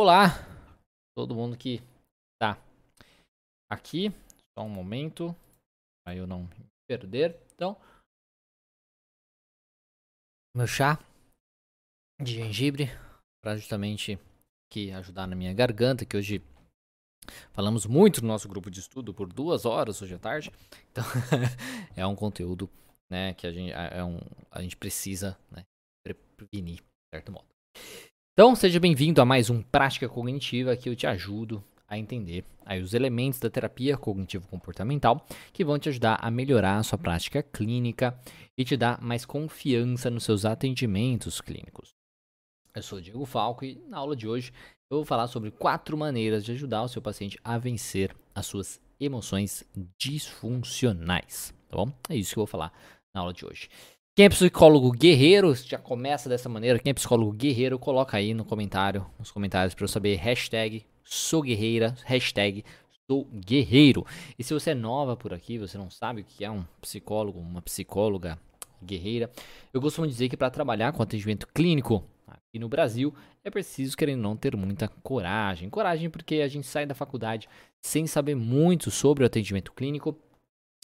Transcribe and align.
Olá, 0.00 0.28
todo 1.16 1.34
mundo 1.34 1.58
que 1.58 1.82
tá 2.40 2.56
aqui. 3.68 4.12
Só 4.56 4.64
um 4.64 4.68
momento, 4.68 5.34
para 6.04 6.14
eu 6.14 6.24
não 6.24 6.44
me 6.44 6.66
perder. 6.88 7.36
Então, 7.52 7.76
meu 10.56 10.68
chá 10.68 11.00
de 12.22 12.32
gengibre 12.32 12.84
para 13.42 13.56
justamente 13.56 14.20
que 14.72 14.92
ajudar 14.92 15.26
na 15.26 15.34
minha 15.34 15.52
garganta, 15.52 16.06
que 16.06 16.16
hoje 16.16 16.44
falamos 17.50 17.84
muito 17.84 18.22
no 18.22 18.28
nosso 18.28 18.48
grupo 18.48 18.70
de 18.70 18.78
estudo 18.78 19.12
por 19.12 19.32
duas 19.32 19.66
horas 19.66 20.00
hoje 20.00 20.14
à 20.14 20.18
tarde. 20.20 20.52
Então, 20.92 21.02
é 21.96 22.06
um 22.06 22.14
conteúdo, 22.14 22.70
né, 23.10 23.34
que 23.34 23.48
a 23.48 23.52
gente, 23.52 23.72
é 23.72 24.04
um, 24.04 24.20
a 24.48 24.62
gente 24.62 24.76
precisa, 24.76 25.36
né, 25.50 25.64
prevenir, 26.36 26.76
de 26.76 27.10
certo 27.12 27.32
modo. 27.32 27.48
Então, 28.38 28.54
seja 28.54 28.78
bem-vindo 28.78 29.20
a 29.20 29.24
mais 29.24 29.50
um 29.50 29.60
Prática 29.60 30.08
Cognitiva 30.08 30.76
que 30.76 30.88
eu 30.88 30.94
te 30.94 31.08
ajudo 31.08 31.60
a 31.88 31.98
entender 31.98 32.44
aí 32.64 32.80
os 32.80 32.94
elementos 32.94 33.40
da 33.40 33.50
terapia 33.50 33.96
cognitivo-comportamental 33.96 35.26
que 35.52 35.64
vão 35.64 35.76
te 35.76 35.88
ajudar 35.88 36.20
a 36.22 36.30
melhorar 36.30 36.76
a 36.76 36.82
sua 36.84 36.96
prática 36.96 37.42
clínica 37.42 38.16
e 38.56 38.64
te 38.64 38.76
dar 38.76 39.02
mais 39.02 39.24
confiança 39.24 40.08
nos 40.08 40.22
seus 40.22 40.44
atendimentos 40.44 41.40
clínicos. 41.40 41.96
Eu 42.72 42.80
sou 42.80 43.00
Diego 43.00 43.26
Falco 43.26 43.64
e 43.64 43.74
na 43.88 43.98
aula 43.98 44.14
de 44.14 44.28
hoje 44.28 44.52
eu 44.88 44.98
vou 44.98 45.04
falar 45.04 45.26
sobre 45.26 45.50
quatro 45.50 45.98
maneiras 45.98 46.44
de 46.44 46.52
ajudar 46.52 46.84
o 46.84 46.88
seu 46.88 47.02
paciente 47.02 47.40
a 47.42 47.58
vencer 47.58 48.14
as 48.32 48.46
suas 48.46 48.80
emoções 49.00 49.64
disfuncionais, 49.98 51.52
tá 51.68 51.76
bom? 51.76 51.92
É 52.08 52.14
isso 52.14 52.34
que 52.34 52.38
eu 52.38 52.42
vou 52.42 52.46
falar 52.46 52.72
na 53.12 53.20
aula 53.20 53.32
de 53.32 53.44
hoje. 53.44 53.68
Quem 54.18 54.24
é 54.24 54.28
psicólogo 54.28 54.90
guerreiro, 54.90 55.54
já 55.54 55.78
começa 55.78 56.28
dessa 56.28 56.48
maneira. 56.48 56.80
Quem 56.80 56.90
é 56.90 56.92
psicólogo 56.92 57.30
guerreiro, 57.30 57.78
coloca 57.78 58.16
aí 58.16 58.34
no 58.34 58.44
comentário, 58.44 59.06
nos 59.16 59.30
comentários 59.30 59.76
para 59.76 59.84
eu 59.84 59.88
saber. 59.88 60.16
Hashtag 60.16 60.84
sou 61.04 61.40
guerreira, 61.40 61.94
hashtag 62.04 62.64
sou 63.06 63.26
guerreiro. 63.26 64.04
E 64.36 64.42
se 64.42 64.52
você 64.52 64.70
é 64.70 64.74
nova 64.74 65.16
por 65.16 65.32
aqui, 65.32 65.56
você 65.56 65.78
não 65.78 65.88
sabe 65.88 66.22
o 66.22 66.24
que 66.24 66.44
é 66.44 66.50
um 66.50 66.64
psicólogo, 66.80 67.38
uma 67.38 67.62
psicóloga 67.62 68.36
guerreira, 68.82 69.30
eu 69.72 69.80
costumo 69.80 70.04
dizer 70.04 70.28
que 70.28 70.36
para 70.36 70.50
trabalhar 70.50 70.90
com 70.90 71.00
atendimento 71.00 71.46
clínico 71.54 72.02
aqui 72.26 72.58
no 72.58 72.68
Brasil, 72.68 73.14
é 73.44 73.50
preciso, 73.50 73.96
querendo 73.96 74.20
não, 74.20 74.36
ter 74.36 74.56
muita 74.56 74.88
coragem. 74.88 75.70
Coragem 75.70 76.10
porque 76.10 76.40
a 76.40 76.48
gente 76.48 76.66
sai 76.66 76.84
da 76.84 76.94
faculdade 76.94 77.48
sem 77.80 78.04
saber 78.08 78.34
muito 78.34 78.90
sobre 78.90 79.22
o 79.22 79.26
atendimento 79.28 79.72
clínico 79.72 80.18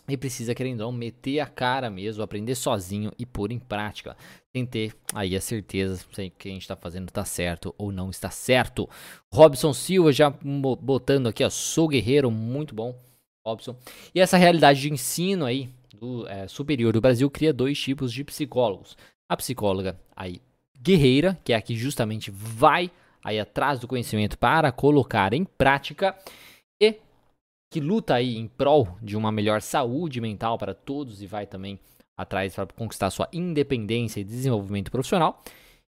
e 0.08 0.16
precisa, 0.16 0.54
querendo 0.54 0.80
ou 0.82 0.92
não, 0.92 0.98
meter 0.98 1.40
a 1.40 1.46
cara 1.46 1.88
mesmo, 1.90 2.22
aprender 2.22 2.54
sozinho 2.54 3.10
e 3.18 3.24
pôr 3.24 3.50
em 3.50 3.58
prática. 3.58 4.16
Sem 4.54 4.66
ter 4.66 4.94
aí 5.14 5.34
a 5.34 5.40
certeza 5.40 5.96
se 5.96 6.04
o 6.04 6.30
que 6.30 6.48
a 6.48 6.52
gente 6.52 6.62
está 6.62 6.76
fazendo 6.76 7.08
está 7.08 7.24
certo 7.24 7.74
ou 7.78 7.90
não 7.90 8.10
está 8.10 8.30
certo. 8.30 8.88
Robson 9.32 9.72
Silva 9.72 10.12
já 10.12 10.30
botando 10.30 11.28
aqui, 11.28 11.42
ó, 11.42 11.50
sou 11.50 11.88
guerreiro, 11.88 12.30
muito 12.30 12.74
bom, 12.74 12.94
Robson. 13.44 13.76
E 14.14 14.20
essa 14.20 14.36
realidade 14.36 14.80
de 14.80 14.92
ensino 14.92 15.44
aí 15.44 15.70
do 15.94 16.28
é, 16.28 16.46
superior 16.46 16.92
do 16.92 17.00
Brasil 17.00 17.30
cria 17.30 17.52
dois 17.52 17.78
tipos 17.78 18.12
de 18.12 18.22
psicólogos. 18.24 18.96
A 19.28 19.36
psicóloga 19.36 19.98
aí 20.14 20.40
guerreira, 20.80 21.38
que 21.42 21.52
é 21.52 21.56
a 21.56 21.62
que 21.62 21.74
justamente 21.74 22.30
vai 22.30 22.90
aí 23.22 23.40
atrás 23.40 23.80
do 23.80 23.88
conhecimento 23.88 24.36
para 24.36 24.70
colocar 24.70 25.32
em 25.32 25.44
prática, 25.44 26.14
que 27.74 27.80
luta 27.80 28.14
aí 28.14 28.36
em 28.36 28.46
prol 28.46 28.96
de 29.02 29.16
uma 29.16 29.32
melhor 29.32 29.60
saúde 29.60 30.20
mental 30.20 30.56
para 30.56 30.72
todos 30.72 31.20
e 31.20 31.26
vai 31.26 31.44
também 31.44 31.76
atrás 32.16 32.54
para 32.54 32.66
conquistar 32.66 33.10
sua 33.10 33.28
independência 33.32 34.20
e 34.20 34.24
desenvolvimento 34.24 34.92
profissional. 34.92 35.42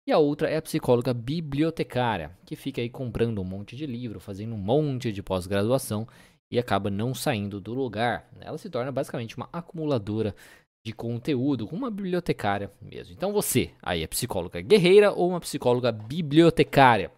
E 0.06 0.12
a 0.12 0.18
outra 0.18 0.50
é 0.50 0.58
a 0.58 0.62
psicóloga 0.62 1.14
bibliotecária, 1.14 2.32
que 2.44 2.54
fica 2.54 2.82
aí 2.82 2.90
comprando 2.90 3.40
um 3.40 3.44
monte 3.44 3.74
de 3.74 3.86
livro, 3.86 4.20
fazendo 4.20 4.54
um 4.54 4.58
monte 4.58 5.10
de 5.10 5.22
pós-graduação 5.22 6.06
e 6.52 6.58
acaba 6.58 6.90
não 6.90 7.14
saindo 7.14 7.58
do 7.58 7.72
lugar. 7.72 8.28
Ela 8.42 8.58
se 8.58 8.68
torna 8.68 8.92
basicamente 8.92 9.38
uma 9.38 9.48
acumuladora 9.50 10.36
de 10.84 10.92
conteúdo, 10.92 11.66
uma 11.72 11.90
bibliotecária 11.90 12.70
mesmo. 12.82 13.14
Então 13.14 13.32
você, 13.32 13.70
aí 13.82 14.02
é 14.02 14.06
psicóloga 14.06 14.60
guerreira 14.60 15.12
ou 15.12 15.30
uma 15.30 15.40
psicóloga 15.40 15.90
bibliotecária? 15.90 17.10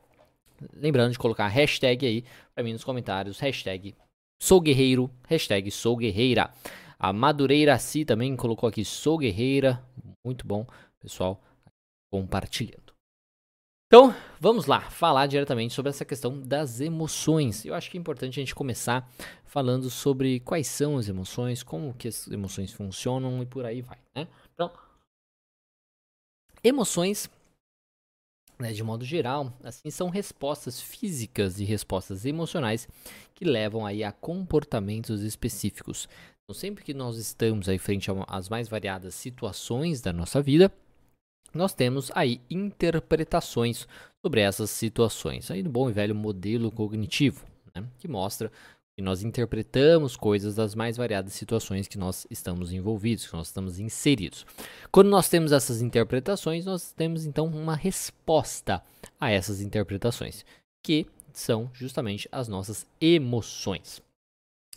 Lembrando 0.72 1.10
de 1.10 1.18
colocar 1.18 1.46
a 1.46 1.48
hashtag 1.48 2.06
aí 2.06 2.24
para 2.54 2.62
mim 2.62 2.72
nos 2.72 2.84
comentários, 2.84 3.40
hashtag 3.40 3.96
Sou 4.42 4.60
guerreiro, 4.60 5.08
hashtag 5.28 5.70
sou 5.70 5.96
guerreira. 5.96 6.52
A 6.98 7.12
Madureira 7.12 7.78
Si 7.78 8.04
também 8.04 8.34
colocou 8.34 8.68
aqui 8.68 8.84
sou 8.84 9.16
guerreira. 9.16 9.80
Muito 10.26 10.44
bom, 10.44 10.66
pessoal, 10.98 11.40
compartilhando. 12.10 12.92
Então, 13.86 14.12
vamos 14.40 14.66
lá, 14.66 14.80
falar 14.80 15.28
diretamente 15.28 15.72
sobre 15.72 15.90
essa 15.90 16.04
questão 16.04 16.40
das 16.40 16.80
emoções. 16.80 17.64
Eu 17.64 17.72
acho 17.72 17.88
que 17.88 17.96
é 17.96 18.00
importante 18.00 18.40
a 18.40 18.42
gente 18.42 18.52
começar 18.52 19.08
falando 19.44 19.88
sobre 19.88 20.40
quais 20.40 20.66
são 20.66 20.98
as 20.98 21.08
emoções, 21.08 21.62
como 21.62 21.94
que 21.94 22.08
as 22.08 22.26
emoções 22.26 22.72
funcionam 22.72 23.40
e 23.44 23.46
por 23.46 23.64
aí 23.64 23.80
vai, 23.80 24.00
né? 24.12 24.26
Então, 24.52 24.72
emoções 26.64 27.30
né, 28.62 28.72
de 28.72 28.82
modo 28.82 29.04
geral, 29.04 29.52
assim 29.64 29.90
são 29.90 30.08
respostas 30.08 30.80
físicas 30.80 31.58
e 31.58 31.64
respostas 31.64 32.24
emocionais 32.24 32.88
que 33.34 33.44
levam 33.44 33.84
aí 33.84 34.04
a 34.04 34.12
comportamentos 34.12 35.22
específicos. 35.22 36.08
Então, 36.44 36.54
sempre 36.54 36.84
que 36.84 36.94
nós 36.94 37.18
estamos 37.18 37.68
aí 37.68 37.76
frente 37.76 38.08
às 38.28 38.48
mais 38.48 38.68
variadas 38.68 39.14
situações 39.16 40.00
da 40.00 40.12
nossa 40.12 40.40
vida, 40.40 40.72
nós 41.52 41.74
temos 41.74 42.10
aí 42.14 42.40
interpretações 42.48 43.86
sobre 44.24 44.40
essas 44.40 44.70
situações. 44.70 45.50
Aí 45.50 45.62
no 45.62 45.70
bom 45.70 45.90
e 45.90 45.92
velho 45.92 46.14
modelo 46.14 46.70
cognitivo, 46.70 47.44
né, 47.74 47.84
que 47.98 48.06
mostra 48.06 48.50
nós 49.02 49.22
interpretamos 49.22 50.16
coisas 50.16 50.54
das 50.54 50.74
mais 50.74 50.96
variadas 50.96 51.32
situações 51.32 51.88
que 51.88 51.98
nós 51.98 52.26
estamos 52.30 52.72
envolvidos, 52.72 53.26
que 53.26 53.34
nós 53.34 53.48
estamos 53.48 53.78
inseridos. 53.78 54.46
Quando 54.90 55.08
nós 55.08 55.28
temos 55.28 55.52
essas 55.52 55.82
interpretações, 55.82 56.64
nós 56.64 56.92
temos 56.92 57.26
então 57.26 57.46
uma 57.46 57.76
resposta 57.76 58.82
a 59.20 59.30
essas 59.30 59.60
interpretações, 59.60 60.44
que 60.82 61.06
são 61.32 61.70
justamente 61.72 62.28
as 62.30 62.48
nossas 62.48 62.86
emoções. 63.00 64.00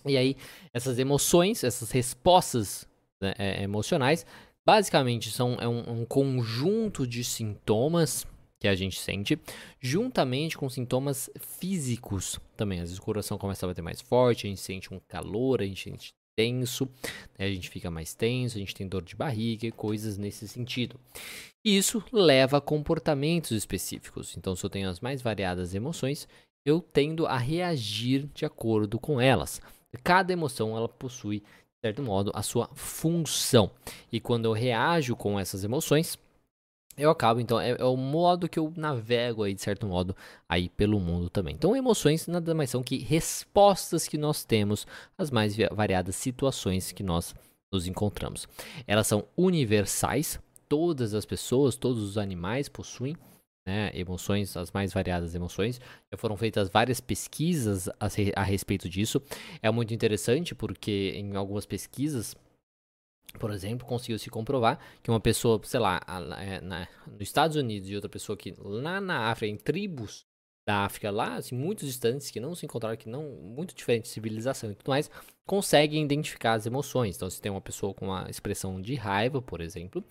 E 0.05 0.17
aí, 0.17 0.35
essas 0.73 0.99
emoções, 0.99 1.63
essas 1.63 1.91
respostas 1.91 2.87
né, 3.21 3.33
é, 3.37 3.63
emocionais, 3.63 4.25
basicamente 4.65 5.31
são 5.31 5.55
é 5.59 5.67
um, 5.67 6.01
um 6.01 6.05
conjunto 6.05 7.07
de 7.07 7.23
sintomas 7.23 8.25
que 8.65 8.69
a 8.69 8.73
gente 8.73 8.99
sente, 8.99 9.39
juntamente 9.79 10.57
com 10.57 10.67
sintomas 10.67 11.29
físicos 11.39 12.39
também. 12.57 12.79
Às 12.79 12.89
vezes 12.89 12.97
o 12.97 13.01
coração 13.03 13.37
começa 13.37 13.63
a 13.63 13.69
bater 13.69 13.83
mais 13.83 14.01
forte, 14.01 14.47
a 14.47 14.49
gente 14.49 14.59
sente 14.59 14.91
um 14.91 14.99
calor, 15.07 15.61
a 15.61 15.65
gente 15.65 15.83
sente 15.83 16.15
tenso, 16.35 16.89
né? 17.37 17.45
a 17.45 17.47
gente 17.47 17.69
fica 17.69 17.91
mais 17.91 18.15
tenso, 18.15 18.57
a 18.57 18.59
gente 18.59 18.73
tem 18.73 18.87
dor 18.87 19.03
de 19.03 19.15
barriga 19.15 19.67
e 19.67 19.71
coisas 19.71 20.17
nesse 20.17 20.47
sentido. 20.47 20.99
Isso 21.63 22.03
leva 22.11 22.57
a 22.57 22.61
comportamentos 22.61 23.51
específicos. 23.51 24.35
Então, 24.35 24.55
se 24.55 24.65
eu 24.65 24.69
tenho 24.69 24.89
as 24.89 24.99
mais 24.99 25.21
variadas 25.21 25.75
emoções, 25.75 26.27
eu 26.65 26.81
tendo 26.81 27.27
a 27.27 27.37
reagir 27.37 28.27
de 28.33 28.45
acordo 28.45 28.99
com 28.99 29.21
elas. 29.21 29.61
Cada 30.03 30.33
emoção 30.33 30.75
ela 30.75 30.89
possui, 30.89 31.41
de 31.41 31.79
certo 31.85 32.01
modo, 32.01 32.31
a 32.33 32.41
sua 32.41 32.67
função. 32.73 33.69
E 34.11 34.19
quando 34.19 34.45
eu 34.45 34.53
reajo 34.53 35.15
com 35.15 35.39
essas 35.39 35.63
emoções, 35.63 36.17
eu 36.97 37.09
acabo, 37.09 37.39
então, 37.39 37.59
é, 37.59 37.72
é, 37.72 37.83
o 37.83 37.97
modo 37.97 38.47
que 38.47 38.57
eu 38.57 38.72
navego 38.75 39.44
aí, 39.44 39.53
de 39.53 39.61
certo 39.61 39.85
modo, 39.85 40.16
aí 40.47 40.69
pelo 40.69 41.00
mundo 41.00 41.29
também. 41.29 41.56
Então, 41.56 41.75
emoções 41.75 42.28
nada 42.28 42.53
mais 42.53 42.69
são 42.69 42.81
que 42.81 42.97
respostas 43.00 44.07
que 44.07 44.17
nós 44.17 44.44
temos 44.44 44.88
às 45.17 45.29
mais 45.29 45.55
variadas 45.72 46.16
situações 46.16 46.91
que 46.91 47.03
nós 47.03 47.35
nos 47.72 47.88
encontramos. 47.88 48.47
Elas 48.88 49.07
são 49.07 49.25
universais, 49.35 50.39
todas 50.69 51.13
as 51.13 51.25
pessoas, 51.25 51.75
todos 51.75 52.01
os 52.01 52.17
animais 52.17 52.69
possuem 52.69 53.16
né, 53.66 53.91
emoções, 53.94 54.55
as 54.55 54.72
mais 54.72 54.94
variadas 54.94 55.34
emoções. 55.34 55.81
Já 56.11 56.17
foram 56.17 56.38
feitas 56.38 56.69
várias 56.69 57.02
pesquisas 57.02 57.90
a, 57.90 58.08
a 58.35 58.43
respeito 58.43 58.87
disso. 58.87 59.22
É 59.61 59.72
muito 59.72 59.93
interessante 59.93 60.53
porque 60.53 61.14
em 61.16 61.35
algumas 61.35 61.66
pesquisas 61.66 62.35
por 63.40 63.52
exemplo, 63.52 63.87
conseguiu 63.87 64.17
se 64.20 64.29
comprovar 64.29 64.79
que 65.02 65.09
uma 65.09 65.20
pessoa, 65.20 65.59
sei 65.64 65.79
lá, 65.79 66.02
é, 66.40 66.61
na, 66.61 66.87
nos 67.08 67.22
Estados 67.22 67.55
Unidos 67.55 67.90
e 67.90 67.96
outra 67.96 68.09
pessoa 68.09 68.37
que 68.37 68.53
lá 68.58 68.99
na 68.99 69.29
África, 69.32 69.52
em 69.52 69.58
tribos 69.58 70.26
da 70.67 70.85
África 70.85 71.11
lá, 71.11 71.35
assim, 71.35 71.55
muito 71.55 71.85
distantes, 71.85 72.32
que 72.32 72.40
não 72.40 72.55
se 72.55 72.66
encontraram, 72.66 72.97
que 72.97 73.08
não, 73.08 73.23
muito 73.23 73.76
diferente 73.76 74.03
de 74.03 74.09
civilização 74.09 74.72
e 74.72 74.76
tudo 74.76 74.90
mais, 74.90 75.09
conseguem 75.46 76.03
identificar 76.03 76.53
as 76.53 76.66
emoções. 76.66 77.16
Então, 77.16 77.29
se 77.29 77.40
tem 77.40 77.52
uma 77.52 77.61
pessoa 77.61 77.93
com 77.93 78.05
uma 78.05 78.29
expressão 78.29 78.82
de 78.82 78.96
raiva, 78.96 79.41
por 79.41 79.61
exemplo, 79.61 80.03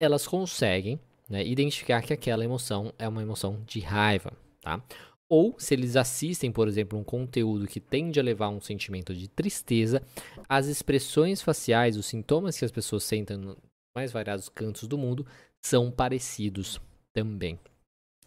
elas 0.00 0.26
conseguem 0.26 0.98
né, 1.28 1.46
identificar 1.46 2.02
que 2.02 2.12
aquela 2.12 2.44
emoção 2.44 2.92
é 2.98 3.08
uma 3.08 3.22
emoção 3.22 3.62
de 3.64 3.80
raiva, 3.80 4.32
tá? 4.60 4.82
Ou 5.30 5.54
se 5.58 5.74
eles 5.74 5.96
assistem, 5.96 6.52
por 6.52 6.68
exemplo, 6.68 6.98
um 6.98 7.04
conteúdo 7.04 7.66
que 7.66 7.80
tende 7.80 8.20
a 8.20 8.22
levar 8.22 8.46
a 8.46 8.50
um 8.50 8.60
sentimento 8.60 9.14
de 9.14 9.28
tristeza, 9.28 10.02
as 10.48 10.66
expressões 10.66 11.42
faciais, 11.42 11.96
os 11.96 12.06
sintomas 12.06 12.58
que 12.58 12.64
as 12.64 12.70
pessoas 12.70 13.04
sentem 13.04 13.36
nos 13.36 13.56
mais 13.96 14.10
variados 14.10 14.48
cantos 14.48 14.88
do 14.88 14.98
mundo 14.98 15.24
são 15.64 15.90
parecidos 15.90 16.80
também. 17.14 17.58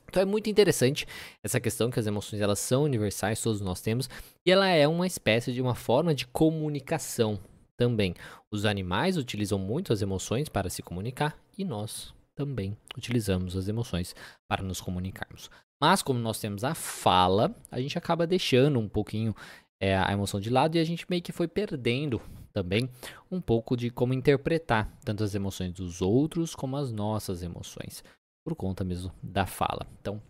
Então 0.09 0.21
é 0.21 0.25
muito 0.25 0.49
interessante 0.49 1.05
essa 1.43 1.59
questão 1.59 1.91
que 1.91 1.99
as 1.99 2.07
emoções 2.07 2.41
elas 2.41 2.59
são 2.59 2.83
universais, 2.83 3.41
todos 3.41 3.59
nós 3.59 3.81
temos, 3.81 4.09
e 4.45 4.51
ela 4.51 4.69
é 4.69 4.87
uma 4.87 5.05
espécie 5.05 5.51
de 5.51 5.61
uma 5.61 5.75
forma 5.75 6.15
de 6.15 6.25
comunicação 6.27 7.37
também. 7.77 8.15
Os 8.49 8.65
animais 8.65 9.17
utilizam 9.17 9.59
muito 9.59 9.91
as 9.91 10.01
emoções 10.01 10.47
para 10.47 10.69
se 10.69 10.81
comunicar 10.81 11.37
e 11.57 11.65
nós 11.65 12.13
também 12.33 12.77
utilizamos 12.95 13.57
as 13.57 13.67
emoções 13.67 14.15
para 14.47 14.63
nos 14.63 14.79
comunicarmos. 14.79 15.49
Mas 15.79 16.01
como 16.01 16.19
nós 16.19 16.39
temos 16.39 16.63
a 16.63 16.73
fala, 16.73 17.55
a 17.69 17.79
gente 17.79 17.97
acaba 17.97 18.25
deixando 18.25 18.79
um 18.79 18.89
pouquinho 18.89 19.35
é, 19.79 19.95
a 19.95 20.11
emoção 20.11 20.39
de 20.39 20.49
lado 20.49 20.75
e 20.75 20.79
a 20.79 20.83
gente 20.83 21.05
meio 21.09 21.21
que 21.21 21.31
foi 21.31 21.47
perdendo 21.47 22.21
também 22.51 22.89
um 23.29 23.39
pouco 23.39 23.77
de 23.77 23.91
como 23.91 24.13
interpretar 24.13 24.91
tanto 25.05 25.23
as 25.23 25.35
emoções 25.35 25.71
dos 25.73 26.01
outros 26.01 26.55
como 26.55 26.75
as 26.75 26.91
nossas 26.91 27.43
emoções, 27.43 28.03
por 28.43 28.55
conta 28.55 28.83
mesmo 28.83 29.13
da 29.21 29.45
fala. 29.45 29.85
Então, 30.01 30.21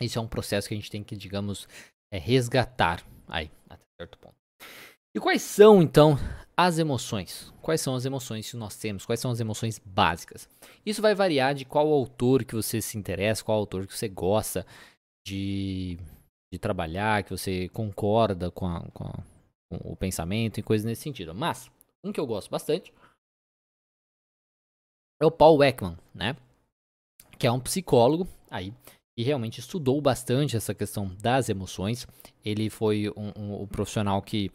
isso 0.00 0.18
é 0.18 0.22
um 0.22 0.28
processo 0.28 0.66
que 0.66 0.74
a 0.74 0.76
gente 0.76 0.90
tem 0.90 1.04
que, 1.04 1.14
digamos, 1.14 1.68
é, 2.10 2.18
resgatar 2.18 3.04
aí, 3.28 3.50
até 3.68 3.84
certo 4.00 4.18
ponto. 4.18 4.34
E 5.14 5.18
quais 5.18 5.42
são, 5.42 5.82
então, 5.82 6.16
as 6.56 6.78
emoções? 6.78 7.52
Quais 7.60 7.80
são 7.80 7.96
as 7.96 8.04
emoções 8.04 8.48
que 8.48 8.56
nós 8.56 8.76
temos? 8.76 9.04
Quais 9.04 9.18
são 9.18 9.30
as 9.30 9.40
emoções 9.40 9.78
básicas? 9.78 10.48
Isso 10.86 11.02
vai 11.02 11.14
variar 11.14 11.54
de 11.54 11.64
qual 11.64 11.88
autor 11.88 12.44
que 12.44 12.54
você 12.54 12.80
se 12.80 12.96
interessa, 12.96 13.42
qual 13.42 13.58
autor 13.58 13.86
que 13.86 13.96
você 13.96 14.08
gosta 14.08 14.64
de, 15.26 15.98
de 16.52 16.58
trabalhar, 16.60 17.24
que 17.24 17.30
você 17.30 17.68
concorda 17.70 18.52
com, 18.52 18.66
a, 18.66 18.80
com, 18.92 19.04
a, 19.04 19.24
com 19.68 19.92
o 19.92 19.96
pensamento 19.96 20.60
e 20.60 20.62
coisas 20.62 20.84
nesse 20.84 21.02
sentido. 21.02 21.34
Mas, 21.34 21.68
um 22.04 22.12
que 22.12 22.20
eu 22.20 22.26
gosto 22.26 22.48
bastante 22.48 22.92
é 25.20 25.26
o 25.26 25.30
Paul 25.30 25.62
Ekman, 25.64 25.98
né? 26.14 26.36
Que 27.36 27.48
é 27.48 27.52
um 27.52 27.60
psicólogo 27.60 28.28
aí 28.48 28.72
e 29.20 29.22
realmente 29.22 29.60
estudou 29.60 30.00
bastante 30.00 30.56
essa 30.56 30.74
questão 30.74 31.14
das 31.16 31.50
emoções. 31.50 32.06
Ele 32.42 32.70
foi 32.70 33.10
um, 33.10 33.32
um, 33.36 33.62
um 33.62 33.66
profissional 33.66 34.22
que 34.22 34.50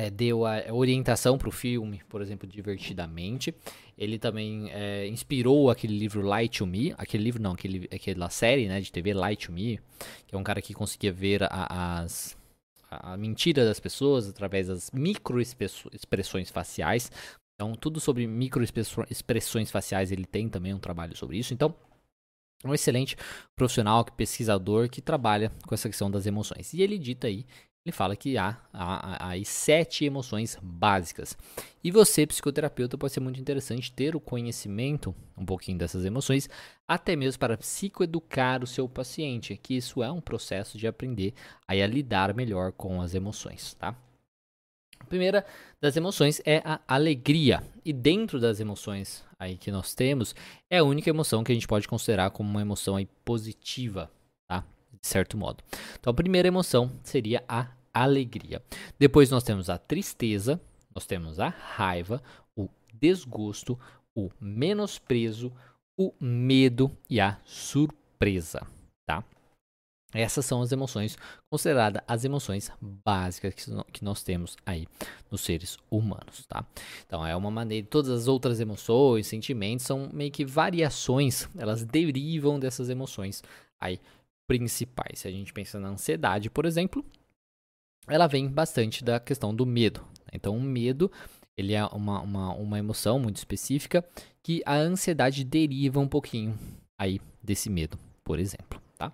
é, 0.00 0.08
deu 0.08 0.46
a 0.46 0.72
orientação 0.72 1.36
para 1.36 1.48
o 1.48 1.52
filme, 1.52 2.00
por 2.08 2.22
exemplo, 2.22 2.48
Divertidamente. 2.48 3.54
Ele 3.98 4.18
também 4.18 4.70
é, 4.70 5.06
inspirou 5.06 5.70
aquele 5.70 5.98
livro 5.98 6.22
Light 6.22 6.58
to 6.58 6.66
Me, 6.66 6.94
aquele 6.96 7.22
livro 7.22 7.42
não, 7.42 7.52
aquele, 7.52 7.86
aquela 7.92 8.30
série 8.30 8.66
né, 8.66 8.80
de 8.80 8.90
TV 8.90 9.12
Light 9.12 9.46
to 9.46 9.52
Me, 9.52 9.78
que 10.26 10.34
é 10.34 10.38
um 10.38 10.42
cara 10.42 10.62
que 10.62 10.72
conseguia 10.72 11.12
ver 11.12 11.42
a, 11.42 12.00
as, 12.00 12.34
a 12.90 13.14
mentira 13.18 13.64
das 13.64 13.78
pessoas 13.78 14.26
através 14.26 14.68
das 14.68 14.90
microexpressões 14.90 16.50
faciais. 16.50 17.12
Então, 17.54 17.74
tudo 17.74 18.00
sobre 18.00 18.26
microexpressões 18.26 19.70
faciais, 19.70 20.10
ele 20.10 20.24
tem 20.24 20.48
também 20.48 20.72
um 20.72 20.78
trabalho 20.78 21.14
sobre 21.14 21.36
isso. 21.36 21.52
Então, 21.52 21.74
um 22.64 22.72
excelente 22.72 23.16
profissional, 23.54 24.04
pesquisador 24.04 24.88
que 24.88 25.02
trabalha 25.02 25.52
com 25.66 25.74
essa 25.74 25.88
questão 25.88 26.10
das 26.10 26.26
emoções. 26.26 26.72
E 26.72 26.80
ele 26.80 26.98
dita 26.98 27.26
aí 27.26 27.44
ele 27.84 27.92
fala 27.92 28.14
que 28.14 28.36
há, 28.36 28.58
há, 28.72 29.32
há, 29.32 29.44
sete 29.44 30.04
emoções 30.04 30.58
básicas. 30.62 31.36
E 31.82 31.90
você, 31.90 32.26
psicoterapeuta, 32.26 32.98
pode 32.98 33.12
ser 33.12 33.20
muito 33.20 33.40
interessante 33.40 33.90
ter 33.90 34.14
o 34.14 34.20
conhecimento 34.20 35.14
um 35.36 35.46
pouquinho 35.46 35.78
dessas 35.78 36.04
emoções, 36.04 36.48
até 36.86 37.16
mesmo 37.16 37.38
para 37.38 37.56
psicoeducar 37.56 38.62
o 38.62 38.66
seu 38.66 38.86
paciente, 38.86 39.58
que 39.62 39.74
isso 39.74 40.02
é 40.02 40.12
um 40.12 40.20
processo 40.20 40.76
de 40.76 40.86
aprender 40.86 41.32
a 41.66 41.74
lidar 41.86 42.34
melhor 42.34 42.72
com 42.72 43.00
as 43.00 43.14
emoções, 43.14 43.72
tá? 43.74 43.96
A 45.00 45.04
primeira 45.04 45.46
das 45.80 45.96
emoções 45.96 46.42
é 46.44 46.60
a 46.62 46.78
alegria. 46.86 47.62
E 47.82 47.94
dentro 47.94 48.38
das 48.38 48.60
emoções 48.60 49.24
aí 49.38 49.56
que 49.56 49.72
nós 49.72 49.94
temos, 49.94 50.34
é 50.68 50.78
a 50.78 50.84
única 50.84 51.08
emoção 51.08 51.42
que 51.42 51.50
a 51.50 51.54
gente 51.54 51.66
pode 51.66 51.88
considerar 51.88 52.30
como 52.30 52.50
uma 52.50 52.60
emoção 52.60 52.96
aí 52.96 53.08
positiva? 53.24 54.10
De 55.02 55.08
certo 55.08 55.36
modo. 55.36 55.62
Então, 55.98 56.10
a 56.10 56.14
primeira 56.14 56.48
emoção 56.48 56.92
seria 57.02 57.42
a 57.48 57.68
alegria. 57.92 58.62
Depois 58.98 59.30
nós 59.30 59.42
temos 59.42 59.68
a 59.68 59.78
tristeza, 59.78 60.60
nós 60.94 61.06
temos 61.06 61.40
a 61.40 61.48
raiva, 61.48 62.22
o 62.56 62.68
desgosto, 62.94 63.78
o 64.14 64.30
menosprezo, 64.40 65.52
o 65.98 66.12
medo 66.20 66.90
e 67.08 67.20
a 67.20 67.38
surpresa, 67.44 68.66
tá? 69.06 69.24
Essas 70.12 70.44
são 70.44 70.60
as 70.60 70.72
emoções 70.72 71.16
consideradas 71.48 72.02
as 72.06 72.24
emoções 72.24 72.72
básicas 72.80 73.54
que 73.92 74.04
nós 74.04 74.24
temos 74.24 74.56
aí 74.66 74.88
nos 75.30 75.40
seres 75.40 75.78
humanos, 75.88 76.44
tá? 76.48 76.66
Então 77.06 77.24
é 77.24 77.36
uma 77.36 77.50
maneira, 77.50 77.86
todas 77.88 78.10
as 78.10 78.26
outras 78.26 78.58
emoções, 78.58 79.28
sentimentos 79.28 79.86
são 79.86 80.10
meio 80.12 80.32
que 80.32 80.44
variações, 80.44 81.48
elas 81.56 81.84
derivam 81.84 82.58
dessas 82.58 82.88
emoções 82.88 83.42
aí 83.80 84.00
principais. 84.50 85.20
Se 85.20 85.28
a 85.28 85.30
gente 85.30 85.52
pensa 85.52 85.78
na 85.78 85.90
ansiedade, 85.90 86.50
por 86.50 86.64
exemplo, 86.66 87.04
ela 88.08 88.26
vem 88.26 88.48
bastante 88.48 89.04
da 89.04 89.20
questão 89.20 89.54
do 89.54 89.64
medo. 89.64 90.04
Então, 90.32 90.56
o 90.56 90.60
medo 90.60 91.08
ele 91.56 91.72
é 91.72 91.84
uma, 91.86 92.20
uma, 92.20 92.54
uma 92.54 92.78
emoção 92.78 93.20
muito 93.20 93.36
específica 93.36 94.04
que 94.42 94.60
a 94.66 94.74
ansiedade 94.74 95.44
deriva 95.44 96.00
um 96.00 96.08
pouquinho 96.08 96.58
aí 96.98 97.20
desse 97.40 97.70
medo, 97.70 97.96
por 98.24 98.40
exemplo, 98.40 98.82
tá? 98.98 99.12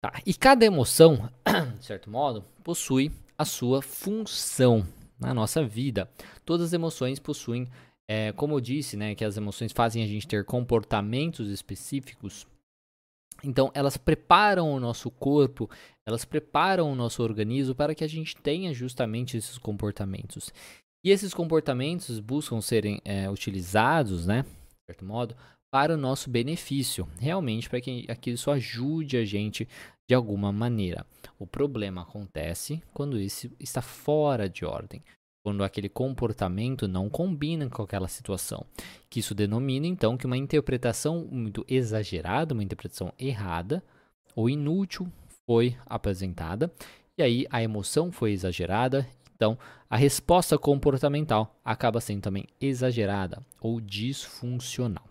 tá. 0.00 0.22
E 0.24 0.32
cada 0.32 0.64
emoção, 0.64 1.28
de 1.80 1.84
certo 1.84 2.08
modo, 2.08 2.44
possui 2.62 3.10
a 3.36 3.44
sua 3.44 3.82
função 3.82 4.86
na 5.18 5.34
nossa 5.34 5.64
vida. 5.64 6.08
Todas 6.44 6.66
as 6.66 6.72
emoções 6.72 7.18
possuem, 7.18 7.68
é, 8.06 8.30
como 8.30 8.54
eu 8.54 8.60
disse, 8.60 8.96
né, 8.96 9.16
que 9.16 9.24
as 9.24 9.36
emoções 9.36 9.72
fazem 9.72 10.04
a 10.04 10.06
gente 10.06 10.28
ter 10.28 10.44
comportamentos 10.44 11.50
específicos 11.50 12.46
então, 13.44 13.70
elas 13.74 13.96
preparam 13.96 14.72
o 14.72 14.80
nosso 14.80 15.10
corpo, 15.10 15.70
elas 16.06 16.24
preparam 16.24 16.90
o 16.90 16.94
nosso 16.94 17.22
organismo 17.22 17.74
para 17.74 17.94
que 17.94 18.04
a 18.04 18.08
gente 18.08 18.36
tenha 18.36 18.72
justamente 18.72 19.36
esses 19.36 19.58
comportamentos. 19.58 20.52
E 21.04 21.10
esses 21.10 21.32
comportamentos 21.32 22.18
buscam 22.18 22.60
serem 22.60 23.00
é, 23.04 23.30
utilizados, 23.30 24.26
né, 24.26 24.42
de 24.42 24.92
certo 24.92 25.04
modo, 25.04 25.36
para 25.70 25.94
o 25.94 25.96
nosso 25.96 26.30
benefício, 26.30 27.08
realmente 27.18 27.68
para 27.68 27.80
que, 27.80 28.06
que 28.16 28.30
isso 28.30 28.50
ajude 28.50 29.16
a 29.16 29.24
gente 29.24 29.68
de 30.08 30.14
alguma 30.14 30.52
maneira. 30.52 31.04
O 31.38 31.46
problema 31.46 32.02
acontece 32.02 32.82
quando 32.94 33.20
isso 33.20 33.50
está 33.60 33.82
fora 33.82 34.48
de 34.48 34.64
ordem 34.64 35.02
quando 35.46 35.62
aquele 35.62 35.88
comportamento 35.88 36.88
não 36.88 37.08
combina 37.08 37.70
com 37.70 37.80
aquela 37.80 38.08
situação. 38.08 38.66
Que 39.08 39.20
isso 39.20 39.32
denomina 39.32 39.86
então 39.86 40.16
que 40.16 40.26
uma 40.26 40.36
interpretação 40.36 41.24
muito 41.30 41.64
exagerada, 41.68 42.52
uma 42.52 42.64
interpretação 42.64 43.12
errada 43.16 43.80
ou 44.34 44.50
inútil 44.50 45.06
foi 45.48 45.78
apresentada, 45.86 46.68
e 47.16 47.22
aí 47.22 47.46
a 47.48 47.62
emoção 47.62 48.10
foi 48.10 48.32
exagerada, 48.32 49.08
então 49.36 49.56
a 49.88 49.96
resposta 49.96 50.58
comportamental 50.58 51.56
acaba 51.64 52.00
sendo 52.00 52.22
também 52.22 52.48
exagerada 52.60 53.40
ou 53.60 53.80
disfuncional. 53.80 55.08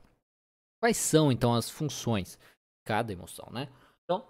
Quais 0.83 0.97
são 0.97 1.31
então 1.31 1.53
as 1.53 1.69
funções 1.69 2.31
de 2.33 2.85
cada 2.85 3.13
emoção, 3.13 3.47
né? 3.53 3.69
Então, 4.03 4.27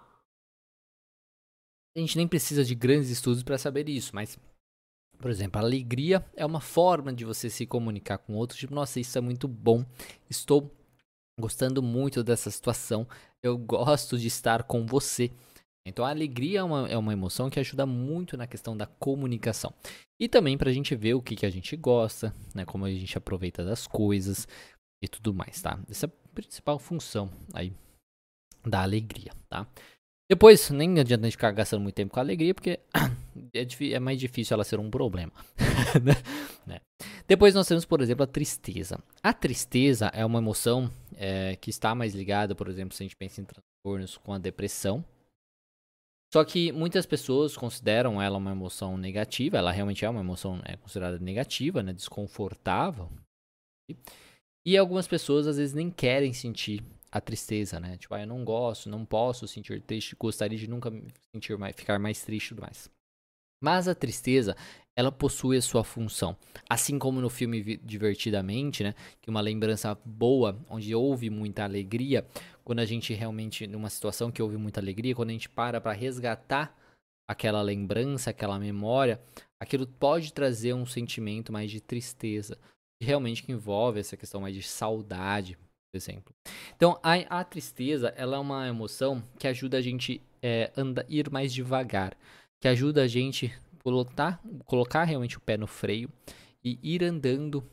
a 1.96 1.98
gente 1.98 2.16
nem 2.16 2.28
precisa 2.28 2.64
de 2.64 2.76
grandes 2.76 3.10
estudos 3.10 3.42
para 3.42 3.58
saber 3.58 3.88
isso, 3.88 4.14
mas 4.14 4.38
por 5.18 5.30
exemplo, 5.30 5.60
a 5.60 5.64
alegria 5.64 6.24
é 6.36 6.44
uma 6.44 6.60
forma 6.60 7.12
de 7.12 7.24
você 7.24 7.50
se 7.50 7.66
comunicar 7.66 8.18
com 8.18 8.34
outros. 8.34 8.58
Tipo, 8.58 8.74
nossa, 8.74 9.00
isso 9.00 9.16
é 9.16 9.20
muito 9.20 9.48
bom. 9.48 9.84
Estou 10.28 10.70
gostando 11.38 11.82
muito 11.82 12.22
dessa 12.22 12.50
situação. 12.50 13.06
Eu 13.42 13.56
gosto 13.56 14.18
de 14.18 14.26
estar 14.26 14.62
com 14.64 14.86
você. 14.86 15.30
Então, 15.86 16.04
a 16.04 16.10
alegria 16.10 16.60
é 16.60 16.62
uma, 16.62 16.88
é 16.88 16.98
uma 16.98 17.12
emoção 17.12 17.48
que 17.48 17.60
ajuda 17.60 17.86
muito 17.86 18.36
na 18.36 18.46
questão 18.46 18.76
da 18.76 18.86
comunicação. 18.86 19.72
E 20.20 20.28
também 20.28 20.58
para 20.58 20.70
a 20.70 20.72
gente 20.72 20.96
ver 20.96 21.14
o 21.14 21.22
que, 21.22 21.36
que 21.36 21.46
a 21.46 21.50
gente 21.50 21.76
gosta, 21.76 22.34
né? 22.54 22.64
Como 22.64 22.84
a 22.84 22.90
gente 22.90 23.16
aproveita 23.16 23.64
das 23.64 23.86
coisas 23.86 24.48
e 25.02 25.06
tudo 25.06 25.32
mais, 25.32 25.62
tá? 25.62 25.78
Essa 25.88 26.06
é 26.06 26.08
a 26.08 26.28
principal 26.34 26.78
função 26.78 27.30
aí 27.52 27.72
da 28.64 28.82
alegria, 28.82 29.32
tá? 29.48 29.66
Depois, 30.28 30.70
nem 30.70 30.98
adianta 30.98 31.24
a 31.24 31.26
gente 31.26 31.36
ficar 31.36 31.52
gastando 31.52 31.82
muito 31.82 31.94
tempo 31.94 32.12
com 32.12 32.18
a 32.18 32.22
alegria, 32.22 32.52
porque 32.52 32.80
é, 33.54 33.92
é 33.92 34.00
mais 34.00 34.18
difícil 34.18 34.54
ela 34.54 34.64
ser 34.64 34.78
um 34.78 34.90
problema. 34.90 35.32
Né? 36.02 36.12
né? 36.66 36.80
Depois 37.26 37.54
nós 37.54 37.66
temos, 37.66 37.84
por 37.84 38.02
exemplo, 38.02 38.24
a 38.24 38.26
tristeza. 38.26 38.98
A 39.22 39.32
tristeza 39.32 40.06
é 40.08 40.26
uma 40.26 40.40
emoção 40.40 40.90
é, 41.16 41.56
que 41.56 41.70
está 41.70 41.94
mais 41.94 42.14
ligada, 42.14 42.54
por 42.54 42.68
exemplo, 42.68 42.94
se 42.94 43.02
a 43.02 43.06
gente 43.06 43.16
pensa 43.16 43.40
em 43.40 43.44
transtornos 43.44 44.18
com 44.18 44.32
a 44.32 44.38
depressão. 44.38 45.04
Só 46.32 46.44
que 46.44 46.72
muitas 46.72 47.06
pessoas 47.06 47.56
consideram 47.56 48.20
ela 48.20 48.36
uma 48.36 48.50
emoção 48.50 48.98
negativa, 48.98 49.56
ela 49.56 49.72
realmente 49.72 50.04
é 50.04 50.10
uma 50.10 50.20
emoção 50.20 50.60
é, 50.64 50.76
considerada 50.76 51.18
negativa, 51.18 51.82
né, 51.82 51.92
desconfortável. 51.92 53.08
E 54.66 54.76
algumas 54.76 55.06
pessoas 55.06 55.46
às 55.46 55.56
vezes 55.56 55.72
nem 55.72 55.90
querem 55.90 56.32
sentir 56.32 56.82
a 57.16 57.20
tristeza, 57.20 57.80
né? 57.80 57.96
Tipo, 57.96 58.14
ah, 58.14 58.20
eu 58.20 58.26
não 58.26 58.44
gosto, 58.44 58.88
não 58.88 59.04
posso 59.04 59.46
sentir 59.48 59.80
triste, 59.82 60.16
gostaria 60.18 60.58
de 60.58 60.68
nunca 60.68 60.90
sentir 61.34 61.56
mais, 61.58 61.74
ficar 61.74 61.98
mais 61.98 62.22
triste 62.22 62.50
tudo 62.50 62.62
mais. 62.62 62.90
Mas 63.62 63.88
a 63.88 63.94
tristeza 63.94 64.56
ela 64.94 65.12
possui 65.12 65.56
a 65.56 65.62
sua 65.62 65.84
função. 65.84 66.36
Assim 66.68 66.98
como 66.98 67.20
no 67.20 67.28
filme 67.28 67.76
Divertidamente, 67.78 68.82
né, 68.82 68.94
que 69.20 69.30
uma 69.30 69.40
lembrança 69.40 69.94
boa, 70.04 70.58
onde 70.68 70.94
houve 70.94 71.28
muita 71.28 71.64
alegria, 71.64 72.26
quando 72.64 72.80
a 72.80 72.84
gente 72.84 73.12
realmente 73.12 73.66
numa 73.66 73.90
situação 73.90 74.30
que 74.30 74.42
houve 74.42 74.56
muita 74.56 74.80
alegria, 74.80 75.14
quando 75.14 75.30
a 75.30 75.32
gente 75.32 75.48
para 75.48 75.80
para 75.80 75.92
resgatar 75.92 76.76
aquela 77.28 77.60
lembrança, 77.60 78.30
aquela 78.30 78.58
memória, 78.58 79.20
aquilo 79.60 79.86
pode 79.86 80.32
trazer 80.32 80.74
um 80.74 80.86
sentimento 80.86 81.52
mais 81.52 81.70
de 81.70 81.80
tristeza, 81.80 82.58
realmente 83.00 83.42
que 83.42 83.52
envolve 83.52 84.00
essa 84.00 84.16
questão 84.16 84.40
mais 84.40 84.54
de 84.54 84.62
saudade, 84.62 85.58
exemplo. 85.96 86.34
Então, 86.76 86.98
a, 87.02 87.40
a 87.40 87.44
tristeza, 87.44 88.08
ela 88.16 88.36
é 88.36 88.40
uma 88.40 88.68
emoção 88.68 89.22
que 89.38 89.48
ajuda 89.48 89.78
a 89.78 89.82
gente 89.82 90.20
é, 90.42 90.70
ir 91.08 91.30
mais 91.30 91.52
devagar, 91.52 92.16
que 92.60 92.68
ajuda 92.68 93.02
a 93.02 93.06
gente 93.06 93.52
colocar, 93.82 94.40
colocar 94.64 95.04
realmente 95.04 95.36
o 95.36 95.40
pé 95.40 95.56
no 95.56 95.66
freio 95.66 96.10
e 96.62 96.78
ir 96.82 97.02
andando 97.02 97.64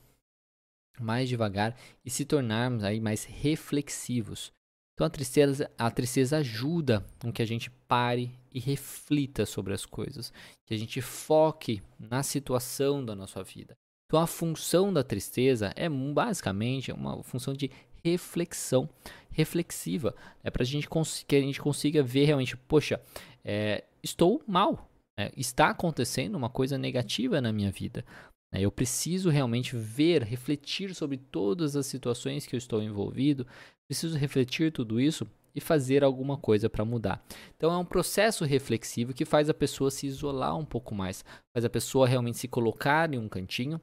mais 0.99 1.27
devagar 1.27 1.75
e 2.05 2.09
se 2.09 2.25
tornarmos 2.25 2.83
aí 2.83 2.99
mais 2.99 3.25
reflexivos. 3.25 4.51
Então 4.93 5.07
a 5.07 5.09
tristeza, 5.09 5.71
a 5.77 5.89
tristeza 5.89 6.37
ajuda 6.37 7.03
com 7.19 7.31
que 7.31 7.41
a 7.41 7.47
gente 7.47 7.71
pare 7.87 8.31
e 8.53 8.59
reflita 8.59 9.45
sobre 9.45 9.73
as 9.73 9.85
coisas, 9.85 10.31
que 10.67 10.73
a 10.73 10.77
gente 10.77 11.01
foque 11.01 11.81
na 11.99 12.21
situação 12.21 13.03
da 13.03 13.15
nossa 13.15 13.43
vida. 13.43 13.75
Então 14.13 14.21
a 14.21 14.27
função 14.27 14.93
da 14.93 15.03
tristeza 15.03 15.73
é 15.75 15.89
basicamente 15.89 16.91
uma 16.91 17.23
função 17.23 17.51
de 17.51 17.71
reflexão 18.05 18.87
reflexiva, 19.31 20.15
é 20.43 20.51
para 20.51 20.63
gente 20.63 20.87
que 21.27 21.35
a 21.35 21.41
gente 21.41 21.59
consiga 21.59 22.03
ver 22.03 22.25
realmente, 22.25 22.55
poxa, 22.55 23.01
é, 23.43 23.83
estou 24.03 24.39
mal, 24.45 24.87
é, 25.19 25.31
está 25.35 25.71
acontecendo 25.71 26.35
uma 26.35 26.47
coisa 26.47 26.77
negativa 26.77 27.41
na 27.41 27.51
minha 27.51 27.71
vida. 27.71 28.05
Né? 28.53 28.61
Eu 28.61 28.71
preciso 28.71 29.31
realmente 29.31 29.75
ver, 29.75 30.21
refletir 30.21 30.93
sobre 30.93 31.17
todas 31.17 31.75
as 31.75 31.87
situações 31.87 32.45
que 32.45 32.55
eu 32.55 32.59
estou 32.59 32.83
envolvido, 32.83 33.47
preciso 33.89 34.15
refletir 34.15 34.71
tudo 34.71 35.01
isso 35.01 35.25
e 35.55 35.59
fazer 35.59 36.03
alguma 36.03 36.37
coisa 36.37 36.69
para 36.69 36.85
mudar. 36.85 37.25
Então 37.57 37.73
é 37.73 37.77
um 37.79 37.85
processo 37.85 38.45
reflexivo 38.45 39.11
que 39.11 39.25
faz 39.25 39.49
a 39.49 39.55
pessoa 39.55 39.89
se 39.89 40.05
isolar 40.05 40.55
um 40.55 40.65
pouco 40.65 40.93
mais, 40.93 41.25
faz 41.51 41.65
a 41.65 41.69
pessoa 41.69 42.07
realmente 42.07 42.37
se 42.37 42.47
colocar 42.47 43.11
em 43.11 43.17
um 43.17 43.27
cantinho 43.27 43.81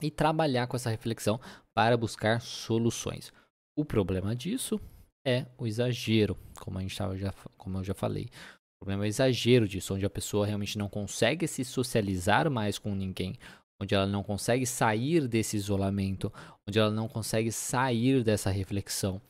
e 0.00 0.10
trabalhar 0.10 0.66
com 0.66 0.76
essa 0.76 0.90
reflexão 0.90 1.40
para 1.74 1.96
buscar 1.96 2.40
soluções. 2.40 3.32
O 3.76 3.84
problema 3.84 4.34
disso 4.34 4.80
é 5.26 5.46
o 5.58 5.66
exagero, 5.66 6.36
como 6.60 6.78
a 6.78 6.82
gente 6.82 6.96
tava 6.96 7.16
já, 7.16 7.32
como 7.56 7.78
eu 7.78 7.84
já 7.84 7.94
falei. 7.94 8.28
O 8.76 8.84
problema 8.84 9.04
é 9.04 9.06
o 9.06 9.08
exagero 9.08 9.66
disso, 9.66 9.94
onde 9.94 10.04
a 10.04 10.10
pessoa 10.10 10.46
realmente 10.46 10.76
não 10.76 10.88
consegue 10.88 11.46
se 11.48 11.64
socializar 11.64 12.50
mais 12.50 12.78
com 12.78 12.94
ninguém, 12.94 13.36
onde 13.80 13.94
ela 13.94 14.06
não 14.06 14.22
consegue 14.22 14.66
sair 14.66 15.26
desse 15.26 15.56
isolamento, 15.56 16.32
onde 16.68 16.78
ela 16.78 16.90
não 16.90 17.08
consegue 17.08 17.50
sair 17.50 18.22
dessa 18.22 18.50
reflexão, 18.50 19.20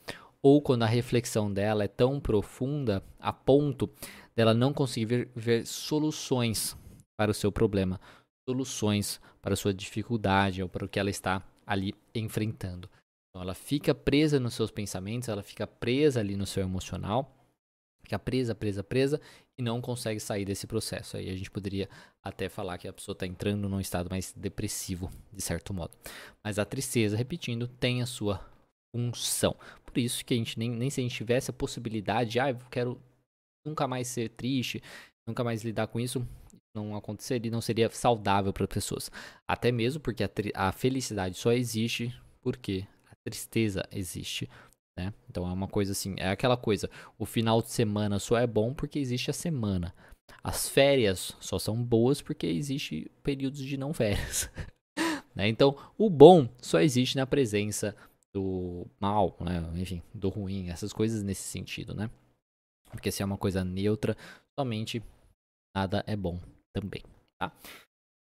ou 0.41 0.61
quando 0.61 0.83
a 0.83 0.87
reflexão 0.87 1.51
dela 1.51 1.83
é 1.83 1.87
tão 1.87 2.19
profunda 2.19 3.01
a 3.19 3.33
ponto 3.33 3.89
dela 4.35 4.53
não 4.53 4.73
conseguir 4.73 5.05
ver, 5.05 5.31
ver 5.35 5.65
soluções 5.65 6.77
para 7.17 7.31
o 7.31 7.33
seu 7.33 7.51
problema, 7.51 7.99
soluções 8.47 9.19
para 9.41 9.55
sua 9.55 9.73
dificuldade 9.73 10.61
ou 10.61 10.69
para 10.69 10.85
o 10.85 10.89
que 10.89 10.99
ela 10.99 11.09
está 11.09 11.43
ali 11.65 11.93
enfrentando. 12.13 12.89
Então 13.29 13.41
ela 13.41 13.53
fica 13.53 13.93
presa 13.93 14.39
nos 14.39 14.53
seus 14.53 14.71
pensamentos, 14.71 15.27
ela 15.27 15.43
fica 15.43 15.67
presa 15.67 16.19
ali 16.19 16.37
no 16.37 16.45
seu 16.45 16.63
emocional, 16.63 17.35
fica 18.01 18.17
presa, 18.17 18.55
presa, 18.55 18.83
presa 18.83 19.19
e 19.57 19.61
não 19.61 19.81
consegue 19.81 20.19
sair 20.19 20.45
desse 20.45 20.67
processo. 20.67 21.17
Aí 21.17 21.29
a 21.29 21.35
gente 21.35 21.51
poderia 21.51 21.89
até 22.23 22.47
falar 22.47 22.77
que 22.77 22.87
a 22.87 22.93
pessoa 22.93 23.13
está 23.13 23.25
entrando 23.25 23.67
num 23.67 23.79
estado 23.79 24.09
mais 24.09 24.33
depressivo, 24.33 25.11
de 25.33 25.41
certo 25.41 25.73
modo. 25.73 25.97
Mas 26.43 26.59
a 26.59 26.65
tristeza, 26.65 27.17
repetindo, 27.17 27.67
tem 27.67 28.01
a 28.01 28.05
sua 28.05 28.45
função. 28.95 29.55
Por 29.83 29.97
isso 29.97 30.23
que 30.23 30.33
a 30.33 30.37
gente 30.37 30.57
nem, 30.57 30.69
nem 30.69 30.89
se 30.89 31.01
a 31.01 31.03
gente 31.03 31.15
tivesse 31.15 31.49
a 31.49 31.53
possibilidade, 31.53 32.39
ah, 32.39 32.51
eu 32.51 32.57
quero 32.71 33.01
nunca 33.65 33.87
mais 33.87 34.07
ser 34.07 34.29
triste, 34.29 34.81
nunca 35.27 35.43
mais 35.43 35.63
lidar 35.63 35.87
com 35.87 35.99
isso, 35.99 36.25
não 36.75 36.95
aconteceria, 36.95 37.49
não 37.49 37.61
seria 37.61 37.89
saudável 37.89 38.51
para 38.53 38.65
as 38.65 38.69
pessoas. 38.69 39.09
Até 39.47 39.71
mesmo 39.71 40.01
porque 40.01 40.23
a, 40.23 40.29
a 40.53 40.71
felicidade 40.71 41.37
só 41.37 41.51
existe 41.51 42.13
porque 42.41 42.85
tristeza 43.25 43.83
existe. 43.91 44.47
Né? 44.97 45.13
Então 45.29 45.47
é 45.47 45.51
uma 45.51 45.67
coisa 45.67 45.91
assim, 45.91 46.15
é 46.17 46.29
aquela 46.29 46.55
coisa, 46.55 46.89
o 47.17 47.25
final 47.25 47.61
de 47.61 47.71
semana 47.71 48.19
só 48.19 48.37
é 48.37 48.47
bom 48.47 48.73
porque 48.73 48.99
existe 48.99 49.29
a 49.29 49.33
semana. 49.33 49.93
As 50.43 50.69
férias 50.69 51.35
só 51.39 51.57
são 51.57 51.83
boas 51.83 52.21
porque 52.21 52.45
existe 52.45 53.11
períodos 53.23 53.59
de 53.59 53.77
não 53.77 53.93
férias. 53.93 54.49
né? 55.35 55.47
Então, 55.47 55.75
o 55.97 56.09
bom 56.09 56.47
só 56.61 56.79
existe 56.79 57.17
na 57.17 57.25
presença 57.25 57.95
do 58.33 58.85
mal, 58.99 59.35
né? 59.39 59.67
enfim, 59.75 60.01
do 60.13 60.29
ruim, 60.29 60.69
essas 60.69 60.93
coisas 60.93 61.23
nesse 61.23 61.43
sentido, 61.43 61.95
né? 61.95 62.09
Porque 62.91 63.11
se 63.11 63.21
é 63.21 63.25
uma 63.25 63.37
coisa 63.37 63.63
neutra, 63.63 64.15
somente 64.57 65.01
nada 65.75 66.03
é 66.07 66.15
bom 66.15 66.39
também, 66.79 67.01
tá? 67.39 67.51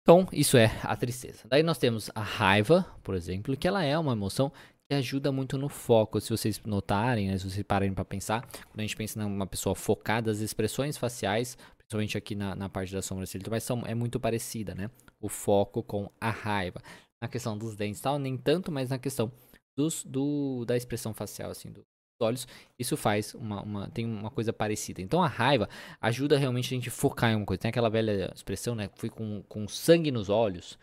Então, 0.03 0.29
isso 0.33 0.57
é 0.57 0.71
a 0.85 0.95
tristeza. 0.95 1.49
Daí 1.49 1.65
nós 1.65 1.79
temos 1.79 2.11
a 2.15 2.21
raiva, 2.21 2.87
por 3.03 3.17
exemplo, 3.17 3.57
que 3.57 3.67
ela 3.67 3.83
é 3.83 3.99
uma 3.99 4.13
emoção 4.13 4.53
que 4.89 4.95
ajuda 4.95 5.33
muito 5.33 5.59
no 5.59 5.69
foco. 5.69 6.21
Se 6.21 6.31
vocês 6.31 6.61
notarem, 6.65 7.27
né, 7.27 7.37
se 7.37 7.51
vocês 7.51 7.65
pararem 7.65 7.93
para 7.93 8.05
pensar, 8.05 8.43
quando 8.43 8.79
a 8.79 8.83
gente 8.83 8.97
pensa 8.97 9.21
numa 9.21 9.49
pessoa 9.49 9.75
focada, 9.75 10.31
as 10.31 10.39
expressões 10.39 10.97
faciais, 10.97 11.59
principalmente 11.77 12.17
aqui 12.17 12.37
na, 12.37 12.55
na 12.55 12.69
parte 12.69 12.93
da 12.93 13.03
sobrancelha, 13.03 13.45
mas 13.51 13.65
são, 13.65 13.83
é 13.85 13.97
muito 13.97 14.21
parecida, 14.21 14.77
né? 14.77 14.89
O 15.21 15.29
foco 15.29 15.83
com 15.83 16.09
a 16.21 16.31
raiva. 16.31 16.81
Na 17.21 17.27
questão 17.27 17.59
dos 17.59 17.75
dentes 17.75 18.01
tal, 18.01 18.17
nem 18.17 18.37
tanto, 18.37 18.71
mas 18.71 18.91
na 18.91 18.99
questão 18.99 19.33
dos, 19.77 20.05
do, 20.05 20.65
da 20.65 20.77
expressão 20.77 21.13
facial, 21.13 21.51
assim, 21.51 21.73
dos 21.73 21.85
olhos, 22.21 22.47
isso 22.79 22.97
faz 22.97 23.35
uma, 23.35 23.63
uma, 23.63 23.89
tem 23.91 24.05
uma 24.05 24.31
coisa 24.31 24.53
parecida. 24.53 25.03
Então 25.03 25.23
a 25.23 25.29
raiva 25.29 25.69
ajuda 26.01 26.39
realmente 26.39 26.67
a 26.67 26.77
gente 26.77 26.91
focar 26.91 27.31
em 27.33 27.37
uma 27.37 27.47
coisa. 27.47 27.61
Tem 27.61 27.69
aquela 27.69 27.91
velha 27.91 28.33
expressão, 28.35 28.75
né? 28.75 28.91
Fui 28.97 29.11
com, 29.11 29.43
com 29.49 29.69
sangue 29.69 30.11
nos 30.11 30.29
olhos, 30.29 30.79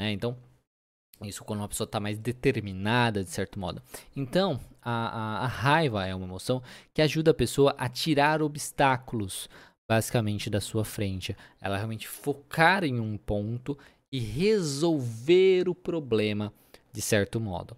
né? 0.00 0.12
Então 0.12 0.36
isso 1.24 1.44
quando 1.44 1.60
uma 1.60 1.68
pessoa 1.68 1.86
está 1.86 1.98
mais 1.98 2.18
determinada, 2.18 3.24
de 3.24 3.30
certo 3.30 3.58
modo. 3.58 3.82
Então, 4.14 4.60
a, 4.82 4.90
a, 4.90 5.44
a, 5.44 5.46
raiva 5.46 6.06
é 6.06 6.14
uma 6.14 6.26
emoção 6.26 6.62
que 6.92 7.00
ajuda 7.00 7.30
a 7.30 7.34
pessoa 7.34 7.74
a 7.78 7.88
tirar 7.88 8.42
obstáculos, 8.42 9.48
basicamente, 9.88 10.50
da 10.50 10.60
sua 10.60 10.84
frente. 10.84 11.34
Ela 11.60 11.76
realmente 11.76 12.06
focar 12.06 12.84
em 12.84 13.00
um 13.00 13.16
ponto 13.16 13.78
e 14.12 14.18
resolver 14.18 15.68
o 15.68 15.74
problema, 15.74 16.52
de 16.92 17.00
certo 17.00 17.40
modo. 17.40 17.74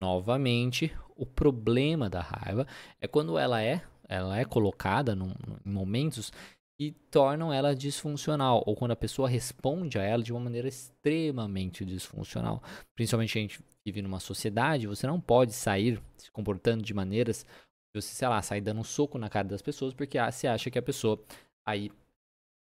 Novamente, 0.00 0.94
o 1.16 1.26
problema 1.26 2.08
da 2.08 2.20
raiva 2.20 2.66
é 3.00 3.08
quando 3.08 3.36
ela 3.36 3.62
é, 3.62 3.82
ela 4.08 4.38
é 4.38 4.44
colocada 4.44 5.14
num, 5.14 5.32
em 5.66 5.70
momentos 5.70 6.32
e 6.80 6.92
tornam 7.10 7.52
ela 7.52 7.74
disfuncional, 7.74 8.62
ou 8.64 8.76
quando 8.76 8.92
a 8.92 8.96
pessoa 8.96 9.28
responde 9.28 9.98
a 9.98 10.02
ela 10.02 10.22
de 10.22 10.32
uma 10.32 10.40
maneira 10.40 10.68
extremamente 10.68 11.84
disfuncional. 11.84 12.62
Principalmente 12.94 13.36
a 13.36 13.40
gente 13.40 13.64
vive 13.84 14.00
numa 14.00 14.20
sociedade, 14.20 14.86
você 14.86 15.06
não 15.06 15.20
pode 15.20 15.52
sair 15.52 16.00
se 16.16 16.30
comportando 16.30 16.84
de 16.84 16.94
maneiras, 16.94 17.44
você, 17.92 18.14
sei 18.14 18.28
lá, 18.28 18.40
sair 18.42 18.60
dando 18.60 18.80
um 18.80 18.84
soco 18.84 19.18
na 19.18 19.28
cara 19.28 19.48
das 19.48 19.62
pessoas 19.62 19.92
porque 19.92 20.18
ah, 20.18 20.30
você 20.30 20.46
acha 20.46 20.70
que 20.70 20.78
a 20.78 20.82
pessoa 20.82 21.20
aí 21.66 21.90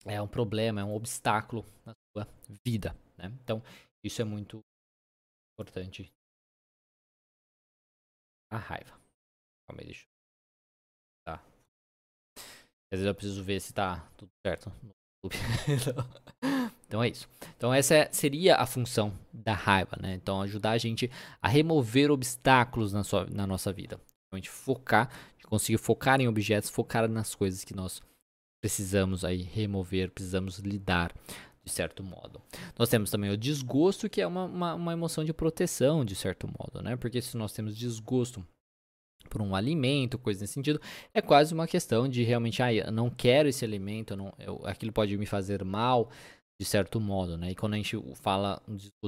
é 0.05 0.21
um 0.21 0.27
problema, 0.27 0.81
é 0.81 0.83
um 0.83 0.93
obstáculo 0.93 1.65
na 1.85 1.93
sua 2.11 2.27
vida, 2.63 2.95
né? 3.17 3.31
Então, 3.43 3.63
isso 4.03 4.21
é 4.21 4.25
muito 4.25 4.59
importante. 5.53 6.11
A 8.53 8.57
raiva. 8.57 8.93
Calma 9.67 9.81
aí, 9.81 9.85
deixa 9.85 10.05
às 12.93 12.99
vezes 12.99 13.07
eu 13.07 13.15
preciso 13.15 13.43
ver 13.43 13.59
se 13.59 13.73
tá 13.73 14.07
tudo 14.15 14.29
certo 14.45 14.71
no 14.83 14.91
YouTube. 15.25 15.35
então 16.85 17.01
é 17.01 17.09
isso. 17.09 17.27
Então 17.57 17.73
essa 17.73 17.95
é, 17.95 18.11
seria 18.11 18.55
a 18.57 18.67
função 18.67 19.11
da 19.33 19.53
raiva, 19.53 19.97
né? 19.99 20.13
Então 20.13 20.39
ajudar 20.43 20.71
a 20.71 20.77
gente 20.77 21.09
a 21.41 21.47
remover 21.47 22.11
obstáculos 22.11 22.93
na, 22.93 23.03
sua, 23.03 23.25
na 23.25 23.47
nossa 23.47 23.73
vida. 23.73 23.99
A 24.31 24.35
gente 24.35 24.49
focar, 24.49 25.09
conseguir 25.47 25.79
focar 25.79 26.21
em 26.21 26.27
objetos, 26.27 26.69
focar 26.69 27.07
nas 27.09 27.33
coisas 27.33 27.63
que 27.63 27.75
nós 27.75 27.99
precisamos 28.61 29.25
aí 29.25 29.41
remover, 29.41 30.11
precisamos 30.11 30.59
lidar 30.59 31.11
de 31.65 31.71
certo 31.71 32.03
modo. 32.03 32.41
Nós 32.77 32.89
temos 32.89 33.09
também 33.09 33.29
o 33.29 33.37
desgosto, 33.37 34.09
que 34.09 34.21
é 34.21 34.27
uma, 34.27 34.45
uma, 34.45 34.75
uma 34.75 34.93
emoção 34.93 35.23
de 35.23 35.33
proteção, 35.33 36.03
de 36.03 36.15
certo 36.15 36.47
modo, 36.47 36.81
né? 36.81 36.95
Porque 36.95 37.21
se 37.21 37.37
nós 37.37 37.53
temos 37.53 37.77
desgosto 37.77 38.45
por 39.29 39.41
um 39.41 39.55
alimento, 39.55 40.19
coisa 40.19 40.41
nesse 40.41 40.53
sentido, 40.53 40.81
é 41.13 41.21
quase 41.21 41.53
uma 41.53 41.65
questão 41.65 42.07
de 42.07 42.23
realmente, 42.23 42.61
ah, 42.61 42.73
eu 42.73 42.91
não 42.91 43.09
quero 43.09 43.47
esse 43.47 43.63
alimento, 43.63 44.15
não, 44.15 44.33
eu, 44.37 44.61
aquilo 44.65 44.91
pode 44.91 45.17
me 45.17 45.25
fazer 45.25 45.63
mal, 45.63 46.09
de 46.59 46.67
certo 46.67 46.99
modo, 46.99 47.37
né? 47.37 47.51
E 47.51 47.55
quando 47.55 47.73
a 47.73 47.77
gente 47.77 47.97
fala 48.15 48.61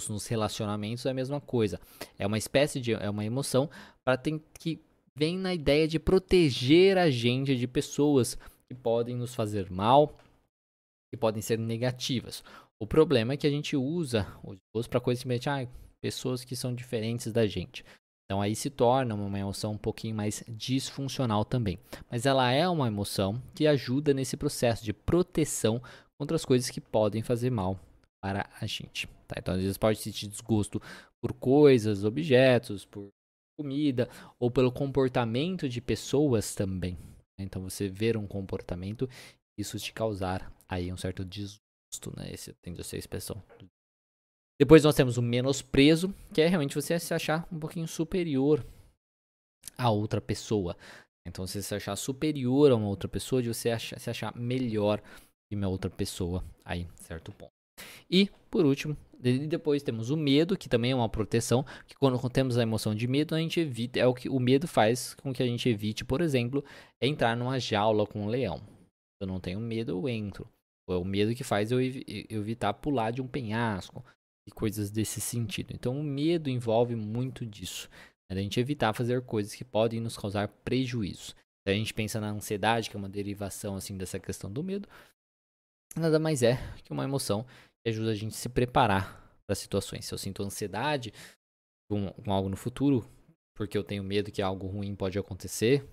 nos 0.10 0.28
relacionamentos 0.28 1.06
é 1.06 1.12
a 1.12 1.14
mesma 1.14 1.40
coisa. 1.40 1.80
É 2.18 2.26
uma 2.26 2.38
espécie 2.38 2.82
de 2.82 2.94
é 2.94 3.10
uma 3.10 3.24
emoção 3.24 3.70
para 4.04 4.18
que 4.60 4.82
vem 5.16 5.38
na 5.38 5.54
ideia 5.54 5.88
de 5.88 6.00
proteger 6.00 6.98
a 6.98 7.10
gente 7.10 7.56
de 7.56 7.68
pessoas 7.68 8.38
que 8.68 8.76
podem 8.76 9.16
nos 9.16 9.36
fazer 9.36 9.70
mal, 9.70 10.18
que 11.12 11.20
podem 11.20 11.42
ser 11.42 11.58
negativas. 11.58 12.44
O 12.80 12.86
problema 12.86 13.34
é 13.34 13.38
que 13.38 13.48
a 13.48 13.50
gente 13.50 13.76
usa 13.76 14.28
o 14.44 14.54
disposto 14.56 14.90
para 14.90 15.00
coisas 15.00 15.22
simplesmente, 15.22 15.50
ah, 15.50 15.68
pessoas 16.02 16.44
que 16.44 16.56
são 16.56 16.74
diferentes 16.74 17.32
da 17.32 17.48
gente. 17.48 17.84
Então 18.26 18.42
aí 18.42 18.56
se 18.56 18.70
torna 18.70 19.14
uma 19.14 19.40
emoção 19.40 19.74
um 19.74 19.78
pouquinho 19.78 20.16
mais 20.16 20.44
disfuncional 20.48 21.46
também. 21.46 21.80
Mas 22.10 22.26
ela 22.26 22.52
é 22.52 22.68
uma 22.68 22.88
emoção 22.88 23.42
que 23.54 23.68
ajuda 23.68 24.14
nesse 24.14 24.36
processo 24.36 24.84
de 24.84 24.94
proteção 24.94 25.82
contra 26.20 26.36
as 26.36 26.44
coisas 26.44 26.70
que 26.70 26.82
podem 26.82 27.22
fazer 27.22 27.52
mal 27.52 27.80
para 28.22 28.50
a 28.60 28.66
gente. 28.66 29.08
Tá? 29.28 29.36
Então 29.38 29.54
às 29.54 29.62
vezes 29.62 29.78
pode 29.78 30.00
sentir 30.00 30.28
desgosto 30.28 30.82
por 31.22 31.34
coisas, 31.34 32.04
objetos, 32.04 32.84
por 32.84 33.10
comida 33.58 34.10
ou 34.40 34.52
pelo 34.52 34.72
comportamento 34.72 35.70
de 35.70 35.80
pessoas 35.80 36.56
também. 36.56 36.98
Né? 37.40 37.46
Então 37.46 37.62
você 37.62 37.88
ver 37.88 38.18
um 38.18 38.28
comportamento, 38.28 39.08
isso 39.58 39.80
te 39.80 39.94
causar 39.94 40.52
aí 40.68 40.92
um 40.92 40.98
certo 40.98 41.24
desgosto, 41.24 42.14
né? 42.16 42.32
Esse 42.32 42.54
tende 42.62 42.82
a 42.82 42.84
ser 42.84 42.98
a 42.98 43.00
expressão 43.00 43.44
depois 44.58 44.84
nós 44.84 44.96
temos 44.96 45.18
o 45.18 45.22
menosprezo, 45.22 46.14
que 46.34 46.42
é 46.42 46.48
realmente 46.48 46.76
você 46.76 46.98
se 46.98 47.14
achar 47.14 47.46
um 47.52 47.60
pouquinho 47.60 47.88
superior 47.88 48.66
a 49.78 49.90
outra 49.90 50.22
pessoa. 50.22 50.78
Então 51.28 51.46
você 51.46 51.62
se 51.62 51.76
achar 51.76 51.96
superior 51.98 52.72
a 52.72 52.76
uma 52.76 52.88
outra 52.88 53.10
pessoa, 53.10 53.42
de 53.42 53.54
você 53.54 53.72
achar, 53.72 54.00
se 54.00 54.10
achar 54.10 54.34
melhor 54.36 55.02
que 55.50 55.58
uma 55.58 55.68
outra 55.68 55.92
pessoa 55.92 56.44
aí, 56.64 56.88
certo 56.96 57.34
ponto. 57.34 57.52
E, 58.10 58.30
por 58.50 58.66
último, 58.66 58.96
depois 59.50 59.84
temos 59.84 60.10
o 60.10 60.16
medo, 60.16 60.58
que 60.58 60.70
também 60.70 60.92
é 60.92 60.96
uma 60.96 61.10
proteção, 61.10 61.66
que 61.86 61.96
quando 61.96 62.18
temos 62.30 62.58
a 62.58 62.64
emoção 62.64 62.96
de 62.96 63.08
medo, 63.08 63.36
a 63.36 63.40
gente 63.40 63.60
evita, 63.60 64.00
é 64.00 64.08
o 64.08 64.14
que 64.14 64.30
o 64.30 64.40
medo 64.40 64.68
faz 64.68 65.14
com 65.16 65.34
que 65.34 65.44
a 65.44 65.46
gente 65.46 65.68
evite, 65.68 66.06
por 66.06 66.22
exemplo, 66.22 66.64
entrar 67.02 67.36
numa 67.36 67.60
jaula 67.60 68.08
com 68.08 68.24
um 68.24 68.28
leão. 68.28 68.62
Eu 69.20 69.28
não 69.28 69.40
tenho 69.40 69.60
medo, 69.60 69.92
eu 69.92 70.08
entro. 70.08 70.48
É 70.88 70.94
o 70.94 71.04
medo 71.04 71.34
que 71.34 71.44
faz 71.44 71.72
eu 71.72 71.80
evitar 71.82 72.74
pular 72.74 73.12
de 73.12 73.22
um 73.22 73.28
penhasco, 73.28 74.04
e 74.48 74.52
coisas 74.52 74.92
desse 74.92 75.20
sentido. 75.20 75.72
Então, 75.74 76.00
o 76.00 76.04
medo 76.04 76.50
envolve 76.50 76.96
muito 76.96 77.46
disso, 77.46 77.90
né? 78.30 78.40
a 78.40 78.42
gente 78.42 78.60
evitar 78.60 78.94
fazer 78.94 79.22
coisas 79.24 79.56
que 79.56 79.66
podem 79.66 80.00
nos 80.00 80.18
causar 80.18 80.48
prejuízo. 80.48 81.36
Se 81.68 81.72
a 81.72 81.74
gente 81.74 81.94
pensa 81.94 82.22
na 82.22 82.30
ansiedade, 82.30 82.90
que 82.90 82.96
é 82.96 83.00
uma 83.00 83.10
derivação 83.10 83.76
assim 83.76 83.98
dessa 83.98 84.20
questão 84.20 84.52
do 84.52 84.64
medo, 84.64 84.88
nada 85.96 86.20
mais 86.20 86.44
é 86.44 86.58
que 86.84 86.94
uma 86.94 87.04
emoção 87.04 87.44
que 87.84 87.90
ajuda 87.90 88.12
a 88.12 88.16
gente 88.16 88.34
a 88.34 88.38
se 88.38 88.50
preparar 88.50 89.40
para 89.48 89.56
situações. 89.56 90.06
Se 90.06 90.14
eu 90.14 90.18
sinto 90.18 90.44
ansiedade 90.44 91.12
com, 91.90 92.12
com, 92.12 92.32
algo 92.32 92.50
no 92.50 92.56
futuro, 92.56 93.10
porque 93.56 93.78
eu 93.78 93.84
tenho 93.84 94.04
medo 94.04 94.32
que 94.32 94.42
algo 94.42 94.68
ruim 94.68 94.96
pode 94.96 95.18
acontecer 95.18 95.84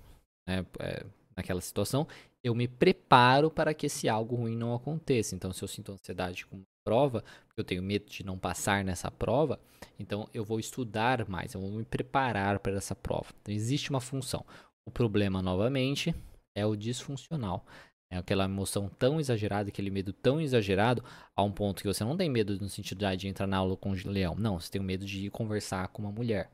né, 0.46 0.66
é, 0.78 1.06
naquela 1.34 1.60
situação, 1.60 2.06
eu 2.42 2.54
me 2.54 2.66
preparo 2.66 3.50
para 3.50 3.72
que 3.72 3.86
esse 3.86 4.08
algo 4.08 4.36
ruim 4.36 4.56
não 4.56 4.74
aconteça. 4.74 5.34
Então, 5.34 5.52
se 5.52 5.62
eu 5.62 5.68
sinto 5.68 5.92
ansiedade 5.92 6.46
com 6.46 6.62
prova, 6.84 7.22
porque 7.46 7.60
eu 7.60 7.64
tenho 7.64 7.82
medo 7.82 8.06
de 8.06 8.24
não 8.24 8.38
passar 8.38 8.84
nessa 8.84 9.10
prova, 9.10 9.60
então 9.98 10.28
eu 10.34 10.44
vou 10.44 10.58
estudar 10.58 11.28
mais, 11.28 11.54
eu 11.54 11.60
vou 11.60 11.70
me 11.70 11.84
preparar 11.84 12.58
para 12.58 12.72
essa 12.72 12.94
prova. 12.94 13.26
Então 13.40 13.54
existe 13.54 13.90
uma 13.90 14.00
função. 14.00 14.44
O 14.84 14.90
problema, 14.90 15.40
novamente, 15.40 16.14
é 16.54 16.66
o 16.66 16.76
disfuncional. 16.76 17.64
É 18.10 18.18
aquela 18.18 18.44
emoção 18.44 18.90
tão 18.90 19.18
exagerada, 19.18 19.70
aquele 19.70 19.90
medo 19.90 20.12
tão 20.12 20.40
exagerado, 20.40 21.02
a 21.34 21.42
um 21.42 21.50
ponto 21.50 21.80
que 21.80 21.88
você 21.88 22.04
não 22.04 22.16
tem 22.16 22.28
medo 22.28 22.58
no 22.60 22.68
sentido 22.68 23.04
de 23.16 23.28
entrar 23.28 23.46
na 23.46 23.56
aula 23.56 23.76
com 23.76 23.90
o 23.90 23.94
leão. 24.10 24.34
Não, 24.34 24.60
você 24.60 24.70
tem 24.70 24.82
medo 24.82 25.06
de 25.06 25.26
ir 25.26 25.30
conversar 25.30 25.88
com 25.88 26.02
uma 26.02 26.12
mulher. 26.12 26.50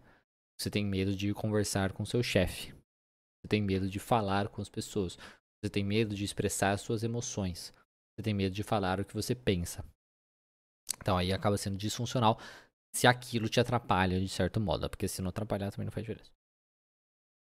Você 0.57 0.71
tem 0.71 0.85
medo 0.85 1.17
de 1.17 1.31
ir 1.31 1.35
conversar 1.35 1.93
com 1.93 2.05
seu 2.05 2.23
chefe. 2.23 2.73
Você 3.41 3.49
tem 3.49 3.63
medo 3.63 3.89
de 3.89 3.99
falar 3.99 4.49
com 4.49 4.63
as 4.63 4.69
pessoas. 4.69 5.19
Você 5.61 5.71
tem 5.71 5.85
medo 5.85 6.15
de 6.15 6.25
expressar 6.25 6.79
suas 6.79 7.03
emoções. 7.03 7.75
Você 8.15 8.23
tem 8.23 8.35
medo 8.35 8.55
de 8.55 8.63
falar 8.63 9.01
o 9.01 9.05
que 9.05 9.15
você 9.15 9.35
pensa. 9.35 9.85
Então 11.01 11.17
aí 11.17 11.33
acaba 11.33 11.57
sendo 11.57 11.77
disfuncional 11.77 12.39
se 12.93 13.07
aquilo 13.07 13.49
te 13.49 13.61
atrapalha 13.61 14.21
de 14.21 14.29
certo 14.29 14.61
modo, 14.61 14.89
porque 14.89 15.07
se 15.07 15.23
não 15.23 15.29
atrapalhar 15.29 15.71
também 15.71 15.85
não 15.85 15.93
faz 15.93 16.05
diferença. 16.05 16.31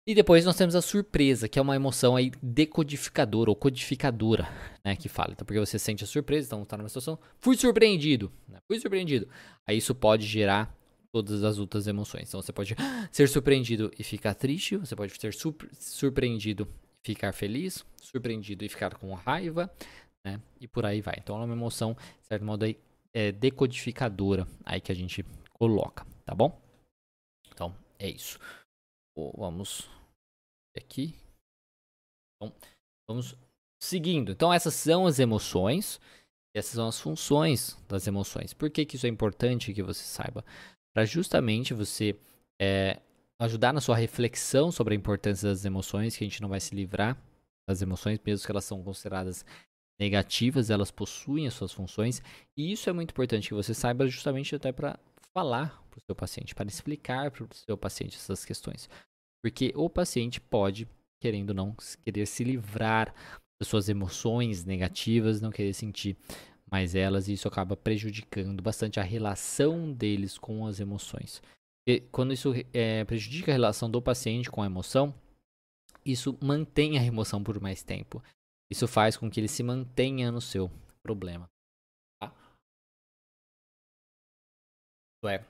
E 0.07 0.15
depois 0.15 0.43
nós 0.43 0.55
temos 0.55 0.75
a 0.75 0.81
surpresa, 0.81 1.47
que 1.47 1.59
é 1.59 1.61
uma 1.61 1.75
emoção 1.75 2.15
aí 2.15 2.31
decodificadora 2.41 3.51
ou 3.51 3.55
codificadora, 3.55 4.47
né, 4.83 4.95
que 4.95 5.07
fala. 5.07 5.33
Então, 5.33 5.45
porque 5.45 5.59
você 5.59 5.77
sente 5.77 6.03
a 6.03 6.07
surpresa, 6.07 6.47
então 6.47 6.63
está 6.63 6.75
numa 6.75 6.89
situação, 6.89 7.19
fui 7.37 7.55
surpreendido, 7.55 8.31
né, 8.47 8.57
fui 8.67 8.79
surpreendido. 8.79 9.29
Aí 9.67 9.77
isso 9.77 9.93
pode 9.93 10.25
gerar 10.25 10.75
todas 11.11 11.43
as 11.43 11.59
outras 11.59 11.85
emoções. 11.85 12.27
Então 12.27 12.41
você 12.41 12.51
pode 12.51 12.75
ser 13.11 13.29
surpreendido 13.29 13.91
e 13.99 14.03
ficar 14.03 14.33
triste, 14.33 14.77
você 14.77 14.95
pode 14.95 15.13
ser 15.19 15.33
surpreendido 15.79 16.67
ficar 17.05 17.33
feliz, 17.33 17.85
surpreendido 18.01 18.63
e 18.63 18.69
ficar 18.69 18.95
com 18.95 19.13
raiva, 19.13 19.71
né, 20.25 20.41
e 20.59 20.67
por 20.67 20.85
aí 20.85 21.01
vai. 21.01 21.15
Então 21.17 21.41
é 21.41 21.45
uma 21.45 21.53
emoção, 21.53 21.93
de 21.93 22.27
certo 22.27 22.45
modo 22.45 22.65
aí, 22.65 22.77
é, 23.13 23.31
decodificadora 23.31 24.47
aí 24.65 24.79
que 24.81 24.91
a 24.91 24.95
gente 24.95 25.23
coloca, 25.53 26.05
tá 26.25 26.33
bom? 26.35 26.59
Então, 27.51 27.75
é 27.97 28.09
isso. 28.09 28.39
Vamos 29.35 29.89
aqui. 30.77 31.13
Então, 32.35 32.55
vamos 33.09 33.35
seguindo. 33.81 34.31
Então, 34.31 34.53
essas 34.53 34.73
são 34.73 35.05
as 35.05 35.19
emoções. 35.19 35.99
Essas 36.55 36.73
são 36.73 36.87
as 36.87 36.99
funções 36.99 37.77
das 37.87 38.07
emoções. 38.07 38.53
Por 38.53 38.69
que, 38.69 38.85
que 38.85 38.95
isso 38.95 39.05
é 39.05 39.09
importante 39.09 39.73
que 39.73 39.83
você 39.83 40.03
saiba? 40.03 40.43
Para 40.93 41.05
justamente 41.05 41.73
você 41.73 42.17
é, 42.59 43.01
ajudar 43.39 43.73
na 43.73 43.81
sua 43.81 43.95
reflexão 43.95 44.71
sobre 44.71 44.93
a 44.93 44.97
importância 44.97 45.49
das 45.49 45.63
emoções, 45.63 46.15
que 46.15 46.23
a 46.23 46.27
gente 46.27 46.41
não 46.41 46.49
vai 46.49 46.59
se 46.59 46.75
livrar 46.75 47.17
das 47.67 47.81
emoções, 47.81 48.19
mesmo 48.25 48.45
que 48.45 48.51
elas 48.51 48.65
são 48.65 48.83
consideradas 48.83 49.45
negativas, 49.99 50.69
elas 50.69 50.91
possuem 50.91 51.47
as 51.47 51.53
suas 51.53 51.71
funções, 51.71 52.21
e 52.57 52.71
isso 52.71 52.89
é 52.89 52.93
muito 52.93 53.11
importante 53.11 53.49
que 53.49 53.53
você 53.53 53.73
saiba 53.73 54.07
justamente 54.07 54.55
até 54.55 54.71
para 54.71 54.99
falar 55.33 55.83
para 55.89 55.99
o 55.99 56.01
seu 56.01 56.15
paciente, 56.15 56.55
para 56.55 56.67
explicar 56.67 57.31
para 57.31 57.43
o 57.43 57.47
seu 57.53 57.77
paciente 57.77 58.17
essas 58.17 58.43
questões. 58.45 58.89
Porque 59.43 59.71
o 59.75 59.89
paciente 59.89 60.39
pode, 60.41 60.87
querendo 61.21 61.49
ou 61.49 61.55
não, 61.55 61.75
querer 62.03 62.25
se 62.25 62.43
livrar 62.43 63.13
das 63.59 63.67
suas 63.67 63.89
emoções 63.89 64.65
negativas, 64.65 65.41
não 65.41 65.51
querer 65.51 65.73
sentir 65.73 66.17
mais 66.71 66.95
elas, 66.95 67.27
e 67.27 67.33
isso 67.33 67.47
acaba 67.47 67.75
prejudicando 67.75 68.61
bastante 68.61 68.99
a 68.99 69.03
relação 69.03 69.91
deles 69.91 70.37
com 70.37 70.65
as 70.65 70.79
emoções. 70.79 71.41
Quando 72.11 72.33
isso 72.33 72.53
é, 72.73 73.03
prejudica 73.05 73.51
a 73.51 73.53
relação 73.53 73.89
do 73.89 74.01
paciente 74.01 74.49
com 74.49 74.61
a 74.61 74.65
emoção, 74.65 75.13
isso 76.05 76.37
mantém 76.41 76.97
a 76.97 77.03
emoção 77.03 77.43
por 77.43 77.59
mais 77.59 77.83
tempo. 77.83 78.23
Isso 78.71 78.87
faz 78.87 79.17
com 79.17 79.29
que 79.29 79.39
ele 79.39 79.47
se 79.47 79.63
mantenha 79.63 80.31
no 80.31 80.41
seu 80.41 80.69
problema. 81.03 81.49
Tá? 82.21 82.33
É 85.25 85.43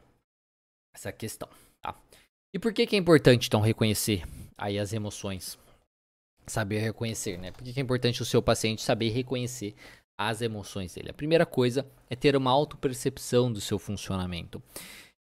essa 0.96 1.12
questão. 1.12 1.50
Tá? 1.82 2.00
E 2.54 2.60
por 2.60 2.74
que, 2.74 2.88
que 2.88 2.96
é 2.96 3.00
importante, 3.00 3.48
então, 3.48 3.62
reconhecer 3.62 4.24
aí 4.58 4.80
as 4.80 4.94
emoções? 4.94 5.58
Saber 6.48 6.80
reconhecer, 6.80 7.38
né? 7.38 7.52
Por 7.52 7.64
que, 7.64 7.74
que 7.74 7.80
é 7.80 7.84
importante 7.84 8.22
o 8.22 8.26
seu 8.26 8.42
paciente 8.42 8.82
saber 8.82 9.10
reconhecer 9.10 9.76
as 10.18 10.42
emoções 10.42 10.94
dele? 10.96 11.12
A 11.12 11.14
primeira 11.14 11.46
coisa 11.46 11.90
é 12.10 12.16
ter 12.16 12.36
uma 12.36 12.52
autopercepção 12.52 13.52
do 13.52 13.62
seu 13.62 13.78
funcionamento. 13.78 14.62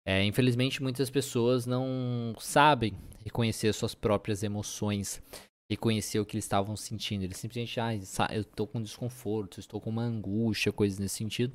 É, 0.09 0.25
infelizmente, 0.25 0.83
muitas 0.83 1.11
pessoas 1.11 1.67
não 1.67 2.35
sabem 2.39 2.95
reconhecer 3.23 3.75
suas 3.75 3.95
próprias 3.95 4.43
emoções 4.43 5.23
reconhecer 5.71 6.19
o 6.19 6.25
que 6.25 6.35
eles 6.35 6.47
estavam 6.47 6.75
sentindo. 6.77 7.25
Eles 7.25 7.37
simplesmente, 7.37 7.79
ah, 7.79 7.95
eu 8.33 8.41
estou 8.41 8.67
com 8.67 8.81
desconforto, 8.81 9.61
estou 9.61 9.79
com 9.81 9.91
uma 9.91 10.03
angústia, 10.03 10.73
coisas 10.73 10.99
nesse 10.99 11.17
sentido. 11.17 11.55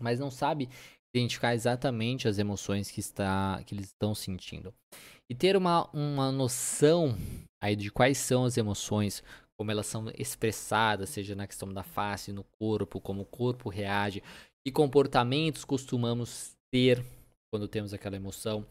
Mas 0.00 0.18
não 0.18 0.30
sabe 0.30 0.70
identificar 1.14 1.54
exatamente 1.54 2.26
as 2.26 2.38
emoções 2.38 2.90
que, 2.90 3.00
está, 3.00 3.62
que 3.66 3.74
eles 3.74 3.88
estão 3.88 4.14
sentindo. 4.14 4.72
E 5.28 5.34
ter 5.34 5.54
uma, 5.54 5.86
uma 5.92 6.32
noção 6.32 7.14
aí 7.62 7.76
de 7.76 7.90
quais 7.90 8.16
são 8.16 8.46
as 8.46 8.56
emoções, 8.56 9.22
como 9.58 9.70
elas 9.70 9.86
são 9.86 10.10
expressadas, 10.16 11.10
seja 11.10 11.34
na 11.34 11.46
questão 11.46 11.70
da 11.70 11.82
face, 11.82 12.32
no 12.32 12.44
corpo, 12.58 13.02
como 13.02 13.22
o 13.22 13.26
corpo 13.26 13.68
reage, 13.68 14.22
que 14.64 14.72
comportamentos 14.72 15.62
costumamos 15.62 16.52
ter 16.72 17.04
quando 17.50 17.68
temos 17.68 17.92
aquela 17.92 18.16
emoção, 18.16 18.66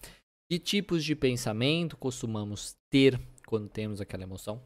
que 0.50 0.58
tipos 0.58 1.04
de 1.04 1.16
pensamento 1.16 1.98
costumamos 1.98 2.76
ter 2.90 3.20
quando 3.46 3.70
temos 3.70 4.02
aquela 4.02 4.24
emoção. 4.24 4.62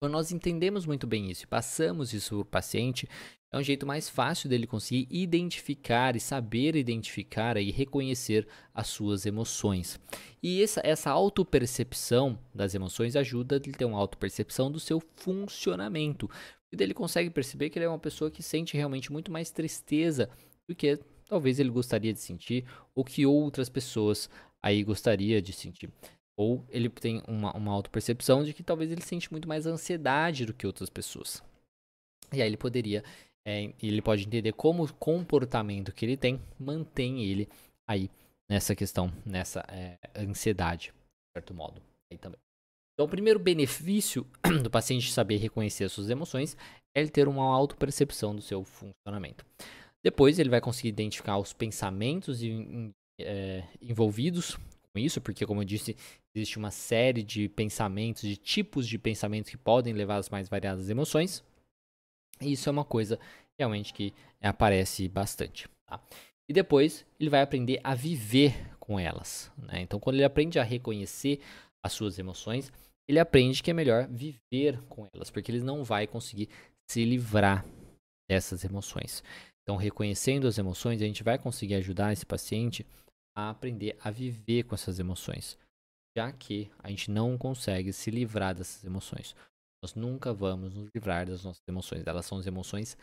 Quando 0.00 0.12
nós 0.12 0.30
entendemos 0.30 0.86
muito 0.86 1.06
bem 1.06 1.28
isso 1.28 1.44
e 1.44 1.48
passamos 1.48 2.14
isso 2.14 2.36
para 2.36 2.42
o 2.42 2.44
paciente, 2.44 3.08
é 3.52 3.58
um 3.58 3.62
jeito 3.62 3.84
mais 3.84 4.08
fácil 4.08 4.48
dele 4.48 4.66
conseguir 4.66 5.08
identificar 5.10 6.14
e 6.14 6.20
saber 6.20 6.76
identificar 6.76 7.56
e 7.56 7.72
reconhecer 7.72 8.46
as 8.72 8.86
suas 8.86 9.26
emoções. 9.26 9.98
E 10.40 10.62
essa, 10.62 10.80
essa 10.84 11.10
autopercepção 11.10 12.38
das 12.54 12.74
emoções 12.74 13.16
ajuda 13.16 13.56
ele 13.56 13.72
ter 13.72 13.86
uma 13.86 13.98
autopercepção 13.98 14.70
do 14.70 14.78
seu 14.78 15.00
funcionamento. 15.16 16.30
E 16.70 16.80
ele 16.80 16.94
consegue 16.94 17.30
perceber 17.30 17.68
que 17.68 17.78
ele 17.78 17.86
é 17.86 17.88
uma 17.88 17.98
pessoa 17.98 18.30
que 18.30 18.42
sente 18.42 18.76
realmente 18.76 19.10
muito 19.10 19.32
mais 19.32 19.50
tristeza 19.50 20.30
do 20.68 20.76
que 20.76 21.00
talvez 21.28 21.60
ele 21.60 21.70
gostaria 21.70 22.12
de 22.12 22.18
sentir 22.18 22.64
ou 22.94 23.04
que 23.04 23.26
outras 23.26 23.68
pessoas 23.68 24.28
aí 24.62 24.82
gostaria 24.82 25.40
de 25.40 25.52
sentir. 25.52 25.90
Ou 26.36 26.64
ele 26.68 26.88
tem 26.88 27.22
uma, 27.28 27.52
uma 27.56 27.72
auto-percepção 27.72 28.42
de 28.42 28.54
que 28.54 28.62
talvez 28.62 28.90
ele 28.90 29.02
sente 29.02 29.30
muito 29.30 29.48
mais 29.48 29.66
ansiedade 29.66 30.46
do 30.46 30.54
que 30.54 30.66
outras 30.66 30.88
pessoas. 30.88 31.42
E 32.32 32.40
aí 32.40 32.48
ele 32.48 32.56
poderia 32.56 33.04
é, 33.46 33.72
ele 33.82 34.02
pode 34.02 34.26
entender 34.26 34.52
como 34.52 34.84
o 34.84 34.94
comportamento 34.94 35.92
que 35.92 36.04
ele 36.04 36.16
tem 36.16 36.40
mantém 36.58 37.24
ele 37.24 37.48
aí 37.88 38.10
nessa 38.48 38.74
questão, 38.74 39.12
nessa 39.24 39.64
é, 39.68 39.96
ansiedade, 40.16 40.88
de 40.88 41.38
certo 41.38 41.54
modo. 41.54 41.80
Aí 42.12 42.18
também. 42.18 42.38
Então, 42.92 43.06
o 43.06 43.08
primeiro 43.08 43.38
benefício 43.38 44.26
do 44.62 44.70
paciente 44.70 45.12
saber 45.12 45.36
reconhecer 45.36 45.84
as 45.84 45.92
suas 45.92 46.10
emoções 46.10 46.56
é 46.94 47.00
ele 47.00 47.10
ter 47.10 47.28
uma 47.28 47.44
autopercepção 47.44 48.34
do 48.34 48.42
seu 48.42 48.64
funcionamento. 48.64 49.46
Depois, 50.04 50.38
ele 50.38 50.50
vai 50.50 50.60
conseguir 50.60 50.88
identificar 50.88 51.38
os 51.38 51.52
pensamentos 51.52 52.40
é, 53.20 53.64
envolvidos 53.80 54.56
com 54.92 54.98
isso, 54.98 55.20
porque, 55.20 55.46
como 55.46 55.60
eu 55.60 55.64
disse, 55.64 55.96
existe 56.34 56.58
uma 56.58 56.70
série 56.70 57.22
de 57.22 57.48
pensamentos, 57.48 58.22
de 58.22 58.36
tipos 58.36 58.86
de 58.86 58.98
pensamentos 58.98 59.50
que 59.50 59.56
podem 59.56 59.92
levar 59.92 60.16
às 60.16 60.28
mais 60.28 60.48
variadas 60.48 60.88
emoções. 60.88 61.44
E 62.40 62.52
isso 62.52 62.68
é 62.68 62.72
uma 62.72 62.84
coisa 62.84 63.18
realmente 63.58 63.92
que 63.92 64.14
aparece 64.40 65.08
bastante. 65.08 65.68
Tá? 65.86 66.00
E 66.48 66.52
depois 66.52 67.04
ele 67.18 67.28
vai 67.28 67.42
aprender 67.42 67.80
a 67.82 67.94
viver 67.94 68.76
com 68.78 68.98
elas. 68.98 69.50
Né? 69.58 69.82
Então, 69.82 70.00
quando 70.00 70.16
ele 70.16 70.24
aprende 70.24 70.58
a 70.58 70.62
reconhecer 70.62 71.40
as 71.84 71.92
suas 71.92 72.18
emoções, 72.18 72.72
ele 73.08 73.18
aprende 73.18 73.62
que 73.62 73.70
é 73.70 73.74
melhor 73.74 74.06
viver 74.08 74.80
com 74.88 75.06
elas, 75.12 75.30
porque 75.30 75.50
ele 75.50 75.62
não 75.62 75.82
vai 75.82 76.06
conseguir 76.06 76.48
se 76.90 77.04
livrar 77.04 77.64
dessas 78.28 78.64
emoções. 78.64 79.22
Então, 79.68 79.76
reconhecendo 79.76 80.48
as 80.48 80.56
emoções, 80.56 81.02
a 81.02 81.04
gente 81.04 81.22
vai 81.22 81.38
conseguir 81.38 81.74
ajudar 81.74 82.10
esse 82.10 82.24
paciente 82.24 82.86
a 83.36 83.50
aprender 83.50 83.98
a 84.00 84.10
viver 84.10 84.62
com 84.62 84.74
essas 84.74 84.98
emoções, 84.98 85.58
já 86.16 86.32
que 86.32 86.70
a 86.78 86.88
gente 86.88 87.10
não 87.10 87.36
consegue 87.36 87.92
se 87.92 88.10
livrar 88.10 88.54
dessas 88.54 88.82
emoções. 88.82 89.36
Nós 89.84 89.94
nunca 89.94 90.32
vamos 90.32 90.74
nos 90.74 90.88
livrar 90.94 91.26
das 91.26 91.44
nossas 91.44 91.62
emoções. 91.68 92.02
Elas 92.06 92.24
são 92.24 92.38
as 92.38 92.46
emoções 92.46 92.96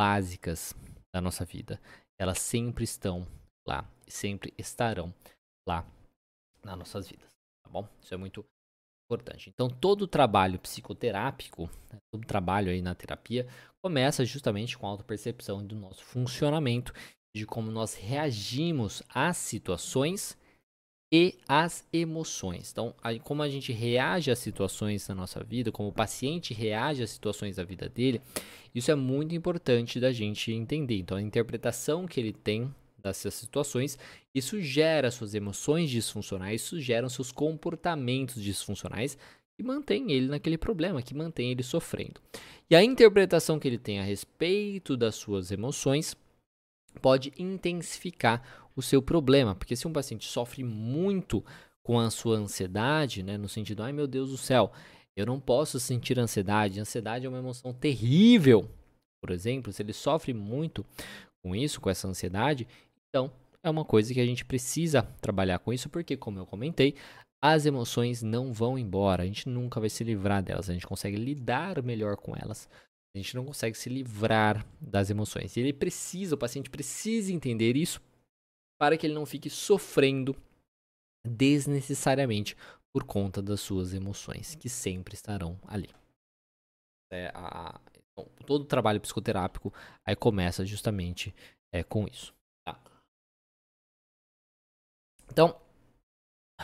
básicas 0.00 0.72
da 1.14 1.20
nossa 1.20 1.44
vida. 1.44 1.78
Elas 2.18 2.38
sempre 2.38 2.84
estão 2.84 3.26
lá 3.68 3.86
e 4.06 4.10
sempre 4.10 4.54
estarão 4.56 5.14
lá 5.68 5.86
nas 6.64 6.78
nossas 6.78 7.06
vidas, 7.06 7.28
tá 7.62 7.70
bom? 7.70 7.86
Isso 8.02 8.14
é 8.14 8.16
muito 8.16 8.42
importante. 9.08 9.50
Então, 9.52 9.68
todo 9.70 10.02
o 10.02 10.06
trabalho 10.06 10.58
psicoterápico, 10.58 11.70
né, 11.90 11.98
todo 12.12 12.26
trabalho 12.26 12.70
aí 12.70 12.82
na 12.82 12.94
terapia, 12.94 13.46
começa 13.82 14.24
justamente 14.24 14.76
com 14.76 14.86
a 14.86 14.90
autopercepção 14.90 15.66
do 15.66 15.74
nosso 15.74 16.04
funcionamento, 16.04 16.92
de 17.34 17.46
como 17.46 17.70
nós 17.70 17.94
reagimos 17.94 19.02
às 19.08 19.38
situações 19.38 20.36
e 21.10 21.38
as 21.48 21.86
emoções. 21.90 22.70
Então, 22.70 22.94
como 23.24 23.42
a 23.42 23.48
gente 23.48 23.72
reage 23.72 24.30
às 24.30 24.38
situações 24.38 25.08
na 25.08 25.14
nossa 25.14 25.42
vida, 25.42 25.72
como 25.72 25.88
o 25.88 25.92
paciente 25.92 26.52
reage 26.52 27.02
às 27.02 27.10
situações 27.10 27.56
da 27.56 27.64
vida 27.64 27.88
dele, 27.88 28.20
isso 28.74 28.90
é 28.90 28.94
muito 28.94 29.34
importante 29.34 29.98
da 29.98 30.12
gente 30.12 30.52
entender. 30.52 30.98
Então, 30.98 31.16
a 31.16 31.22
interpretação 31.22 32.06
que 32.06 32.20
ele 32.20 32.32
tem 32.32 32.74
dessas 33.02 33.34
situações, 33.34 33.98
isso 34.34 34.60
gera 34.60 35.10
suas 35.10 35.34
emoções 35.34 35.90
disfuncionais, 35.90 36.62
isso 36.62 36.80
gera 36.80 37.08
seus 37.08 37.32
comportamentos 37.32 38.42
disfuncionais 38.42 39.16
que 39.56 39.62
mantém 39.62 40.12
ele 40.12 40.28
naquele 40.28 40.56
problema, 40.56 41.02
que 41.02 41.14
mantém 41.14 41.50
ele 41.50 41.62
sofrendo. 41.62 42.20
E 42.70 42.76
a 42.76 42.84
interpretação 42.84 43.58
que 43.58 43.66
ele 43.66 43.78
tem 43.78 43.98
a 43.98 44.04
respeito 44.04 44.96
das 44.96 45.16
suas 45.16 45.50
emoções 45.50 46.16
pode 47.00 47.32
intensificar 47.36 48.68
o 48.76 48.82
seu 48.82 49.02
problema, 49.02 49.54
porque 49.54 49.74
se 49.74 49.86
um 49.88 49.92
paciente 49.92 50.26
sofre 50.26 50.62
muito 50.62 51.44
com 51.82 51.98
a 51.98 52.10
sua 52.10 52.36
ansiedade, 52.36 53.22
né, 53.22 53.36
no 53.36 53.48
sentido, 53.48 53.82
ai 53.82 53.92
meu 53.92 54.06
Deus 54.06 54.30
do 54.30 54.36
céu, 54.36 54.70
eu 55.16 55.26
não 55.26 55.40
posso 55.40 55.80
sentir 55.80 56.18
ansiedade, 56.18 56.78
ansiedade 56.78 57.26
é 57.26 57.28
uma 57.28 57.38
emoção 57.38 57.72
terrível, 57.72 58.68
por 59.20 59.32
exemplo, 59.32 59.72
se 59.72 59.82
ele 59.82 59.92
sofre 59.92 60.32
muito 60.32 60.86
com 61.42 61.56
isso, 61.56 61.80
com 61.80 61.90
essa 61.90 62.06
ansiedade, 62.06 62.68
então 63.08 63.30
é 63.62 63.70
uma 63.70 63.84
coisa 63.84 64.12
que 64.12 64.20
a 64.20 64.26
gente 64.26 64.44
precisa 64.44 65.02
trabalhar 65.20 65.58
com 65.58 65.72
isso, 65.72 65.88
porque, 65.88 66.16
como 66.16 66.38
eu 66.38 66.46
comentei, 66.46 66.94
as 67.42 67.66
emoções 67.66 68.22
não 68.22 68.52
vão 68.52 68.78
embora, 68.78 69.22
a 69.22 69.26
gente 69.26 69.48
nunca 69.48 69.80
vai 69.80 69.88
se 69.88 70.04
livrar 70.04 70.42
delas, 70.42 70.68
a 70.68 70.72
gente 70.72 70.86
consegue 70.86 71.16
lidar 71.16 71.82
melhor 71.82 72.16
com 72.16 72.34
elas 72.36 72.68
a 73.14 73.18
gente 73.18 73.34
não 73.34 73.44
consegue 73.44 73.76
se 73.76 73.88
livrar 73.88 74.64
das 74.80 75.10
emoções. 75.10 75.56
E 75.56 75.60
ele 75.60 75.72
precisa, 75.72 76.34
o 76.34 76.38
paciente 76.38 76.70
precisa 76.70 77.32
entender 77.32 77.76
isso 77.76 78.00
para 78.80 78.96
que 78.96 79.06
ele 79.06 79.14
não 79.14 79.26
fique 79.26 79.50
sofrendo 79.50 80.36
desnecessariamente 81.26 82.56
por 82.92 83.04
conta 83.04 83.42
das 83.42 83.60
suas 83.60 83.92
emoções, 83.92 84.54
que 84.54 84.68
sempre 84.68 85.14
estarão 85.14 85.58
ali. 85.66 85.90
É, 87.12 87.30
a, 87.34 87.80
então, 88.12 88.30
todo 88.46 88.62
o 88.62 88.66
trabalho 88.66 89.00
psicoterápico 89.00 89.72
aí 90.04 90.14
começa 90.14 90.64
justamente 90.64 91.34
é, 91.72 91.82
com 91.82 92.06
isso. 92.06 92.34
Então, 95.30 95.60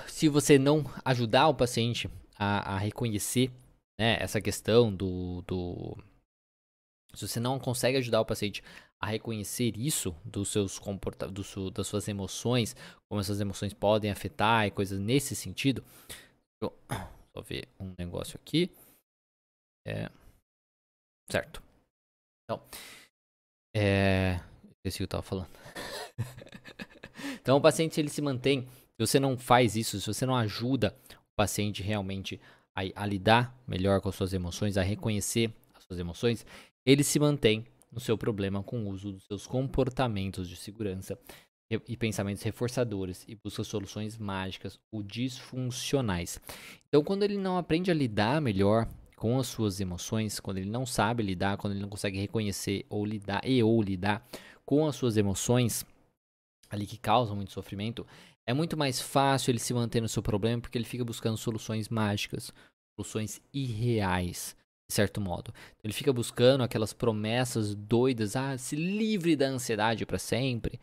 se 0.08 0.28
você 0.28 0.58
não 0.58 0.84
ajudar 1.04 1.48
o 1.48 1.54
paciente 1.54 2.08
a, 2.36 2.74
a 2.74 2.78
reconhecer 2.78 3.50
né, 3.98 4.16
essa 4.20 4.40
questão 4.40 4.94
do, 4.94 5.42
do 5.42 5.96
se 7.14 7.28
você 7.28 7.38
não 7.38 7.58
consegue 7.58 7.98
ajudar 7.98 8.20
o 8.20 8.26
paciente 8.26 8.62
a 9.00 9.06
reconhecer 9.06 9.76
isso 9.76 10.12
dos 10.24 10.48
seus 10.48 10.78
comportamentos, 10.78 11.54
do 11.54 11.70
das 11.70 11.86
suas 11.86 12.08
emoções, 12.08 12.74
como 13.08 13.20
essas 13.20 13.40
emoções 13.40 13.72
podem 13.72 14.10
afetar 14.10 14.66
e 14.66 14.70
coisas 14.70 14.98
nesse 14.98 15.36
sentido. 15.36 15.84
Eu, 16.62 16.76
só 17.36 17.42
ver 17.42 17.68
um 17.78 17.92
negócio 17.98 18.38
aqui. 18.40 18.70
É, 19.86 20.10
certo. 21.30 21.62
Então, 22.44 22.62
é, 23.76 24.40
esqueci 24.70 24.96
o 24.96 24.98
que 24.98 25.02
eu 25.02 25.04
estava 25.04 25.22
falando. 25.22 25.50
então, 27.40 27.56
o 27.56 27.60
paciente 27.60 28.00
ele 28.00 28.08
se 28.08 28.22
mantém. 28.22 28.66
Se 28.96 29.06
você 29.06 29.20
não 29.20 29.36
faz 29.36 29.76
isso, 29.76 30.00
se 30.00 30.06
você 30.06 30.24
não 30.24 30.36
ajuda 30.36 30.96
o 31.10 31.36
paciente 31.36 31.82
realmente 31.82 32.40
a, 32.74 32.82
a 32.94 33.06
lidar 33.06 33.56
melhor 33.66 34.00
com 34.00 34.08
as 34.08 34.14
suas 34.14 34.32
emoções, 34.32 34.76
a 34.76 34.82
reconhecer 34.82 35.52
as 35.74 35.84
suas 35.84 35.98
emoções, 35.98 36.46
ele 36.86 37.02
se 37.02 37.18
mantém 37.18 37.64
no 37.90 38.00
seu 38.00 38.18
problema 38.18 38.62
com 38.62 38.84
o 38.84 38.88
uso 38.88 39.12
dos 39.12 39.24
seus 39.24 39.46
comportamentos 39.46 40.48
de 40.48 40.56
segurança 40.56 41.18
e 41.88 41.96
pensamentos 41.96 42.42
reforçadores 42.42 43.24
e 43.26 43.34
busca 43.34 43.64
soluções 43.64 44.18
mágicas 44.18 44.78
ou 44.92 45.02
disfuncionais. 45.02 46.40
Então, 46.88 47.02
quando 47.02 47.22
ele 47.22 47.38
não 47.38 47.56
aprende 47.56 47.90
a 47.90 47.94
lidar 47.94 48.40
melhor 48.40 48.86
com 49.16 49.38
as 49.38 49.46
suas 49.46 49.80
emoções, 49.80 50.38
quando 50.38 50.58
ele 50.58 50.68
não 50.68 50.84
sabe 50.84 51.22
lidar, 51.22 51.56
quando 51.56 51.72
ele 51.72 51.82
não 51.82 51.88
consegue 51.88 52.18
reconhecer 52.18 52.84
ou 52.88 53.04
lidar 53.04 53.40
e 53.44 53.62
ou 53.62 53.80
lidar 53.82 54.26
com 54.66 54.86
as 54.86 54.96
suas 54.96 55.16
emoções 55.16 55.84
ali 56.74 56.86
que 56.86 56.98
causam 56.98 57.36
muito 57.36 57.52
sofrimento, 57.52 58.06
é 58.46 58.52
muito 58.52 58.76
mais 58.76 59.00
fácil 59.00 59.50
ele 59.50 59.58
se 59.58 59.72
manter 59.72 60.00
no 60.00 60.08
seu 60.08 60.22
problema 60.22 60.60
porque 60.60 60.76
ele 60.76 60.84
fica 60.84 61.04
buscando 61.04 61.36
soluções 61.36 61.88
mágicas, 61.88 62.52
soluções 62.98 63.40
irreais 63.52 64.56
de 64.88 64.94
certo 64.94 65.20
modo. 65.20 65.52
Ele 65.82 65.92
fica 65.92 66.12
buscando 66.12 66.62
aquelas 66.62 66.92
promessas 66.92 67.74
doidas, 67.74 68.36
ah, 68.36 68.56
se 68.58 68.76
livre 68.76 69.34
da 69.34 69.46
ansiedade 69.46 70.04
para 70.04 70.18
sempre, 70.18 70.78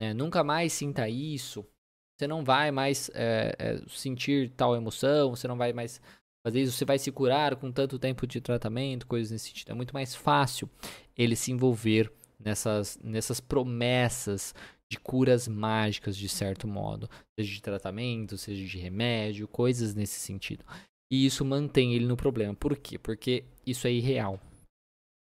né? 0.00 0.12
nunca 0.12 0.42
mais 0.42 0.72
sinta 0.72 1.08
isso, 1.08 1.64
você 2.18 2.26
não 2.26 2.44
vai 2.44 2.70
mais 2.70 3.10
é, 3.14 3.54
é, 3.58 3.82
sentir 3.88 4.50
tal 4.56 4.74
emoção, 4.74 5.30
você 5.30 5.48
não 5.48 5.56
vai 5.56 5.72
mais 5.72 6.00
fazer 6.44 6.62
isso, 6.62 6.72
você 6.72 6.84
vai 6.84 6.98
se 6.98 7.10
curar 7.10 7.56
com 7.56 7.72
tanto 7.72 7.98
tempo 7.98 8.26
de 8.26 8.40
tratamento, 8.40 9.06
coisas 9.06 9.30
nesse 9.30 9.48
sentido. 9.48 9.70
É 9.70 9.74
muito 9.74 9.94
mais 9.94 10.14
fácil 10.14 10.68
ele 11.16 11.36
se 11.36 11.50
envolver 11.52 12.12
nessas, 12.38 12.98
nessas 13.02 13.40
promessas 13.40 14.54
de 14.94 15.00
curas 15.00 15.48
mágicas, 15.48 16.16
de 16.16 16.28
certo 16.28 16.68
modo, 16.68 17.10
seja 17.38 17.52
de 17.52 17.60
tratamento, 17.60 18.38
seja 18.38 18.64
de 18.64 18.78
remédio, 18.78 19.48
coisas 19.48 19.94
nesse 19.94 20.20
sentido. 20.20 20.64
E 21.12 21.26
isso 21.26 21.44
mantém 21.44 21.94
ele 21.94 22.06
no 22.06 22.16
problema. 22.16 22.54
Por 22.54 22.76
quê? 22.76 22.98
Porque 22.98 23.44
isso 23.66 23.86
é 23.86 23.92
irreal. 23.92 24.40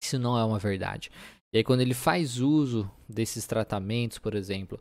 Isso 0.03 0.17
não 0.17 0.37
é 0.37 0.43
uma 0.43 0.59
verdade. 0.59 1.11
E 1.53 1.57
aí 1.57 1.63
quando 1.63 1.81
ele 1.81 1.93
faz 1.93 2.39
uso 2.39 2.89
desses 3.07 3.45
tratamentos, 3.45 4.17
por 4.17 4.35
exemplo, 4.35 4.79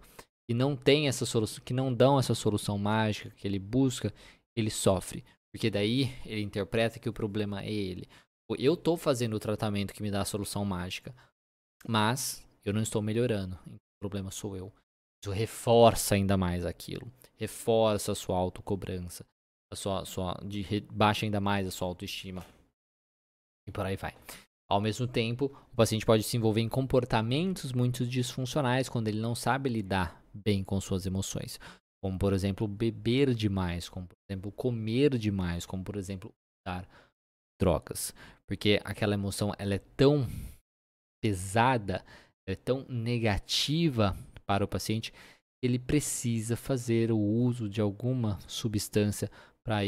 e 0.50 0.54
não 0.54 0.74
tem 0.74 1.08
essa 1.08 1.26
solução, 1.26 1.62
que 1.62 1.74
não 1.74 1.92
dão 1.92 2.18
essa 2.18 2.34
solução 2.34 2.78
mágica 2.78 3.30
que 3.30 3.46
ele 3.46 3.58
busca, 3.58 4.12
ele 4.56 4.70
sofre. 4.70 5.22
Porque 5.52 5.70
daí 5.70 6.14
ele 6.24 6.42
interpreta 6.42 6.98
que 6.98 7.08
o 7.08 7.12
problema 7.12 7.62
é 7.62 7.72
ele. 7.72 8.08
Eu 8.58 8.74
estou 8.74 8.96
fazendo 8.96 9.34
o 9.34 9.40
tratamento 9.40 9.92
que 9.92 10.02
me 10.02 10.10
dá 10.10 10.22
a 10.22 10.26
solução 10.26 10.64
mágica, 10.64 11.14
mas 11.86 12.42
eu 12.64 12.72
não 12.72 12.80
estou 12.80 13.02
melhorando. 13.02 13.58
Problema 14.00 14.30
sou 14.30 14.56
eu. 14.56 14.72
Isso 15.22 15.32
reforça 15.32 16.14
ainda 16.14 16.36
mais 16.36 16.64
aquilo. 16.64 17.10
Reforça 17.36 18.12
a 18.12 18.14
sua 18.14 18.36
autocobrança 18.36 19.26
a 19.70 19.76
sua, 19.76 20.04
sua 20.04 20.40
de 20.44 20.64
baixa 20.90 21.26
ainda 21.26 21.40
mais 21.40 21.66
a 21.66 21.70
sua 21.70 21.88
autoestima. 21.88 22.44
E 23.66 23.72
por 23.72 23.84
aí 23.84 23.96
vai. 23.96 24.14
Ao 24.70 24.80
mesmo 24.80 25.06
tempo, 25.06 25.46
o 25.72 25.76
paciente 25.76 26.04
pode 26.04 26.22
se 26.22 26.36
envolver 26.36 26.60
em 26.60 26.68
comportamentos 26.68 27.72
muito 27.72 28.06
disfuncionais 28.06 28.88
quando 28.88 29.08
ele 29.08 29.20
não 29.20 29.34
sabe 29.34 29.68
lidar 29.68 30.22
bem 30.32 30.62
com 30.62 30.80
suas 30.80 31.06
emoções. 31.06 31.58
Como, 32.02 32.18
por 32.18 32.32
exemplo, 32.32 32.68
beber 32.68 33.34
demais, 33.34 33.88
como, 33.88 34.06
por 34.06 34.16
exemplo, 34.28 34.52
comer 34.52 35.16
demais, 35.18 35.66
como, 35.66 35.82
por 35.82 35.96
exemplo, 35.96 36.32
usar 36.66 36.86
drogas. 37.60 38.14
Porque 38.46 38.80
aquela 38.84 39.14
emoção 39.14 39.52
ela 39.58 39.74
é 39.74 39.78
tão 39.96 40.26
pesada, 41.20 42.04
é 42.52 42.56
tão 42.56 42.84
negativa 42.88 44.16
para 44.46 44.64
o 44.64 44.68
paciente, 44.68 45.12
ele 45.62 45.78
precisa 45.78 46.56
fazer 46.56 47.10
o 47.12 47.18
uso 47.18 47.68
de 47.68 47.80
alguma 47.80 48.38
substância 48.46 49.30
para 49.62 49.80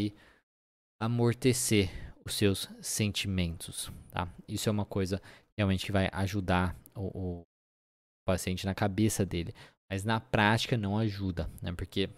amortecer 1.00 1.88
os 2.24 2.34
seus 2.34 2.68
sentimentos, 2.82 3.90
tá? 4.10 4.28
Isso 4.46 4.68
é 4.68 4.72
uma 4.72 4.84
coisa 4.84 5.22
realmente 5.56 5.86
que 5.86 5.92
vai 5.92 6.10
ajudar 6.12 6.76
o, 6.94 7.40
o 7.40 7.42
paciente 8.26 8.66
na 8.66 8.74
cabeça 8.74 9.24
dele, 9.24 9.54
mas 9.90 10.04
na 10.04 10.20
prática 10.20 10.76
não 10.76 10.98
ajuda, 10.98 11.50
né? 11.62 11.72
Porque 11.72 12.10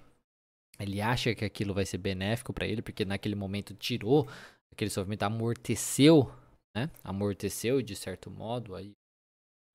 ele 0.79 1.01
acha 1.01 1.35
que 1.35 1.45
aquilo 1.45 1.73
vai 1.73 1.87
ser 1.87 1.99
benéfico 1.99 2.53
para 2.53 2.67
ele, 2.67 2.83
porque 2.83 3.05
naquele 3.05 3.37
momento 3.37 3.75
tirou 3.75 4.29
aquele 4.73 4.91
sofrimento, 4.91 5.23
amorteceu, 5.23 6.33
né? 6.75 6.91
Amorteceu 7.05 7.81
de 7.81 7.95
certo 7.95 8.31
modo 8.31 8.75
aí 8.75 8.93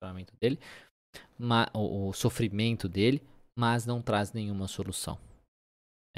sofrimento 0.02 0.34
dele, 0.40 0.58
o, 1.74 2.08
o 2.08 2.12
sofrimento 2.12 2.88
dele, 2.88 3.22
mas 3.56 3.84
não 3.84 4.00
traz 4.00 4.32
nenhuma 4.32 4.68
solução. 4.68 5.18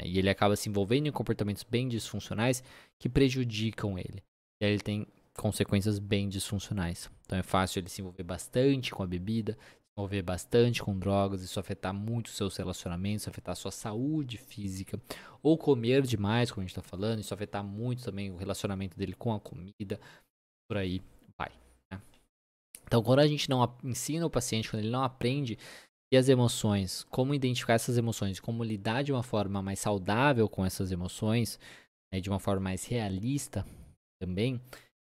E 0.03 0.17
ele 0.17 0.29
acaba 0.29 0.55
se 0.55 0.69
envolvendo 0.69 1.07
em 1.07 1.11
comportamentos 1.11 1.63
bem 1.63 1.87
disfuncionais 1.87 2.63
que 2.99 3.09
prejudicam 3.09 3.97
ele. 3.97 4.23
E 4.61 4.65
aí 4.65 4.71
ele 4.73 4.81
tem 4.81 5.07
consequências 5.35 5.99
bem 5.99 6.29
disfuncionais. 6.29 7.09
Então 7.25 7.37
é 7.37 7.43
fácil 7.43 7.79
ele 7.79 7.89
se 7.89 8.01
envolver 8.01 8.23
bastante 8.23 8.91
com 8.91 9.03
a 9.03 9.07
bebida, 9.07 9.53
se 9.53 9.91
envolver 9.97 10.21
bastante 10.21 10.81
com 10.81 10.97
drogas, 10.97 11.41
isso 11.41 11.59
afetar 11.59 11.93
muito 11.93 12.27
os 12.27 12.35
seus 12.35 12.55
relacionamentos, 12.57 13.27
afetar 13.27 13.53
a 13.53 13.55
sua 13.55 13.71
saúde 13.71 14.37
física, 14.37 14.99
ou 15.41 15.57
comer 15.57 16.03
demais, 16.03 16.51
como 16.51 16.61
a 16.61 16.65
gente 16.65 16.77
está 16.77 16.81
falando, 16.81 17.19
isso 17.19 17.33
afetar 17.33 17.63
muito 17.63 18.03
também 18.03 18.31
o 18.31 18.37
relacionamento 18.37 18.97
dele 18.97 19.13
com 19.13 19.33
a 19.33 19.39
comida, 19.39 19.99
por 20.67 20.77
aí 20.77 21.01
vai. 21.37 21.51
Então 22.91 23.01
quando 23.01 23.19
a 23.19 23.27
gente 23.27 23.49
não 23.49 23.73
ensina 23.85 24.25
o 24.25 24.29
paciente, 24.29 24.69
quando 24.69 24.81
ele 24.83 24.91
não 24.91 25.01
aprende 25.01 25.57
e 26.11 26.17
as 26.17 26.27
emoções, 26.27 27.05
como 27.05 27.33
identificar 27.33 27.75
essas 27.75 27.97
emoções, 27.97 28.37
como 28.37 28.65
lidar 28.65 29.01
de 29.01 29.13
uma 29.13 29.23
forma 29.23 29.61
mais 29.61 29.79
saudável 29.79 30.49
com 30.49 30.65
essas 30.65 30.91
emoções, 30.91 31.57
né, 32.13 32.19
de 32.19 32.29
uma 32.29 32.37
forma 32.37 32.59
mais 32.59 32.83
realista 32.83 33.65
também, 34.21 34.59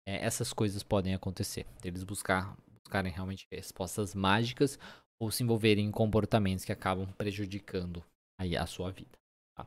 é, 0.08 0.24
essas 0.26 0.52
coisas 0.52 0.82
podem 0.82 1.14
acontecer. 1.14 1.66
Eles 1.84 2.02
buscar, 2.02 2.58
buscarem 2.82 3.12
realmente 3.12 3.46
respostas 3.48 4.12
mágicas 4.12 4.76
ou 5.22 5.30
se 5.30 5.44
envolverem 5.44 5.86
em 5.86 5.92
comportamentos 5.92 6.64
que 6.64 6.72
acabam 6.72 7.06
prejudicando 7.12 8.04
aí 8.40 8.56
a 8.56 8.66
sua 8.66 8.90
vida. 8.90 9.16
Tá? 9.56 9.64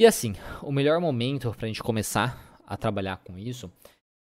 E 0.00 0.04
assim, 0.04 0.34
o 0.62 0.72
melhor 0.72 1.00
momento 1.00 1.52
para 1.52 1.66
a 1.66 1.68
gente 1.68 1.80
começar 1.80 2.58
a 2.66 2.76
trabalhar 2.76 3.18
com 3.18 3.38
isso 3.38 3.70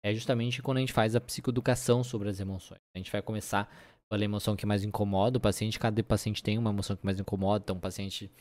é 0.08 0.14
justamente 0.14 0.62
quando 0.62 0.78
a 0.78 0.80
gente 0.80 0.94
faz 0.94 1.16
a 1.16 1.22
psicoeducação 1.22 2.04
sobre 2.04 2.30
as 2.30 2.40
emoções. 2.40 2.80
A 2.96 2.98
gente 2.98 3.12
vai 3.12 3.22
começar 3.22 3.70
qual 4.10 4.18
é 4.18 4.22
a 4.22 4.26
emoção 4.26 4.56
que 4.56 4.66
mais 4.66 4.84
incomoda 4.84 5.38
o 5.38 5.42
paciente. 5.42 5.78
Cada 5.78 6.02
paciente 6.02 6.42
tem 6.42 6.58
uma 6.58 6.70
emoção 6.70 6.96
que 6.96 7.06
mais 7.06 7.20
incomoda. 7.20 7.64
Então, 7.64 7.78
paciente 7.78 8.32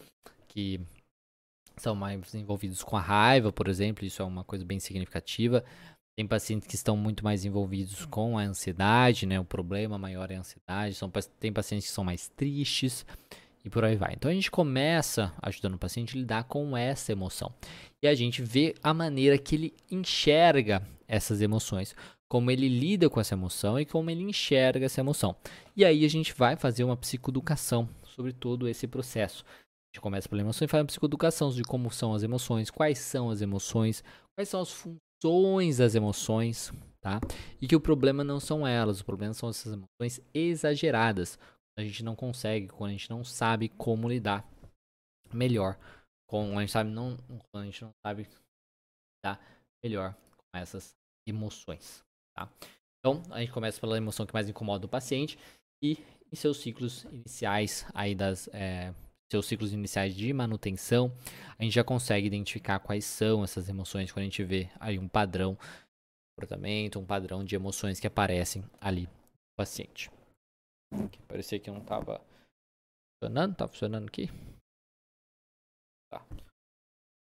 que 0.46 0.81
são 1.76 1.96
mais 1.96 2.35
envolvidos 2.35 2.85
com 2.85 2.96
a 2.96 3.00
raiva, 3.00 3.52
por 3.52 3.66
exemplo, 3.68 4.05
isso 4.05 4.22
é 4.22 4.24
uma 4.24 4.44
coisa 4.44 4.64
bem 4.64 4.79
significativa. 4.79 5.64
Tem 6.16 6.26
pacientes 6.26 6.68
que 6.68 6.76
estão 6.76 6.96
muito 6.96 7.24
mais 7.24 7.44
envolvidos 7.44 8.07
com 8.07 8.38
a 8.38 8.42
ansiedade, 8.42 9.26
né? 9.26 9.38
O 9.40 9.44
problema 9.44 9.98
maior 9.98 10.31
é 10.31 10.37
a 10.37 10.40
ansiedade. 10.40 10.94
São, 10.94 11.11
tem 11.40 11.52
pacientes 11.52 11.88
que 11.88 11.92
são 11.92 12.05
mais 12.05 12.29
tristes 12.29 13.05
e 13.64 13.68
por 13.68 13.85
aí 13.85 13.96
vai. 13.96 14.14
Então 14.14 14.31
a 14.31 14.35
gente 14.35 14.50
começa 14.52 15.35
ajudando 15.42 15.74
o 15.74 15.79
paciente 15.79 16.16
a 16.16 16.20
lidar 16.20 16.44
com 16.44 16.76
essa 16.76 17.11
emoção. 17.11 17.52
E 18.02 18.07
a 18.07 18.14
gente 18.14 18.40
vê 18.40 18.74
a 18.83 18.94
maneira 18.94 19.37
que 19.37 19.57
ele 19.57 19.74
enxerga 19.90 20.81
essas 21.08 21.40
emoções 21.40 21.94
como 22.28 22.50
ele 22.50 22.68
lida 22.68 23.08
com 23.08 23.20
essa 23.20 23.34
emoção 23.34 23.78
e 23.78 23.86
como 23.86 24.10
ele 24.10 24.22
enxerga 24.22 24.86
essa 24.86 25.00
emoção. 25.00 25.36
E 25.76 25.84
aí 25.84 26.04
a 26.04 26.08
gente 26.08 26.32
vai 26.32 26.56
fazer 26.56 26.84
uma 26.84 26.96
psicoeducação 26.96 27.88
sobre 28.04 28.32
todo 28.32 28.68
esse 28.68 28.86
processo. 28.86 29.44
A 29.46 29.88
gente 29.94 30.02
começa 30.02 30.28
pela 30.28 30.42
emoção 30.42 30.64
e 30.64 30.68
faz 30.68 30.80
uma 30.80 30.86
psicoeducação 30.86 31.50
de 31.50 31.62
como 31.62 31.90
são 31.90 32.14
as 32.14 32.22
emoções, 32.22 32.70
quais 32.70 32.98
são 32.98 33.30
as 33.30 33.40
emoções, 33.40 34.02
quais 34.34 34.48
são 34.48 34.60
as 34.60 34.72
funções 34.72 35.78
das 35.78 35.94
emoções, 35.94 36.72
tá? 37.00 37.20
E 37.60 37.68
que 37.68 37.76
o 37.76 37.80
problema 37.80 38.24
não 38.24 38.40
são 38.40 38.66
elas, 38.66 39.00
o 39.00 39.04
problema 39.04 39.32
são 39.32 39.48
essas 39.48 39.72
emoções 39.72 40.20
exageradas. 40.34 41.38
A 41.78 41.82
gente 41.82 42.02
não 42.02 42.16
consegue, 42.16 42.68
quando 42.68 42.90
a 42.90 42.92
gente 42.92 43.10
não 43.10 43.22
sabe 43.22 43.68
como 43.68 44.08
lidar 44.08 44.48
melhor 45.32 45.78
com 46.28 46.58
a 46.58 46.60
gente 46.60 46.72
sabe 46.72 46.90
não, 46.90 47.16
a 47.54 47.64
gente 47.64 47.82
não 47.82 47.92
sabe 48.04 48.28
lidar 49.24 49.40
melhor 49.84 50.16
essas 50.60 50.94
emoções. 51.26 52.04
Tá? 52.34 52.48
Então, 52.98 53.22
a 53.30 53.40
gente 53.40 53.52
começa 53.52 53.80
pela 53.80 53.96
emoção 53.96 54.26
que 54.26 54.34
mais 54.34 54.48
incomoda 54.48 54.86
o 54.86 54.88
paciente 54.88 55.38
e 55.82 55.98
em 56.32 56.36
seus 56.36 56.58
ciclos 56.58 57.04
iniciais 57.04 57.86
aí 57.94 58.14
das 58.14 58.48
é, 58.48 58.92
seus 59.30 59.46
ciclos 59.46 59.72
iniciais 59.72 60.14
de 60.14 60.32
manutenção, 60.32 61.12
a 61.58 61.62
gente 61.62 61.74
já 61.74 61.84
consegue 61.84 62.26
identificar 62.26 62.78
quais 62.78 63.04
são 63.04 63.42
essas 63.42 63.68
emoções 63.68 64.12
quando 64.12 64.22
a 64.22 64.24
gente 64.24 64.44
vê 64.44 64.70
aí 64.78 64.98
um 64.98 65.08
padrão 65.08 65.54
de 65.54 66.34
comportamento, 66.34 66.98
um 66.98 67.06
padrão 67.06 67.44
de 67.44 67.54
emoções 67.54 67.98
que 67.98 68.06
aparecem 68.06 68.64
ali 68.80 69.02
no 69.02 69.56
paciente. 69.56 70.10
Aqui, 71.04 71.20
parecia 71.22 71.58
que 71.58 71.70
não 71.70 71.80
estava 71.80 72.24
funcionando, 73.18 73.56
tá 73.56 73.66
funcionando 73.66 74.06
aqui? 74.06 74.28
Tá. 76.08 76.24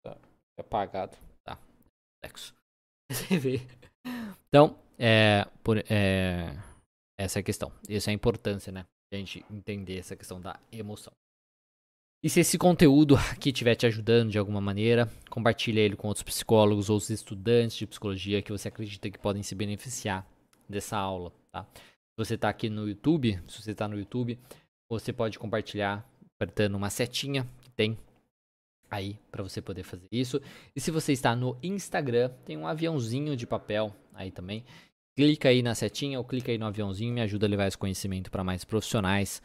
tá 0.04 0.18
apagado. 0.58 1.16
Tá. 1.44 1.58
Então, 4.48 4.76
é, 4.98 5.48
por, 5.64 5.78
é, 5.88 6.54
essa 7.18 7.38
é 7.38 7.40
a 7.40 7.42
questão. 7.42 7.72
Essa 7.88 8.10
é 8.10 8.12
a 8.12 8.14
importância, 8.14 8.70
né? 8.70 8.84
A 9.10 9.16
gente 9.16 9.42
entender 9.50 9.98
essa 9.98 10.14
questão 10.14 10.38
da 10.38 10.60
emoção. 10.70 11.12
E 12.24 12.28
se 12.28 12.40
esse 12.40 12.56
conteúdo 12.56 13.16
aqui 13.16 13.48
estiver 13.48 13.74
te 13.74 13.86
ajudando 13.86 14.30
de 14.30 14.38
alguma 14.38 14.60
maneira, 14.60 15.10
compartilhe 15.30 15.80
ele 15.80 15.96
com 15.96 16.06
outros 16.06 16.22
psicólogos 16.22 16.90
ou 16.90 16.98
estudantes 16.98 17.76
de 17.76 17.86
psicologia 17.86 18.42
que 18.42 18.52
você 18.52 18.68
acredita 18.68 19.10
que 19.10 19.18
podem 19.18 19.42
se 19.42 19.54
beneficiar 19.54 20.26
dessa 20.68 20.96
aula, 20.96 21.32
tá? 21.50 21.66
Se 21.74 22.16
você 22.16 22.34
está 22.34 22.48
aqui 22.48 22.68
no 22.68 22.86
YouTube, 22.86 23.42
se 23.48 23.62
você 23.62 23.72
está 23.72 23.88
no 23.88 23.98
YouTube, 23.98 24.38
você 24.88 25.12
pode 25.12 25.38
compartilhar 25.38 26.06
apertando 26.36 26.74
uma 26.74 26.90
setinha 26.90 27.48
que 27.60 27.70
tem 27.70 27.98
aí 28.92 29.18
para 29.30 29.42
você 29.42 29.60
poder 29.60 29.82
fazer 29.82 30.06
isso. 30.12 30.40
E 30.76 30.80
se 30.80 30.90
você 30.90 31.12
está 31.12 31.34
no 31.34 31.56
Instagram, 31.62 32.30
tem 32.44 32.56
um 32.56 32.66
aviãozinho 32.66 33.36
de 33.36 33.46
papel 33.46 33.94
aí 34.14 34.30
também 34.30 34.64
clica 35.14 35.48
aí 35.48 35.62
na 35.62 35.74
setinha 35.74 36.18
ou 36.18 36.24
clica 36.24 36.50
aí 36.50 36.58
no 36.58 36.66
aviãozinho 36.66 37.12
me 37.12 37.20
ajuda 37.20 37.46
a 37.46 37.48
levar 37.48 37.66
esse 37.66 37.78
conhecimento 37.78 38.30
para 38.30 38.44
mais 38.44 38.64
profissionais 38.64 39.42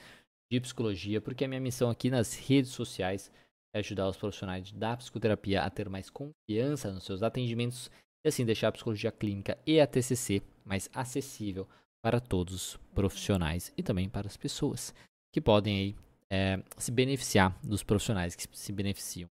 de 0.51 0.59
psicologia, 0.61 1.19
porque 1.19 1.43
a 1.43 1.47
minha 1.47 1.59
missão 1.59 1.89
aqui 1.89 2.09
nas 2.09 2.33
redes 2.33 2.71
sociais 2.71 3.31
é 3.73 3.79
ajudar 3.79 4.07
os 4.07 4.17
profissionais 4.17 4.71
da 4.71 4.95
psicoterapia 4.95 5.61
a 5.61 5.69
ter 5.69 5.89
mais 5.89 6.09
confiança 6.09 6.91
nos 6.91 7.03
seus 7.03 7.21
atendimentos 7.21 7.91
e 8.25 8.29
assim 8.29 8.45
deixar 8.45 8.69
a 8.69 8.71
psicologia 8.71 9.11
clínica 9.11 9.57
e 9.65 9.79
a 9.79 9.85
TCC 9.85 10.41
mais 10.63 10.89
acessível 10.93 11.67
para 12.01 12.21
todos 12.21 12.55
os 12.55 12.77
profissionais 12.95 13.73
e 13.75 13.83
também 13.83 14.07
para 14.07 14.27
as 14.27 14.37
pessoas 14.37 14.93
que 15.33 15.41
podem 15.41 15.77
aí 15.77 15.95
é, 16.31 16.63
se 16.77 16.91
beneficiar 16.91 17.57
dos 17.61 17.83
profissionais 17.83 18.35
que 18.35 18.45
se 18.53 18.71
beneficiam 18.71 19.27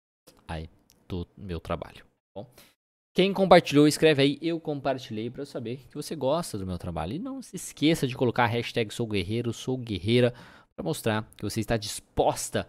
aí 0.47 0.69
do 1.07 1.27
meu 1.37 1.59
trabalho. 1.59 2.05
Bom? 2.35 2.49
Quem 3.13 3.33
compartilhou, 3.33 3.87
escreve 3.87 4.21
aí, 4.21 4.39
eu 4.41 4.57
compartilhei 4.59 5.29
para 5.29 5.41
eu 5.41 5.45
saber 5.45 5.85
que 5.89 5.95
você 5.95 6.15
gosta 6.15 6.57
do 6.57 6.65
meu 6.65 6.77
trabalho. 6.77 7.13
E 7.13 7.19
não 7.19 7.41
se 7.41 7.57
esqueça 7.57 8.07
de 8.07 8.15
colocar 8.15 8.45
a 8.45 8.47
hashtag 8.47 8.93
sou 8.93 9.05
guerreiro, 9.05 9.51
sou 9.51 9.77
guerreira, 9.77 10.33
para 10.75 10.83
mostrar 10.83 11.29
que 11.35 11.43
você 11.43 11.59
está 11.59 11.75
disposta, 11.75 12.67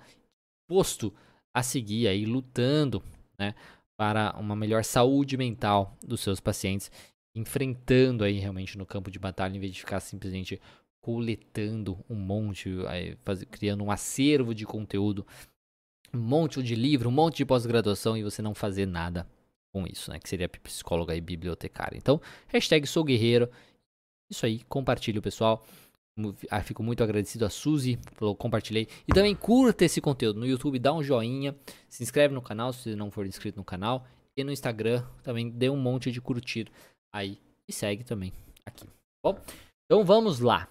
disposto 0.68 1.14
a 1.54 1.62
seguir 1.62 2.08
aí 2.08 2.24
lutando, 2.24 3.02
né, 3.38 3.54
para 3.96 4.34
uma 4.36 4.56
melhor 4.56 4.82
saúde 4.82 5.36
mental 5.36 5.96
dos 6.04 6.20
seus 6.20 6.40
pacientes, 6.40 6.90
enfrentando 7.36 8.24
aí 8.24 8.38
realmente 8.38 8.76
no 8.76 8.84
campo 8.84 9.12
de 9.12 9.18
batalha, 9.18 9.56
em 9.56 9.60
vez 9.60 9.72
de 9.72 9.80
ficar 9.80 10.00
simplesmente 10.00 10.60
coletando 11.00 11.98
um 12.08 12.16
monte, 12.16 12.70
aí, 12.88 13.16
faz, 13.24 13.44
criando 13.44 13.84
um 13.84 13.90
acervo 13.90 14.54
de 14.54 14.64
conteúdo, 14.64 15.26
um 16.14 16.18
monte 16.18 16.62
de 16.62 16.74
livro, 16.74 17.08
um 17.08 17.12
monte 17.12 17.38
de 17.38 17.44
pós-graduação 17.44 18.16
e 18.16 18.22
você 18.22 18.42
não 18.42 18.54
fazer 18.54 18.86
nada 18.86 19.26
com 19.72 19.86
isso, 19.86 20.10
né? 20.10 20.18
Que 20.18 20.28
seria 20.28 20.48
psicóloga 20.48 21.16
e 21.16 21.20
bibliotecária. 21.20 21.96
Então, 21.96 22.20
hashtag 22.48 22.86
sou 22.86 23.02
guerreiro. 23.02 23.50
Isso 24.30 24.44
aí, 24.44 24.60
compartilhe 24.64 25.18
o 25.18 25.22
pessoal. 25.22 25.64
Ah, 26.50 26.62
fico 26.62 26.82
muito 26.82 27.02
agradecido 27.02 27.46
a 27.46 27.50
Suzy 27.50 27.98
pelo 28.18 28.36
compartilhei. 28.36 28.86
E 29.08 29.12
também 29.12 29.34
curta 29.34 29.84
esse 29.84 30.00
conteúdo 30.00 30.40
no 30.40 30.46
YouTube, 30.46 30.78
dá 30.78 30.92
um 30.92 31.02
joinha, 31.02 31.56
se 31.88 32.02
inscreve 32.02 32.34
no 32.34 32.42
canal 32.42 32.72
se 32.72 32.82
você 32.82 32.96
não 32.96 33.10
for 33.10 33.26
inscrito 33.26 33.58
no 33.58 33.64
canal. 33.64 34.06
E 34.36 34.44
no 34.44 34.52
Instagram 34.52 35.04
também 35.22 35.50
dê 35.50 35.70
um 35.70 35.76
monte 35.76 36.12
de 36.12 36.20
curtir 36.20 36.70
aí. 37.12 37.38
E 37.66 37.72
segue 37.72 38.04
também 38.04 38.32
aqui. 38.66 38.86
Bom, 39.24 39.40
então 39.86 40.04
vamos 40.04 40.40
lá. 40.40 40.68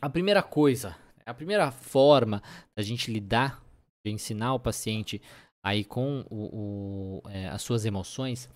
A 0.00 0.08
primeira 0.08 0.42
coisa, 0.42 0.96
a 1.26 1.34
primeira 1.34 1.72
forma 1.72 2.40
da 2.76 2.82
gente 2.82 3.10
lidar, 3.10 3.60
de 4.04 4.12
ensinar 4.12 4.54
o 4.54 4.60
paciente 4.60 5.20
aí 5.64 5.84
com 5.84 6.24
o, 6.30 7.20
o, 7.24 7.28
é, 7.28 7.48
as 7.48 7.62
suas 7.62 7.84
emoções 7.84 8.48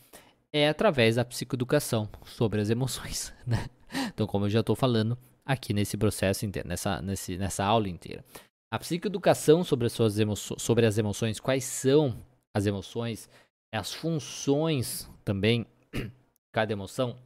é 0.52 0.68
através 0.68 1.16
da 1.16 1.24
psicoeducação 1.24 2.08
sobre 2.24 2.60
as 2.60 2.70
emoções, 2.70 3.32
né? 3.46 3.68
Então, 4.08 4.26
como 4.26 4.46
eu 4.46 4.50
já 4.50 4.60
estou 4.60 4.76
falando, 4.76 5.18
aqui 5.44 5.72
nesse 5.72 5.96
processo 5.96 6.46
inteiro, 6.46 6.68
nessa, 6.68 7.00
nesse, 7.02 7.36
nessa 7.36 7.64
aula 7.64 7.88
inteira. 7.88 8.24
A 8.72 8.78
psicoeducação 8.78 9.64
sobre 9.64 9.86
as, 9.86 9.92
suas 9.92 10.14
sobre 10.58 10.86
as 10.86 10.96
emoções, 10.96 11.38
quais 11.38 11.64
são 11.64 12.16
as 12.56 12.66
emoções, 12.66 13.28
as 13.74 13.92
funções 13.92 15.10
também, 15.24 15.66
cada 16.54 16.72
emoção, 16.72 17.18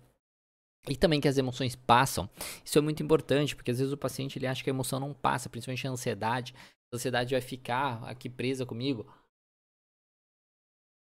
e 0.89 0.97
também 0.97 1.21
que 1.21 1.29
as 1.29 1.39
emoções 1.39 1.75
passam. 1.75 2.29
Isso 2.65 2.79
é 2.79 2.81
muito 2.81 3.03
importante, 3.03 3.57
porque 3.57 3.71
às 3.71 3.79
vezes 3.79 3.93
o 3.93 3.97
paciente 3.97 4.39
ele 4.39 4.47
acha 4.47 4.63
que 4.63 4.71
a 4.71 4.73
emoção 4.73 5.01
não 5.01 5.13
passa, 5.13 5.49
principalmente 5.49 5.87
a 5.87 5.91
ansiedade. 5.91 6.55
A 6.93 6.97
ansiedade 6.97 7.35
vai 7.35 7.41
ficar 7.41 8.05
aqui 8.05 8.29
presa 8.29 8.65
comigo. 8.65 9.07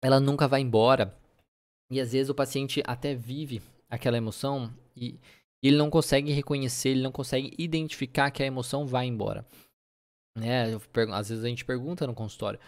Ela 0.03 0.19
nunca 0.19 0.47
vai 0.47 0.61
embora. 0.61 1.17
E 1.89 1.99
às 1.99 2.11
vezes 2.11 2.29
o 2.29 2.35
paciente 2.35 2.81
até 2.85 3.13
vive 3.13 3.61
aquela 3.89 4.17
emoção 4.17 4.73
e 4.95 5.19
ele 5.63 5.77
não 5.77 5.89
consegue 5.89 6.31
reconhecer, 6.31 6.89
ele 6.89 7.01
não 7.01 7.11
consegue 7.11 7.53
identificar 7.57 8.31
que 8.31 8.43
a 8.43 8.45
emoção 8.45 8.85
vai 8.85 9.05
embora. 9.05 9.45
Né? 10.37 10.75
às 11.13 11.29
vezes 11.29 11.43
a 11.43 11.47
gente 11.47 11.63
pergunta 11.63 12.05
no 12.05 12.13
consultório: 12.13 12.59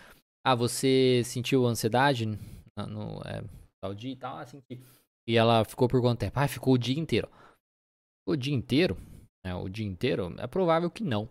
Ah, 0.46 0.56
você 0.56 1.22
sentiu 1.26 1.65
ansiedade 1.65 2.26
no, 2.26 3.22
é, 3.26 3.43
tal 3.82 3.93
dia 3.93 4.12
e 4.12 4.15
tal? 4.15 4.46
Senti. 4.48 4.82
E 5.28 5.36
ela 5.36 5.65
ficou 5.65 5.88
por 5.88 6.00
quanto 6.02 6.20
tempo? 6.20 6.39
Ah, 6.39 6.48
ficou 6.48 6.76
o 6.76 6.78
dia 6.78 6.98
inteiro. 6.98 7.30
O 8.26 8.36
dia 8.36 8.54
inteiro? 8.54 8.98
É, 9.47 9.55
o 9.55 9.69
dia 9.69 9.86
inteiro? 9.86 10.33
É 10.38 10.47
provável 10.47 10.89
que 10.89 11.03
não. 11.03 11.29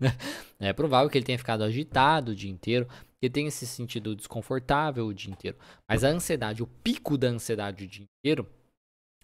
é 0.58 0.72
provável 0.72 1.10
que 1.10 1.18
ele 1.18 1.24
tenha 1.24 1.38
ficado 1.38 1.62
agitado 1.62 2.32
o 2.32 2.34
dia 2.34 2.50
inteiro, 2.50 2.88
que 3.20 3.28
tenha 3.28 3.50
se 3.50 3.66
sentido 3.66 4.16
desconfortável 4.16 5.06
o 5.06 5.14
dia 5.14 5.30
inteiro. 5.30 5.58
Mas 5.88 6.02
a 6.04 6.08
ansiedade, 6.08 6.62
o 6.62 6.66
pico 6.66 7.18
da 7.18 7.28
ansiedade 7.28 7.84
o 7.84 7.88
dia 7.88 8.06
inteiro, 8.18 8.48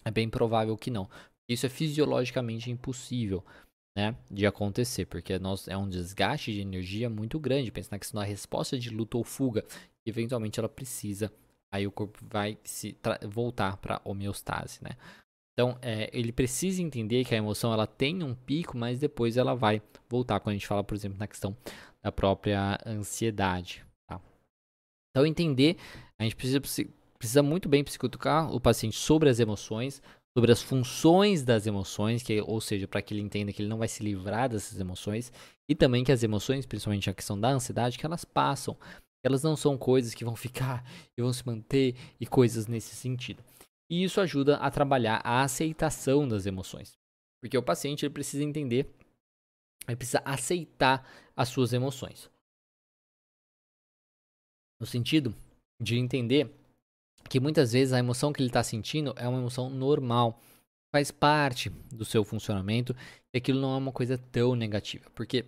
é 0.05 0.11
bem 0.11 0.29
provável 0.29 0.77
que 0.77 0.91
não. 0.91 1.09
Isso 1.49 1.65
é 1.65 1.69
fisiologicamente 1.69 2.69
impossível. 2.69 3.43
Né, 3.93 4.15
de 4.31 4.47
acontecer, 4.47 5.05
porque 5.05 5.37
nós, 5.37 5.67
é 5.67 5.75
um 5.75 5.89
desgaste 5.89 6.53
de 6.53 6.61
energia 6.61 7.09
muito 7.09 7.37
grande. 7.37 7.69
Pensa 7.73 7.89
na 7.91 7.99
questão 7.99 8.21
da 8.21 8.25
resposta 8.25 8.79
de 8.79 8.89
luta 8.89 9.17
ou 9.17 9.23
fuga, 9.25 9.65
eventualmente 10.05 10.57
ela 10.57 10.69
precisa 10.69 11.29
aí 11.71 11.87
o 11.87 11.91
corpo 11.91 12.19
vai 12.29 12.57
se 12.63 12.97
voltar 13.29 13.77
para 13.77 14.01
homeostase, 14.03 14.83
né? 14.83 14.91
Então, 15.53 15.77
é, 15.81 16.09
ele 16.13 16.31
precisa 16.31 16.81
entender 16.81 17.25
que 17.25 17.35
a 17.35 17.37
emoção 17.37 17.73
ela 17.73 17.85
tem 17.85 18.23
um 18.23 18.33
pico, 18.33 18.77
mas 18.77 18.99
depois 18.99 19.37
ela 19.37 19.53
vai 19.53 19.81
voltar. 20.09 20.39
Quando 20.39 20.51
a 20.51 20.57
gente 20.57 20.67
fala, 20.67 20.83
por 20.83 20.95
exemplo, 20.95 21.19
na 21.19 21.27
questão 21.27 21.55
da 22.01 22.11
própria 22.11 22.79
ansiedade. 22.85 23.85
Tá? 24.07 24.19
Então, 25.11 25.25
entender, 25.25 25.77
a 26.19 26.23
gente 26.23 26.35
precisa, 26.35 26.61
precisa 27.17 27.43
muito 27.43 27.67
bem 27.67 27.83
psicoeducar 27.83 28.51
o 28.53 28.59
paciente 28.59 28.95
sobre 28.95 29.29
as 29.29 29.39
emoções, 29.39 30.01
sobre 30.35 30.51
as 30.51 30.61
funções 30.61 31.43
das 31.43 31.67
emoções, 31.67 32.23
que, 32.23 32.41
ou 32.41 32.61
seja, 32.61 32.87
para 32.87 33.01
que 33.01 33.13
ele 33.13 33.21
entenda 33.21 33.51
que 33.51 33.61
ele 33.61 33.69
não 33.69 33.77
vai 33.77 33.87
se 33.87 34.01
livrar 34.01 34.49
dessas 34.49 34.79
emoções, 34.79 35.31
e 35.69 35.75
também 35.75 36.03
que 36.03 36.11
as 36.11 36.23
emoções, 36.23 36.65
principalmente 36.65 37.09
a 37.09 37.13
questão 37.13 37.39
da 37.39 37.49
ansiedade, 37.49 37.97
que 37.97 38.05
elas 38.05 38.25
passam. 38.25 38.75
Elas 39.23 39.43
não 39.43 39.55
são 39.55 39.77
coisas 39.77 40.15
que 40.15 40.25
vão 40.25 40.35
ficar 40.35 40.83
e 41.15 41.21
vão 41.21 41.31
se 41.31 41.45
manter 41.45 41.95
e 42.19 42.25
coisas 42.25 42.67
nesse 42.67 42.95
sentido. 42.95 43.43
E 43.91 44.05
isso 44.05 44.21
ajuda 44.21 44.55
a 44.55 44.71
trabalhar 44.71 45.19
a 45.21 45.43
aceitação 45.43 46.25
das 46.25 46.45
emoções. 46.45 46.97
Porque 47.41 47.57
o 47.57 47.63
paciente 47.63 48.05
ele 48.05 48.13
precisa 48.13 48.41
entender, 48.41 48.89
ele 49.85 49.97
precisa 49.97 50.21
aceitar 50.23 51.05
as 51.35 51.49
suas 51.49 51.73
emoções. 51.73 52.29
No 54.79 54.87
sentido 54.87 55.35
de 55.81 55.97
entender 55.97 56.49
que 57.29 57.39
muitas 57.39 57.73
vezes 57.73 57.91
a 57.91 57.99
emoção 57.99 58.31
que 58.31 58.41
ele 58.41 58.49
está 58.49 58.63
sentindo 58.63 59.13
é 59.17 59.27
uma 59.27 59.39
emoção 59.39 59.69
normal, 59.69 60.39
faz 60.95 61.11
parte 61.11 61.69
do 61.69 62.05
seu 62.05 62.23
funcionamento 62.23 62.95
e 63.33 63.39
aquilo 63.39 63.59
não 63.59 63.73
é 63.73 63.77
uma 63.77 63.91
coisa 63.91 64.17
tão 64.17 64.55
negativa. 64.55 65.09
Porque 65.13 65.45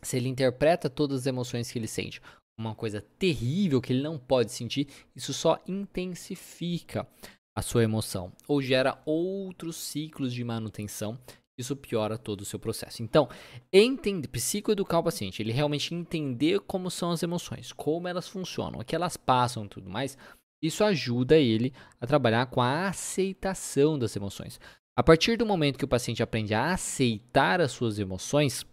se 0.00 0.16
ele 0.16 0.28
interpreta 0.28 0.88
todas 0.88 1.22
as 1.22 1.26
emoções 1.26 1.70
que 1.70 1.78
ele 1.78 1.88
sente 1.88 2.22
uma 2.56 2.74
coisa 2.74 3.00
terrível 3.18 3.80
que 3.80 3.92
ele 3.92 4.02
não 4.02 4.18
pode 4.18 4.52
sentir, 4.52 4.86
isso 5.16 5.32
só 5.32 5.58
intensifica 5.66 7.08
a 7.56 7.62
sua 7.62 7.82
emoção 7.82 8.32
ou 8.46 8.62
gera 8.62 9.00
outros 9.04 9.76
ciclos 9.76 10.32
de 10.32 10.44
manutenção. 10.44 11.18
Isso 11.58 11.76
piora 11.76 12.16
todo 12.16 12.40
o 12.40 12.44
seu 12.44 12.58
processo. 12.58 13.02
Então, 13.02 13.28
entender, 13.70 14.28
psicoeducar 14.28 15.00
o 15.00 15.04
paciente, 15.04 15.42
ele 15.42 15.52
realmente 15.52 15.94
entender 15.94 16.60
como 16.60 16.90
são 16.90 17.10
as 17.10 17.22
emoções, 17.22 17.70
como 17.70 18.08
elas 18.08 18.28
funcionam, 18.28 18.80
o 18.80 18.84
que 18.84 18.96
elas 18.96 19.16
passam 19.16 19.68
tudo 19.68 19.90
mais, 19.90 20.16
isso 20.62 20.82
ajuda 20.84 21.36
ele 21.36 21.72
a 22.00 22.06
trabalhar 22.06 22.46
com 22.46 22.62
a 22.62 22.88
aceitação 22.88 23.98
das 23.98 24.16
emoções. 24.16 24.58
A 24.96 25.02
partir 25.02 25.36
do 25.36 25.46
momento 25.46 25.78
que 25.78 25.84
o 25.84 25.88
paciente 25.88 26.22
aprende 26.22 26.54
a 26.54 26.72
aceitar 26.72 27.60
as 27.60 27.72
suas 27.72 27.98
emoções, 27.98 28.66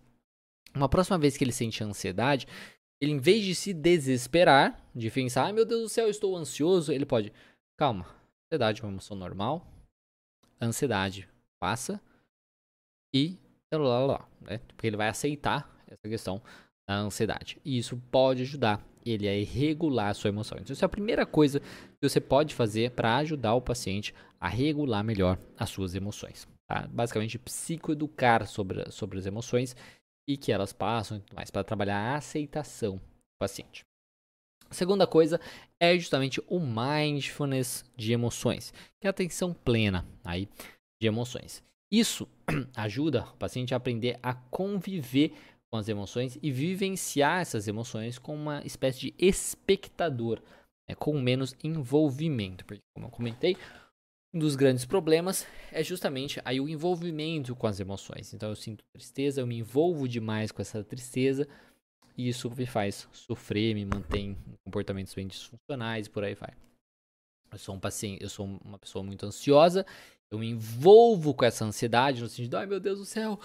uma 0.73 0.89
próxima 0.89 1.17
vez 1.17 1.37
que 1.37 1.43
ele 1.43 1.51
sente 1.51 1.83
ansiedade, 1.83 2.47
ele, 3.01 3.11
em 3.11 3.19
vez 3.19 3.45
de 3.45 3.53
se 3.53 3.73
desesperar, 3.73 4.81
de 4.93 5.09
pensar, 5.11 5.45
ai 5.45 5.53
meu 5.53 5.65
Deus 5.65 5.83
do 5.83 5.89
céu, 5.89 6.09
estou 6.09 6.35
ansioso, 6.35 6.91
ele 6.91 7.05
pode, 7.05 7.31
calma, 7.77 8.05
ansiedade 8.47 8.81
é 8.81 8.85
uma 8.85 8.93
emoção 8.93 9.17
normal, 9.17 9.65
ansiedade 10.61 11.27
passa 11.59 12.01
e 13.13 13.37
lá, 13.71 13.77
lá, 13.77 14.05
lá, 14.05 14.29
né? 14.41 14.59
Porque 14.59 14.87
ele 14.87 14.97
vai 14.97 15.09
aceitar 15.09 15.69
essa 15.87 16.07
questão 16.07 16.41
da 16.87 16.95
ansiedade. 16.95 17.59
E 17.63 17.77
isso 17.77 17.97
pode 18.09 18.43
ajudar 18.43 18.81
ele 19.05 19.27
a 19.27 19.45
regular 19.45 20.09
a 20.09 20.13
sua 20.13 20.29
emoção. 20.29 20.57
Então, 20.59 20.73
isso 20.73 20.83
é 20.83 20.87
a 20.87 20.89
primeira 20.89 21.25
coisa 21.25 21.59
que 21.59 22.09
você 22.09 22.19
pode 22.19 22.53
fazer 22.55 22.91
para 22.91 23.17
ajudar 23.17 23.53
o 23.53 23.61
paciente 23.61 24.13
a 24.39 24.47
regular 24.47 25.03
melhor 25.03 25.37
as 25.57 25.69
suas 25.69 25.95
emoções. 25.95 26.47
Tá? 26.67 26.87
Basicamente, 26.87 27.39
psicoeducar 27.39 28.45
sobre, 28.47 28.89
sobre 28.91 29.19
as 29.19 29.25
emoções 29.25 29.75
e 30.27 30.37
que 30.37 30.51
elas 30.51 30.73
passam 30.73 31.23
mais 31.33 31.49
para 31.49 31.63
trabalhar 31.63 31.97
a 31.97 32.17
aceitação 32.17 32.97
do 32.97 33.37
paciente. 33.39 33.86
Segunda 34.69 35.07
coisa 35.07 35.39
é 35.79 35.97
justamente 35.97 36.41
o 36.47 36.59
mindfulness 36.59 37.85
de 37.95 38.11
emoções, 38.11 38.73
que 38.99 39.07
é 39.07 39.09
a 39.09 39.11
atenção 39.11 39.53
plena 39.53 40.05
aí 40.23 40.47
de 41.01 41.07
emoções. 41.07 41.63
Isso 41.91 42.27
ajuda 42.75 43.23
o 43.33 43.37
paciente 43.37 43.73
a 43.73 43.77
aprender 43.77 44.19
a 44.21 44.33
conviver 44.33 45.33
com 45.71 45.77
as 45.77 45.87
emoções 45.87 46.37
e 46.41 46.51
vivenciar 46.51 47.41
essas 47.41 47.67
emoções 47.67 48.17
com 48.17 48.35
uma 48.35 48.61
espécie 48.65 48.99
de 48.99 49.15
espectador, 49.17 50.41
né, 50.87 50.95
com 50.95 51.19
menos 51.19 51.55
envolvimento, 51.63 52.65
porque 52.65 52.81
como 52.93 53.07
eu 53.07 53.11
comentei, 53.11 53.57
um 54.33 54.39
dos 54.39 54.55
grandes 54.55 54.85
problemas 54.85 55.47
é 55.71 55.83
justamente 55.83 56.41
aí 56.43 56.59
o 56.59 56.67
envolvimento 56.67 57.55
com 57.55 57.67
as 57.67 57.79
emoções. 57.79 58.33
Então 58.33 58.49
eu 58.49 58.55
sinto 58.55 58.83
tristeza, 58.93 59.41
eu 59.41 59.47
me 59.47 59.57
envolvo 59.57 60.07
demais 60.07 60.51
com 60.51 60.61
essa 60.61 60.83
tristeza 60.83 61.47
e 62.17 62.27
isso 62.27 62.49
me 62.49 62.65
faz 62.65 63.07
sofrer, 63.11 63.75
me 63.75 63.85
mantém 63.85 64.31
em 64.31 64.55
comportamentos 64.65 65.13
bem 65.13 65.27
disfuncionais, 65.27 66.07
por 66.07 66.23
aí 66.23 66.33
vai. 66.33 66.53
Eu 67.51 67.57
sou 67.57 67.75
um 67.75 67.79
paciente, 67.79 68.21
eu 68.23 68.29
sou 68.29 68.45
uma 68.45 68.79
pessoa 68.79 69.03
muito 69.03 69.25
ansiosa, 69.25 69.85
eu 70.29 70.39
me 70.39 70.49
envolvo 70.49 71.33
com 71.33 71.45
essa 71.45 71.63
ansiedade 71.63 72.21
no 72.21 72.27
sentido, 72.27 72.57
ai 72.57 72.65
meu 72.65 72.79
Deus 72.79 72.99
do 72.99 73.05
céu, 73.05 73.39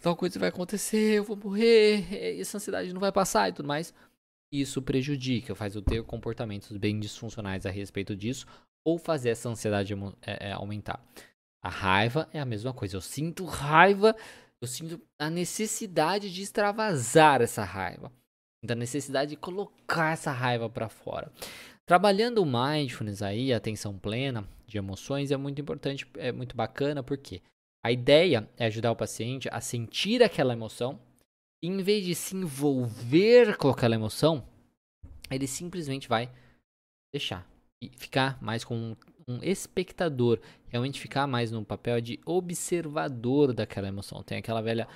tal 0.00 0.14
coisa 0.14 0.38
vai 0.38 0.50
acontecer, 0.50 1.18
eu 1.18 1.24
vou 1.24 1.36
morrer, 1.36 2.38
essa 2.38 2.58
ansiedade 2.58 2.92
não 2.92 3.00
vai 3.00 3.10
passar 3.10 3.48
e 3.48 3.52
tudo 3.52 3.66
mais. 3.66 3.92
Isso 4.52 4.82
prejudica, 4.82 5.54
faz 5.54 5.74
eu 5.74 5.80
ter 5.80 6.04
comportamentos 6.04 6.76
bem 6.76 7.00
disfuncionais 7.00 7.64
a 7.64 7.70
respeito 7.70 8.14
disso, 8.14 8.46
ou 8.84 8.98
fazer 8.98 9.30
essa 9.30 9.48
ansiedade 9.48 9.94
é, 10.20 10.50
é, 10.50 10.52
aumentar. 10.52 11.02
A 11.62 11.70
raiva 11.70 12.28
é 12.32 12.40
a 12.40 12.44
mesma 12.44 12.72
coisa. 12.74 12.96
Eu 12.96 13.00
sinto 13.00 13.44
raiva, 13.44 14.14
eu 14.62 14.68
sinto 14.68 15.00
a 15.18 15.28
necessidade 15.28 16.32
de 16.32 16.40
extravasar 16.40 17.42
essa 17.42 17.64
raiva. 17.64 18.12
Da 18.64 18.76
necessidade 18.76 19.30
de 19.30 19.36
colocar 19.36 20.12
essa 20.12 20.30
raiva 20.30 20.70
para 20.70 20.88
fora. 20.88 21.32
Trabalhando 21.84 22.38
o 22.38 22.46
mindfulness 22.46 23.22
aí, 23.22 23.52
a 23.52 23.56
atenção 23.56 23.98
plena 23.98 24.48
de 24.64 24.78
emoções 24.78 25.32
é 25.32 25.36
muito 25.36 25.60
importante, 25.60 26.06
é 26.16 26.30
muito 26.30 26.56
bacana, 26.56 27.02
porque 27.02 27.42
a 27.84 27.90
ideia 27.90 28.48
é 28.56 28.66
ajudar 28.66 28.92
o 28.92 28.96
paciente 28.96 29.48
a 29.50 29.60
sentir 29.60 30.22
aquela 30.22 30.52
emoção, 30.52 31.00
e 31.60 31.66
em 31.66 31.82
vez 31.82 32.04
de 32.04 32.14
se 32.14 32.36
envolver 32.36 33.56
com 33.56 33.68
aquela 33.68 33.96
emoção, 33.96 34.46
ele 35.28 35.48
simplesmente 35.48 36.08
vai 36.08 36.30
deixar 37.12 37.44
e 37.82 37.90
ficar 37.96 38.40
mais 38.40 38.62
com 38.62 38.96
um, 39.28 39.38
espectador, 39.42 40.40
realmente 40.68 41.00
ficar 41.00 41.26
mais 41.26 41.50
no 41.50 41.64
papel 41.64 42.00
de 42.00 42.20
observador 42.24 43.52
daquela 43.52 43.88
emoção. 43.88 44.22
Tem 44.22 44.38
aquela 44.38 44.60
velha 44.60 44.88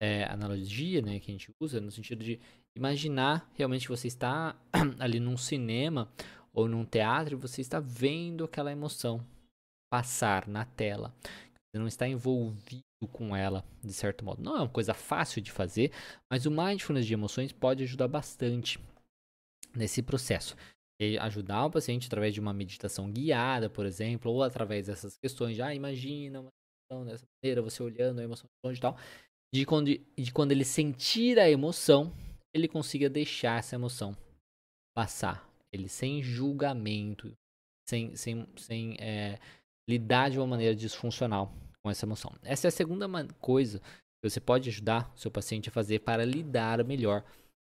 é, 0.00 0.24
analogia 0.24 1.02
né, 1.02 1.18
que 1.18 1.30
a 1.30 1.34
gente 1.34 1.50
usa 1.60 1.80
no 1.80 1.90
sentido 1.90 2.22
de 2.22 2.38
imaginar 2.76 3.50
realmente 3.54 3.88
você 3.88 4.06
está 4.06 4.54
ali 5.00 5.18
num 5.18 5.36
cinema 5.36 6.10
ou 6.52 6.68
num 6.68 6.84
teatro 6.84 7.34
e 7.34 7.40
você 7.40 7.60
está 7.60 7.80
vendo 7.80 8.44
aquela 8.44 8.72
emoção 8.72 9.24
passar 9.90 10.46
na 10.46 10.64
tela. 10.64 11.14
Você 11.24 11.78
não 11.78 11.86
está 11.86 12.08
envolvido 12.08 12.82
com 13.12 13.36
ela, 13.36 13.64
de 13.82 13.92
certo 13.92 14.24
modo. 14.24 14.42
Não 14.42 14.56
é 14.56 14.60
uma 14.60 14.68
coisa 14.68 14.94
fácil 14.94 15.42
de 15.42 15.52
fazer, 15.52 15.92
mas 16.30 16.46
o 16.46 16.50
mindfulness 16.50 17.06
de 17.06 17.12
emoções 17.12 17.52
pode 17.52 17.82
ajudar 17.82 18.08
bastante 18.08 18.80
nesse 19.74 20.02
processo 20.02 20.56
e 21.00 21.18
ajudar 21.18 21.66
o 21.66 21.70
paciente 21.70 22.06
através 22.06 22.32
de 22.32 22.40
uma 22.40 22.52
meditação 22.52 23.10
guiada, 23.10 23.68
por 23.68 23.84
exemplo, 23.84 24.32
ou 24.32 24.42
através 24.42 24.86
dessas 24.86 25.16
questões 25.16 25.54
de, 25.54 25.62
ah, 25.62 25.74
imagina 25.74 26.40
uma 26.40 26.50
emoção 26.90 27.04
dessa 27.04 27.26
maneira, 27.42 27.62
você 27.62 27.82
olhando 27.82 28.20
a 28.20 28.24
emoção 28.24 28.46
de 28.46 28.66
longe 28.66 28.78
e 28.78 28.80
tal. 28.80 28.96
De 29.54 29.66
quando, 29.66 29.86
de 29.86 30.32
quando 30.32 30.52
ele 30.52 30.64
sentir 30.64 31.38
a 31.38 31.48
emoção, 31.48 32.12
ele 32.54 32.66
consiga 32.66 33.08
deixar 33.08 33.58
essa 33.58 33.74
emoção 33.74 34.16
passar. 34.94 35.46
Ele 35.72 35.88
sem 35.88 36.22
julgamento, 36.22 37.32
sem, 37.88 38.16
sem, 38.16 38.48
sem 38.56 38.96
é, 38.98 39.38
lidar 39.88 40.30
de 40.30 40.38
uma 40.38 40.46
maneira 40.46 40.74
disfuncional 40.74 41.52
com 41.82 41.90
essa 41.90 42.06
emoção. 42.06 42.32
Essa 42.42 42.66
é 42.66 42.68
a 42.68 42.72
segunda 42.72 43.06
coisa 43.38 43.78
que 43.78 44.30
você 44.30 44.40
pode 44.40 44.68
ajudar 44.70 45.12
o 45.14 45.18
seu 45.18 45.30
paciente 45.30 45.68
a 45.68 45.72
fazer 45.72 46.00
para 46.00 46.24
lidar 46.24 46.82
melhor 46.82 47.22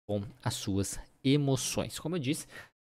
com 0.07 0.23
as 0.41 0.55
suas 0.55 0.97
emoções. 1.23 1.99
Como 1.99 2.15
eu 2.15 2.19
disse, 2.19 2.47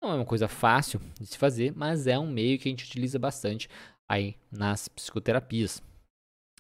não 0.07 0.15
é 0.15 0.17
uma 0.17 0.25
coisa 0.25 0.49
fácil 0.49 1.01
de 1.21 1.27
se 1.27 1.37
fazer, 1.37 1.73
mas 1.75 2.07
é 2.07 2.19
um 2.19 2.31
meio 2.31 2.59
que 2.59 2.69
a 2.69 2.71
gente 2.71 2.85
utiliza 2.85 3.19
bastante 3.19 3.69
aí 4.09 4.37
nas 4.51 4.89
psicoterapias 4.89 5.83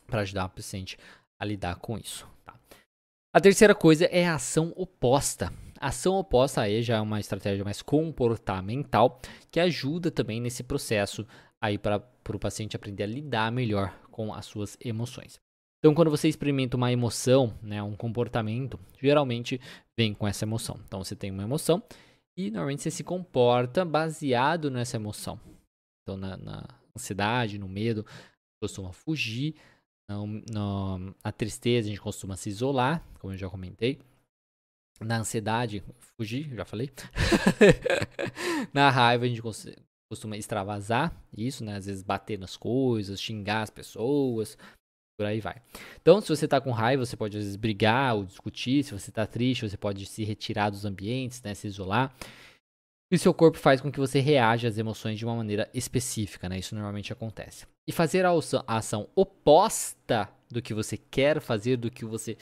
para 0.06 0.20
ajudar 0.20 0.46
o 0.46 0.50
paciente 0.50 0.98
a 1.38 1.44
lidar 1.44 1.76
com 1.76 1.96
isso. 1.96 2.26
Tá? 2.44 2.58
A 3.32 3.40
terceira 3.40 3.74
coisa 3.74 4.06
é 4.06 4.26
a 4.26 4.34
ação 4.34 4.72
oposta. 4.76 5.52
A 5.78 5.88
ação 5.88 6.14
oposta 6.16 6.62
aí 6.62 6.82
já 6.82 6.96
é 6.96 7.00
uma 7.00 7.20
estratégia 7.20 7.64
mais 7.64 7.82
comportamental 7.82 9.20
que 9.50 9.60
ajuda 9.60 10.10
também 10.10 10.40
nesse 10.40 10.62
processo 10.62 11.26
aí 11.60 11.78
para 11.78 12.02
o 12.28 12.38
paciente 12.38 12.76
aprender 12.76 13.04
a 13.04 13.06
lidar 13.06 13.52
melhor 13.52 13.94
com 14.10 14.32
as 14.32 14.46
suas 14.46 14.76
emoções. 14.80 15.38
Então, 15.78 15.94
quando 15.94 16.10
você 16.10 16.28
experimenta 16.28 16.76
uma 16.76 16.90
emoção, 16.90 17.54
né, 17.62 17.82
um 17.82 17.94
comportamento, 17.94 18.80
geralmente 19.00 19.60
vem 19.96 20.14
com 20.14 20.26
essa 20.26 20.44
emoção. 20.44 20.80
Então, 20.86 21.04
você 21.04 21.14
tem 21.14 21.30
uma 21.30 21.42
emoção 21.42 21.82
e 22.36 22.50
normalmente 22.50 22.82
você 22.82 22.90
se 22.90 23.02
comporta 23.02 23.84
baseado 23.84 24.70
nessa 24.70 24.96
emoção. 24.96 25.40
Então, 26.02 26.16
na, 26.16 26.36
na 26.36 26.68
ansiedade, 26.94 27.58
no 27.58 27.68
medo, 27.68 28.04
costuma 28.62 28.92
fugir. 28.92 29.54
Na, 30.08 30.18
na 31.24 31.32
tristeza, 31.32 31.88
a 31.88 31.90
gente 31.90 32.00
costuma 32.00 32.36
se 32.36 32.48
isolar, 32.48 33.02
como 33.18 33.32
eu 33.32 33.38
já 33.38 33.48
comentei. 33.48 33.98
Na 35.00 35.18
ansiedade, 35.18 35.82
fugir, 36.16 36.54
já 36.54 36.64
falei. 36.64 36.90
na 38.72 38.90
raiva, 38.90 39.24
a 39.24 39.28
gente 39.28 39.42
costuma 39.42 40.36
extravasar 40.36 41.14
isso, 41.36 41.64
né? 41.64 41.76
Às 41.76 41.86
vezes 41.86 42.02
bater 42.02 42.38
nas 42.38 42.56
coisas, 42.56 43.20
xingar 43.20 43.62
as 43.62 43.70
pessoas, 43.70 44.56
por 45.16 45.26
aí 45.26 45.40
vai. 45.40 45.62
Então, 46.00 46.20
se 46.20 46.28
você 46.28 46.46
tá 46.46 46.60
com 46.60 46.70
raiva, 46.70 47.04
você 47.04 47.16
pode 47.16 47.36
às 47.36 47.44
vezes 47.44 47.56
brigar 47.56 48.16
ou 48.16 48.24
discutir. 48.24 48.84
Se 48.84 48.92
você 48.92 49.10
tá 49.10 49.26
triste, 49.26 49.68
você 49.68 49.76
pode 49.76 50.04
se 50.06 50.22
retirar 50.24 50.70
dos 50.70 50.84
ambientes, 50.84 51.42
né? 51.42 51.54
Se 51.54 51.66
isolar. 51.66 52.14
E 53.10 53.16
seu 53.16 53.32
corpo 53.32 53.56
faz 53.56 53.80
com 53.80 53.90
que 53.90 54.00
você 54.00 54.20
reaja 54.20 54.68
às 54.68 54.78
emoções 54.78 55.18
de 55.18 55.24
uma 55.24 55.36
maneira 55.36 55.70
específica, 55.72 56.48
né? 56.48 56.58
Isso 56.58 56.74
normalmente 56.74 57.12
acontece. 57.12 57.66
E 57.88 57.92
fazer 57.92 58.26
a 58.26 58.32
ação 58.66 59.08
oposta 59.14 60.28
do 60.50 60.60
que 60.60 60.74
você 60.74 60.96
quer 60.96 61.40
fazer, 61.40 61.76
do 61.76 61.90
que 61.90 62.04
você 62.04 62.36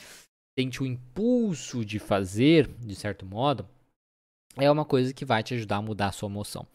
sente 0.57 0.81
o 0.81 0.85
impulso 0.85 1.85
de 1.85 1.99
fazer, 1.99 2.67
de 2.79 2.95
certo 2.95 3.25
modo, 3.25 3.67
é 4.57 4.69
uma 4.71 4.85
coisa 4.85 5.13
que 5.13 5.23
vai 5.23 5.43
te 5.43 5.53
ajudar 5.53 5.77
a 5.77 5.81
mudar 5.81 6.07
a 6.07 6.11
sua 6.11 6.29
emoção. 6.29 6.65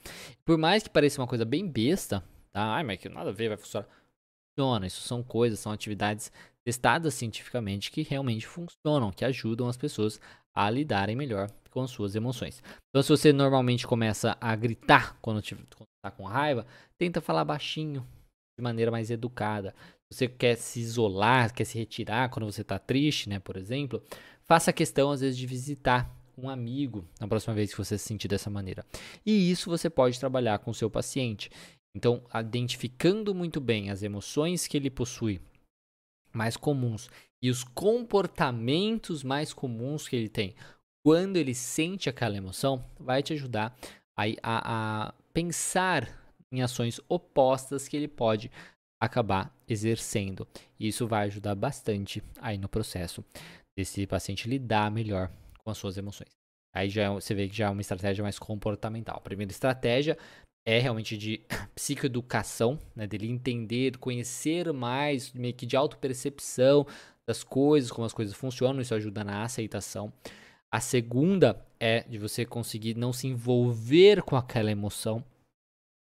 Por 0.45 0.57
mais 0.57 0.83
que 0.83 0.91
pareça 0.91 1.21
uma 1.21 1.27
coisa 1.27 1.45
bem 1.45 1.67
besta, 1.67 2.23
tá? 2.53 2.75
Ai, 2.75 2.85
mas 2.85 3.01
que 3.01 3.09
nada 3.09 3.31
a 3.31 3.33
ver, 3.33 3.49
vai 3.49 3.57
funcionar. 3.57 3.89
Funciona. 4.57 4.87
Isso 4.87 5.03
são 5.03 5.23
coisas, 5.23 5.59
são 5.59 5.73
atividades 5.73 6.33
testadas 6.65 7.15
cientificamente 7.15 7.91
que 7.91 8.03
realmente 8.03 8.47
funcionam, 8.47 9.11
que 9.11 9.25
ajudam 9.25 9.69
as 9.69 9.77
pessoas 9.77 10.21
a 10.55 10.69
lidarem 10.71 11.17
melhor 11.17 11.51
com 11.71 11.83
as 11.83 11.91
suas 11.91 12.15
emoções. 12.15 12.63
Então, 12.89 13.03
se 13.03 13.09
você 13.09 13.33
normalmente 13.33 13.87
começa 13.87 14.37
a 14.41 14.55
gritar 14.57 15.17
quando 15.21 15.41
está 15.41 16.11
com 16.11 16.25
raiva, 16.25 16.67
tenta 16.99 17.21
falar 17.21 17.45
baixinho, 17.45 18.07
de 18.59 18.63
maneira 18.63 18.91
mais 18.91 19.11
educada. 19.11 19.75
Se 20.13 20.19
você 20.19 20.29
quer 20.29 20.57
se 20.57 20.81
isolar, 20.81 21.55
quer 21.55 21.65
se 21.65 21.79
retirar 21.79 22.29
quando 22.29 22.51
você 22.51 22.63
está 22.63 22.79
triste, 22.79 23.29
né, 23.29 23.39
por 23.39 23.57
exemplo, 23.57 24.03
faça 24.45 24.73
questão 24.73 25.11
às 25.11 25.21
vezes 25.21 25.39
de 25.39 25.47
visitar 25.47 26.11
um 26.37 26.49
amigo 26.49 27.05
na 27.21 27.29
próxima 27.29 27.55
vez 27.55 27.71
que 27.71 27.79
você 27.79 27.97
se 27.97 28.05
sentir 28.05 28.27
dessa 28.27 28.51
maneira. 28.51 28.85
E 29.25 29.51
isso 29.51 29.71
você 29.71 29.89
pode 29.89 30.19
trabalhar 30.19 30.59
com 30.59 30.71
o 30.71 30.75
seu 30.75 30.91
paciente. 30.91 31.51
Então, 31.97 32.23
identificando 32.35 33.35
muito 33.35 33.61
bem 33.61 33.91
as 33.91 34.03
emoções 34.03 34.67
que 34.67 34.77
ele 34.77 34.91
possui 34.91 35.41
mais 36.33 36.57
comuns 36.57 37.11
e 37.43 37.51
os 37.51 37.65
comportamentos 37.65 39.25
mais 39.25 39.53
comuns 39.53 40.07
que 40.07 40.15
ele 40.15 40.29
tem 40.29 40.55
quando 41.05 41.37
ele 41.37 41.55
sente 41.55 42.09
aquela 42.09 42.37
emoção, 42.37 42.85
vai 42.99 43.23
te 43.23 43.33
ajudar 43.33 43.77
a, 44.17 44.25
a, 44.43 45.07
a 45.09 45.15
pensar 45.33 46.09
em 46.53 46.63
ações 46.63 47.01
opostas 47.09 47.89
que 47.89 47.97
ele 47.97 48.09
pode 48.09 48.51
acabar 49.01 49.55
exercendo. 49.67 50.47
E 50.79 50.89
isso 50.89 51.07
vai 51.07 51.27
ajudar 51.27 51.55
bastante 51.55 52.23
aí 52.39 52.59
no 52.59 52.69
processo 52.69 53.25
desse 53.77 54.07
paciente 54.07 54.49
lidar 54.49 54.91
melhor 54.91 55.31
com 55.65 55.71
as 55.71 55.79
suas 55.79 55.97
emoções. 55.97 56.31
Aí 56.75 56.89
já 56.91 57.05
é 57.05 57.09
você 57.09 57.35
vê 57.35 57.49
que 57.49 57.57
já 57.57 57.67
é 57.67 57.71
uma 57.71 57.81
estratégia 57.81 58.23
mais 58.23 58.39
comportamental. 58.39 59.17
A 59.17 59.21
primeira 59.21 59.51
estratégia 59.51 60.19
é 60.65 60.79
realmente 60.79 61.17
de 61.17 61.45
psicoeducação, 61.75 62.79
né, 62.95 63.07
dele 63.07 63.29
entender, 63.29 63.97
conhecer 63.99 64.73
mais, 64.73 65.33
meio 65.33 65.55
que 65.55 65.67
de 65.67 65.77
autopercepção 65.77 66.87
das 67.27 67.43
coisas, 67.43 67.91
como 67.91 68.07
as 68.07 68.13
coisas 68.13 68.35
funcionam, 68.35 68.81
isso 68.81 68.95
ajuda 68.95 69.25
na 69.25 69.43
aceitação. 69.43 70.13
A 70.73 70.81
segunda 70.81 71.65
é 71.79 72.03
de 72.03 72.19
você 72.19 72.45
conseguir 72.45 72.95
não 72.95 73.13
se 73.13 73.27
envolver 73.27 74.23
com 74.23 74.37
aquela 74.37 74.71
emoção, 74.71 75.25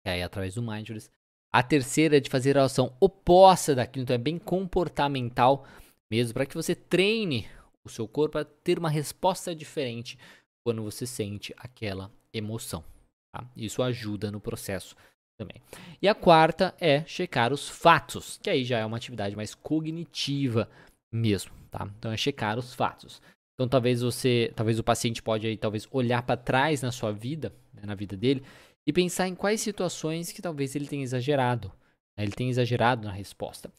é 0.05 0.11
aí 0.11 0.23
através 0.23 0.55
do 0.55 0.61
mindfulness. 0.61 1.09
A 1.51 1.63
terceira 1.63 2.17
é 2.17 2.19
de 2.19 2.29
fazer 2.29 2.57
a 2.57 2.63
ação 2.63 2.95
oposta 2.99 3.73
daquilo, 3.73 4.03
então 4.03 4.13
é 4.13 4.19
bem 4.19 4.37
comportamental 4.37 5.65
mesmo, 6.11 6.33
para 6.33 6.45
que 6.45 6.55
você 6.55 6.75
treine 6.75 7.47
o 7.83 7.89
seu 7.89 8.07
corpo 8.07 8.37
a 8.37 8.43
ter 8.43 8.77
uma 8.79 8.89
resposta 8.89 9.55
diferente 9.55 10.17
quando 10.63 10.83
você 10.83 11.05
sente 11.05 11.53
aquela 11.57 12.11
emoção. 12.33 12.83
Tá? 13.31 13.49
Isso 13.55 13.83
ajuda 13.83 14.31
no 14.31 14.39
processo 14.39 14.95
também. 15.37 15.61
E 16.01 16.07
a 16.07 16.15
quarta 16.15 16.75
é 16.79 17.03
checar 17.05 17.53
os 17.53 17.69
fatos, 17.69 18.39
que 18.41 18.49
aí 18.49 18.63
já 18.63 18.79
é 18.79 18.85
uma 18.85 18.97
atividade 18.97 19.35
mais 19.35 19.55
cognitiva 19.55 20.69
mesmo, 21.11 21.51
tá? 21.71 21.89
Então 21.97 22.11
é 22.11 22.17
checar 22.17 22.57
os 22.57 22.73
fatos. 22.73 23.21
Então 23.55 23.67
talvez 23.67 24.01
você, 24.01 24.51
talvez 24.55 24.79
o 24.79 24.83
paciente 24.83 25.21
pode 25.21 25.47
aí 25.47 25.57
talvez 25.57 25.87
olhar 25.91 26.23
para 26.23 26.37
trás 26.37 26.81
na 26.81 26.91
sua 26.91 27.11
vida, 27.11 27.53
né, 27.73 27.83
na 27.85 27.95
vida 27.95 28.15
dele 28.15 28.43
e 28.87 28.93
pensar 28.93 29.27
em 29.27 29.35
quais 29.35 29.61
situações 29.61 30.31
que 30.31 30.41
talvez 30.41 30.75
ele 30.75 30.87
tenha 30.87 31.03
exagerado. 31.03 31.71
Né? 32.17 32.23
Ele 32.23 32.31
tenha 32.31 32.49
exagerado 32.49 33.05
na 33.05 33.11
resposta. 33.11 33.71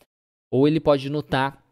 Ou 0.53 0.69
ele 0.69 0.81
pode 0.81 1.09
notar 1.11 1.65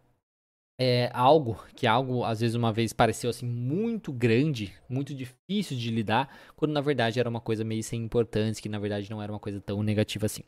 é, 0.80 1.10
algo 1.12 1.60
que 1.74 1.86
algo 1.86 2.24
às 2.24 2.40
vezes 2.40 2.54
uma 2.54 2.72
vez 2.72 2.92
pareceu 2.92 3.28
assim 3.28 3.46
muito 3.46 4.12
grande, 4.12 4.72
muito 4.88 5.14
difícil 5.14 5.76
de 5.76 5.90
lidar, 5.90 6.32
quando 6.54 6.72
na 6.72 6.80
verdade 6.80 7.18
era 7.18 7.28
uma 7.28 7.40
coisa 7.40 7.64
meio 7.64 7.82
sem 7.82 8.02
importância, 8.02 8.62
que 8.62 8.68
na 8.68 8.78
verdade 8.78 9.10
não 9.10 9.20
era 9.20 9.32
uma 9.32 9.40
coisa 9.40 9.60
tão 9.60 9.82
negativa 9.82 10.26
assim. 10.26 10.42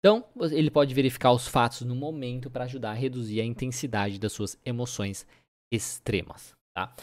Então, 0.00 0.24
ele 0.50 0.70
pode 0.70 0.94
verificar 0.94 1.30
os 1.30 1.46
fatos 1.46 1.82
no 1.82 1.94
momento 1.94 2.50
para 2.50 2.64
ajudar 2.64 2.90
a 2.90 2.94
reduzir 2.94 3.40
a 3.40 3.44
intensidade 3.44 4.18
das 4.18 4.32
suas 4.32 4.58
emoções 4.64 5.26
extremas, 5.70 6.54
tá? 6.74 6.94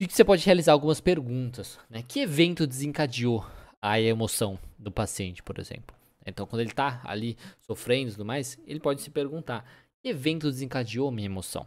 E 0.00 0.06
você 0.06 0.24
pode 0.24 0.44
realizar 0.44 0.72
algumas 0.72 1.00
perguntas, 1.00 1.78
né? 1.90 2.04
Que 2.06 2.20
evento 2.20 2.68
desencadeou 2.68 3.44
a 3.82 4.00
emoção 4.00 4.58
do 4.78 4.92
paciente, 4.92 5.42
por 5.42 5.58
exemplo? 5.58 5.94
Então, 6.24 6.46
quando 6.46 6.60
ele 6.60 6.70
está 6.70 7.00
ali 7.04 7.36
sofrendo 7.60 8.10
e 8.10 8.12
tudo 8.12 8.24
mais, 8.24 8.58
ele 8.64 8.80
pode 8.80 9.02
se 9.02 9.10
perguntar: 9.10 9.64
que 10.00 10.08
evento 10.08 10.50
desencadeou 10.50 11.10
minha 11.10 11.26
emoção? 11.26 11.66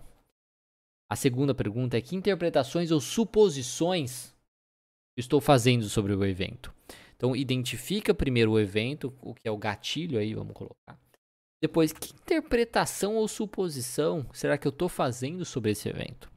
A 1.10 1.16
segunda 1.16 1.54
pergunta 1.54 1.98
é: 1.98 2.02
que 2.02 2.16
interpretações 2.16 2.92
ou 2.92 3.00
suposições 3.00 4.36
estou 5.18 5.40
fazendo 5.40 5.90
sobre 5.90 6.14
o 6.14 6.26
evento? 6.26 6.74
Então, 7.16 7.36
identifica 7.36 8.14
primeiro 8.14 8.52
o 8.52 8.60
evento, 8.60 9.14
o 9.22 9.34
que 9.34 9.48
é 9.48 9.52
o 9.52 9.58
gatilho 9.58 10.20
aí, 10.20 10.36
vamos 10.36 10.54
colocar. 10.54 11.00
Depois, 11.60 11.92
que 11.92 12.14
interpretação 12.14 13.16
ou 13.16 13.28
suposição 13.28 14.30
será 14.32 14.58
que 14.58 14.68
eu 14.68 14.72
estou 14.72 14.88
fazendo 14.88 15.44
sobre 15.44 15.72
esse 15.72 15.90
evento? 15.90 16.32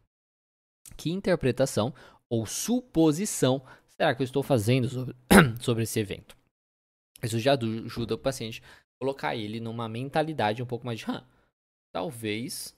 Que 0.97 1.11
interpretação 1.11 1.95
ou 2.29 2.47
suposição 2.47 3.63
será 3.89 4.15
que 4.15 4.23
eu 4.23 4.25
estou 4.25 4.43
fazendo 4.43 4.89
sobre, 4.89 5.15
sobre 5.61 5.83
esse 5.83 6.01
evento? 6.01 6.35
Isso 7.23 7.39
já 7.39 7.53
ajuda 7.53 8.15
o 8.15 8.19
paciente 8.19 8.63
a 8.65 8.99
colocar 8.99 9.37
ele 9.37 9.61
numa 9.61 9.89
mentalidade 9.89 10.63
um 10.63 10.67
pouco 10.67 10.87
mais 10.87 10.99
de, 10.99 11.07
talvez 11.93 12.75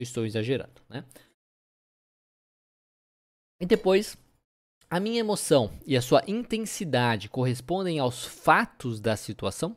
estou 0.00 0.24
exagerando, 0.24 0.82
né? 0.88 1.04
E 3.60 3.66
depois, 3.66 4.16
a 4.90 5.00
minha 5.00 5.20
emoção 5.20 5.72
e 5.86 5.96
a 5.96 6.02
sua 6.02 6.22
intensidade 6.26 7.28
correspondem 7.28 7.98
aos 7.98 8.24
fatos 8.24 9.00
da 9.00 9.16
situação? 9.16 9.76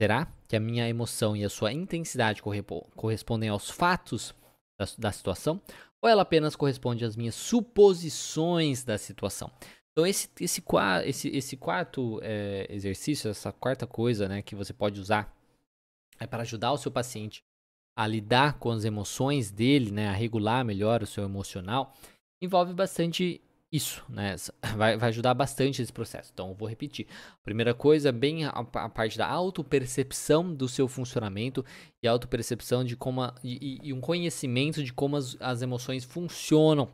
Será 0.00 0.26
que 0.48 0.56
a 0.56 0.60
minha 0.60 0.88
emoção 0.88 1.36
e 1.36 1.44
a 1.44 1.50
sua 1.50 1.72
intensidade 1.72 2.42
correspondem 2.42 3.48
aos 3.48 3.70
fatos 3.70 4.34
da, 4.78 4.86
da 4.98 5.12
situação? 5.12 5.60
Ou 6.02 6.08
ela 6.08 6.22
apenas 6.22 6.54
corresponde 6.54 7.04
às 7.04 7.16
minhas 7.16 7.34
suposições 7.34 8.84
da 8.84 8.98
situação? 8.98 9.50
Então, 9.92 10.06
esse, 10.06 10.28
esse, 10.40 10.62
esse, 11.04 11.28
esse 11.28 11.56
quarto 11.56 12.20
é, 12.22 12.66
exercício, 12.68 13.30
essa 13.30 13.52
quarta 13.52 13.86
coisa 13.86 14.28
né, 14.28 14.42
que 14.42 14.56
você 14.56 14.72
pode 14.72 15.00
usar 15.00 15.32
é 16.18 16.26
para 16.26 16.42
ajudar 16.42 16.72
o 16.72 16.78
seu 16.78 16.90
paciente 16.90 17.44
a 17.96 18.06
lidar 18.06 18.58
com 18.58 18.70
as 18.70 18.84
emoções 18.84 19.50
dele, 19.50 19.90
né, 19.90 20.08
a 20.08 20.12
regular 20.12 20.64
melhor 20.64 21.02
o 21.02 21.06
seu 21.06 21.24
emocional, 21.24 21.94
envolve 22.42 22.72
bastante 22.72 23.40
isso, 23.74 24.04
né? 24.08 24.36
Vai, 24.76 24.96
vai 24.96 25.08
ajudar 25.08 25.34
bastante 25.34 25.82
esse 25.82 25.92
processo. 25.92 26.30
Então, 26.32 26.50
eu 26.50 26.54
vou 26.54 26.68
repetir. 26.68 27.08
Primeira 27.42 27.74
coisa, 27.74 28.12
bem 28.12 28.44
a, 28.44 28.50
a 28.50 28.88
parte 28.88 29.18
da 29.18 29.26
autopercepção 29.26 30.54
do 30.54 30.68
seu 30.68 30.86
funcionamento 30.86 31.64
e 32.02 32.06
autopercepção 32.06 32.84
de 32.84 32.96
como 32.96 33.22
a, 33.22 33.34
e, 33.42 33.80
e, 33.82 33.92
um 33.92 34.00
conhecimento 34.00 34.82
de 34.82 34.92
como 34.92 35.16
as, 35.16 35.36
as 35.40 35.60
emoções 35.60 36.04
funcionam 36.04 36.88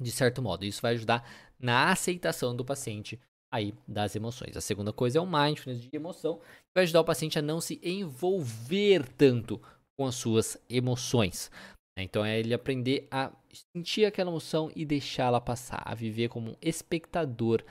de 0.00 0.10
certo 0.10 0.42
modo. 0.42 0.64
Isso 0.64 0.82
vai 0.82 0.94
ajudar 0.94 1.24
na 1.58 1.90
aceitação 1.90 2.54
do 2.54 2.64
paciente 2.64 3.20
aí 3.52 3.72
das 3.86 4.16
emoções. 4.16 4.56
A 4.56 4.60
segunda 4.60 4.92
coisa 4.92 5.18
é 5.18 5.20
o 5.20 5.26
mindfulness 5.26 5.82
de 5.82 5.88
emoção, 5.92 6.38
que 6.38 6.74
vai 6.74 6.84
ajudar 6.84 7.00
o 7.00 7.04
paciente 7.04 7.38
a 7.38 7.42
não 7.42 7.60
se 7.60 7.80
envolver 7.82 9.06
tanto 9.16 9.60
com 9.98 10.06
as 10.06 10.14
suas 10.14 10.58
emoções. 10.68 11.50
Então 11.98 12.24
é 12.24 12.38
ele 12.38 12.52
aprender 12.52 13.08
a 13.10 13.32
sentir 13.74 14.04
aquela 14.04 14.30
emoção 14.30 14.70
e 14.76 14.84
deixá-la 14.84 15.40
passar, 15.40 15.82
a 15.84 15.94
viver 15.94 16.28
como 16.28 16.50
um 16.50 16.56
espectador 16.60 17.64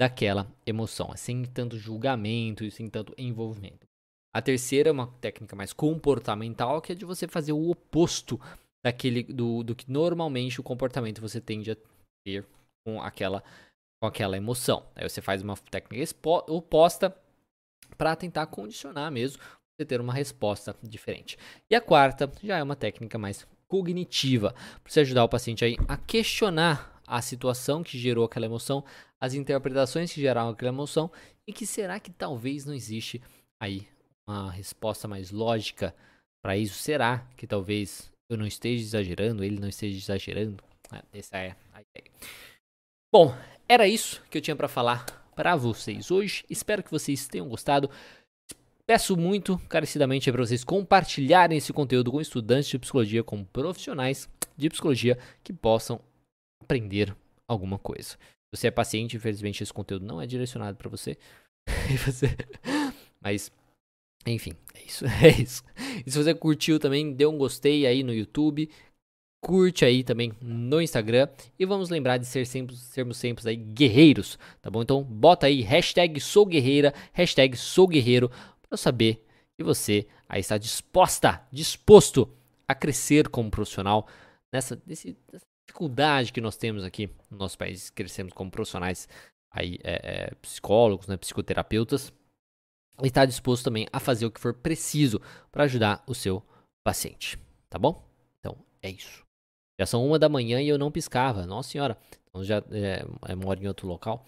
daquela 0.00 0.46
emoção, 0.64 1.14
sem 1.16 1.44
tanto 1.44 1.76
julgamento 1.76 2.64
e 2.64 2.70
sem 2.70 2.88
tanto 2.88 3.12
envolvimento. 3.18 3.86
A 4.34 4.40
terceira 4.40 4.88
é 4.88 4.92
uma 4.92 5.08
técnica 5.20 5.54
mais 5.54 5.72
comportamental, 5.72 6.80
que 6.80 6.92
é 6.92 6.94
de 6.94 7.04
você 7.04 7.28
fazer 7.28 7.52
o 7.52 7.70
oposto 7.70 8.40
daquele 8.84 9.22
do, 9.24 9.62
do 9.62 9.74
que 9.74 9.90
normalmente 9.90 10.60
o 10.60 10.64
comportamento 10.64 11.20
você 11.20 11.40
tende 11.40 11.72
a 11.72 11.76
ter 12.24 12.46
com 12.86 13.02
aquela 13.02 13.42
com 14.00 14.06
aquela 14.06 14.36
emoção. 14.36 14.84
Aí 14.96 15.08
você 15.08 15.20
faz 15.20 15.42
uma 15.42 15.56
técnica 15.56 16.16
oposta 16.48 17.16
para 17.96 18.16
tentar 18.16 18.46
condicionar 18.46 19.12
mesmo 19.12 19.40
você 19.82 19.86
ter 19.86 20.00
uma 20.00 20.14
resposta 20.14 20.74
diferente. 20.82 21.36
E 21.70 21.74
a 21.74 21.80
quarta 21.80 22.30
já 22.42 22.58
é 22.58 22.62
uma 22.62 22.76
técnica 22.76 23.18
mais 23.18 23.46
cognitiva, 23.68 24.52
para 24.52 24.92
você 24.92 25.00
ajudar 25.00 25.24
o 25.24 25.28
paciente 25.28 25.64
aí 25.64 25.76
a 25.88 25.96
questionar 25.96 27.00
a 27.06 27.20
situação 27.20 27.82
que 27.82 27.98
gerou 27.98 28.24
aquela 28.24 28.46
emoção, 28.46 28.84
as 29.20 29.34
interpretações 29.34 30.12
que 30.12 30.20
geraram 30.20 30.50
aquela 30.50 30.70
emoção 30.70 31.10
e 31.46 31.52
que 31.52 31.66
será 31.66 31.98
que 31.98 32.10
talvez 32.10 32.64
não 32.64 32.74
existe 32.74 33.20
aí 33.60 33.88
uma 34.28 34.50
resposta 34.50 35.08
mais 35.08 35.30
lógica 35.30 35.94
para 36.42 36.56
isso? 36.56 36.74
Será 36.74 37.26
que 37.36 37.46
talvez 37.46 38.12
eu 38.30 38.36
não 38.36 38.46
esteja 38.46 38.82
exagerando, 38.82 39.42
ele 39.42 39.58
não 39.58 39.68
esteja 39.68 39.96
exagerando? 39.96 40.62
É, 40.92 41.18
essa 41.18 41.38
é 41.38 41.56
a 41.72 41.80
ideia. 41.80 42.10
Bom, 43.12 43.34
era 43.68 43.88
isso 43.88 44.22
que 44.30 44.38
eu 44.38 44.42
tinha 44.42 44.56
para 44.56 44.68
falar 44.68 45.04
para 45.34 45.56
vocês 45.56 46.10
hoje. 46.10 46.44
Espero 46.48 46.82
que 46.82 46.90
vocês 46.90 47.26
tenham 47.26 47.48
gostado. 47.48 47.90
Peço 48.86 49.16
muito 49.16 49.58
carecidamente 49.68 50.30
para 50.30 50.44
vocês 50.44 50.64
compartilharem 50.64 51.56
esse 51.56 51.72
conteúdo 51.72 52.10
com 52.10 52.20
estudantes 52.20 52.68
de 52.68 52.78
psicologia, 52.78 53.22
com 53.22 53.44
profissionais 53.44 54.28
de 54.56 54.68
psicologia 54.68 55.16
que 55.42 55.52
possam 55.52 56.00
aprender 56.60 57.14
alguma 57.46 57.78
coisa. 57.78 58.10
Se 58.10 58.18
você 58.56 58.66
é 58.66 58.70
paciente, 58.70 59.16
infelizmente 59.16 59.62
esse 59.62 59.72
conteúdo 59.72 60.04
não 60.04 60.20
é 60.20 60.26
direcionado 60.26 60.76
para 60.76 60.90
você. 60.90 61.16
você. 62.04 62.36
Mas, 63.22 63.52
enfim, 64.26 64.52
é 64.74 64.84
isso, 64.84 65.04
é 65.22 65.40
isso. 65.40 65.62
E 66.04 66.10
se 66.10 66.18
você 66.18 66.34
curtiu 66.34 66.80
também, 66.80 67.12
dê 67.12 67.24
um 67.24 67.38
gostei 67.38 67.86
aí 67.86 68.02
no 68.02 68.12
YouTube, 68.12 68.68
curte 69.40 69.84
aí 69.84 70.04
também 70.04 70.32
no 70.40 70.80
Instagram 70.80 71.28
e 71.58 71.66
vamos 71.66 71.90
lembrar 71.90 72.16
de 72.16 72.26
ser 72.26 72.46
sempre, 72.46 72.76
sermos 72.76 73.16
sempre 73.16 73.48
aí 73.48 73.56
guerreiros, 73.56 74.38
tá 74.60 74.70
bom? 74.70 74.82
Então 74.82 75.02
bota 75.02 75.46
aí 75.46 75.62
hashtag 75.62 76.20
sou 76.20 76.46
guerreira, 76.46 76.94
hashtag 77.12 77.56
sou 77.56 77.88
guerreiro 77.88 78.30
para 78.72 78.78
saber 78.78 79.22
que 79.54 79.62
você 79.62 80.06
aí 80.26 80.40
está 80.40 80.56
disposta, 80.56 81.46
disposto 81.52 82.26
a 82.66 82.74
crescer 82.74 83.28
como 83.28 83.50
profissional 83.50 84.08
nessa, 84.50 84.80
nessa 84.86 85.14
dificuldade 85.66 86.32
que 86.32 86.40
nós 86.40 86.56
temos 86.56 86.82
aqui 86.82 87.10
no 87.30 87.36
nosso 87.36 87.58
país, 87.58 87.90
crescemos 87.90 88.32
como 88.32 88.50
profissionais 88.50 89.06
aí, 89.50 89.78
é, 89.84 90.30
é, 90.30 90.34
psicólogos, 90.36 91.06
né, 91.06 91.18
psicoterapeutas, 91.18 92.10
e 93.02 93.08
está 93.08 93.26
disposto 93.26 93.62
também 93.62 93.86
a 93.92 94.00
fazer 94.00 94.24
o 94.24 94.30
que 94.30 94.40
for 94.40 94.54
preciso 94.54 95.20
para 95.50 95.64
ajudar 95.64 96.02
o 96.06 96.14
seu 96.14 96.42
paciente, 96.82 97.38
tá 97.68 97.78
bom? 97.78 98.02
Então 98.38 98.56
é 98.80 98.88
isso. 98.88 99.22
Já 99.78 99.84
são 99.84 100.06
uma 100.06 100.18
da 100.18 100.30
manhã 100.30 100.62
e 100.62 100.68
eu 100.68 100.78
não 100.78 100.90
piscava, 100.90 101.44
nossa 101.44 101.68
senhora. 101.68 101.98
Então 102.26 102.42
já 102.42 102.64
é, 102.70 103.04
é 103.28 103.34
moro 103.34 103.62
em 103.62 103.68
outro 103.68 103.86
local, 103.86 104.24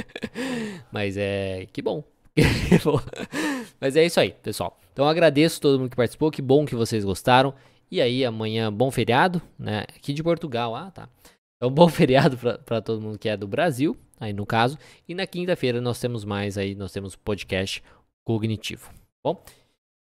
mas 0.90 1.18
é 1.18 1.66
que 1.66 1.82
bom, 1.82 2.02
Mas 3.80 3.96
é 3.96 4.04
isso 4.04 4.18
aí, 4.20 4.32
pessoal. 4.32 4.78
Então 4.92 5.08
agradeço 5.08 5.60
todo 5.60 5.78
mundo 5.78 5.90
que 5.90 5.96
participou, 5.96 6.30
que 6.30 6.42
bom 6.42 6.64
que 6.64 6.74
vocês 6.74 7.04
gostaram. 7.04 7.54
E 7.90 8.00
aí, 8.00 8.24
amanhã, 8.24 8.72
bom 8.72 8.90
feriado, 8.90 9.40
né? 9.58 9.84
Aqui 9.96 10.12
de 10.12 10.22
Portugal, 10.22 10.74
ah, 10.74 10.90
tá. 10.90 11.08
Então, 11.56 11.70
bom 11.72 11.88
feriado 11.88 12.36
para 12.36 12.80
todo 12.80 13.00
mundo 13.00 13.18
que 13.18 13.28
é 13.28 13.36
do 13.36 13.46
Brasil, 13.46 13.96
aí 14.18 14.32
no 14.32 14.44
caso. 14.44 14.78
E 15.08 15.14
na 15.14 15.26
quinta-feira 15.26 15.80
nós 15.80 16.00
temos 16.00 16.24
mais 16.24 16.58
aí, 16.58 16.74
nós 16.74 16.92
temos 16.92 17.14
podcast 17.14 17.82
cognitivo. 18.26 18.92
Bom, 19.24 19.42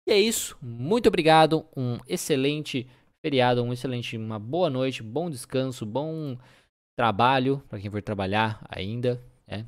e 0.08 0.12
é 0.12 0.18
isso. 0.18 0.56
Muito 0.62 1.08
obrigado. 1.08 1.64
Um 1.76 1.98
excelente 2.06 2.86
feriado, 3.24 3.62
um 3.62 3.72
excelente, 3.72 4.16
uma 4.16 4.38
boa 4.38 4.70
noite, 4.70 5.02
bom 5.02 5.28
descanso, 5.28 5.84
bom 5.84 6.38
trabalho 6.96 7.62
para 7.68 7.80
quem 7.80 7.90
for 7.90 8.02
trabalhar 8.02 8.64
ainda. 8.68 9.20
É. 9.46 9.64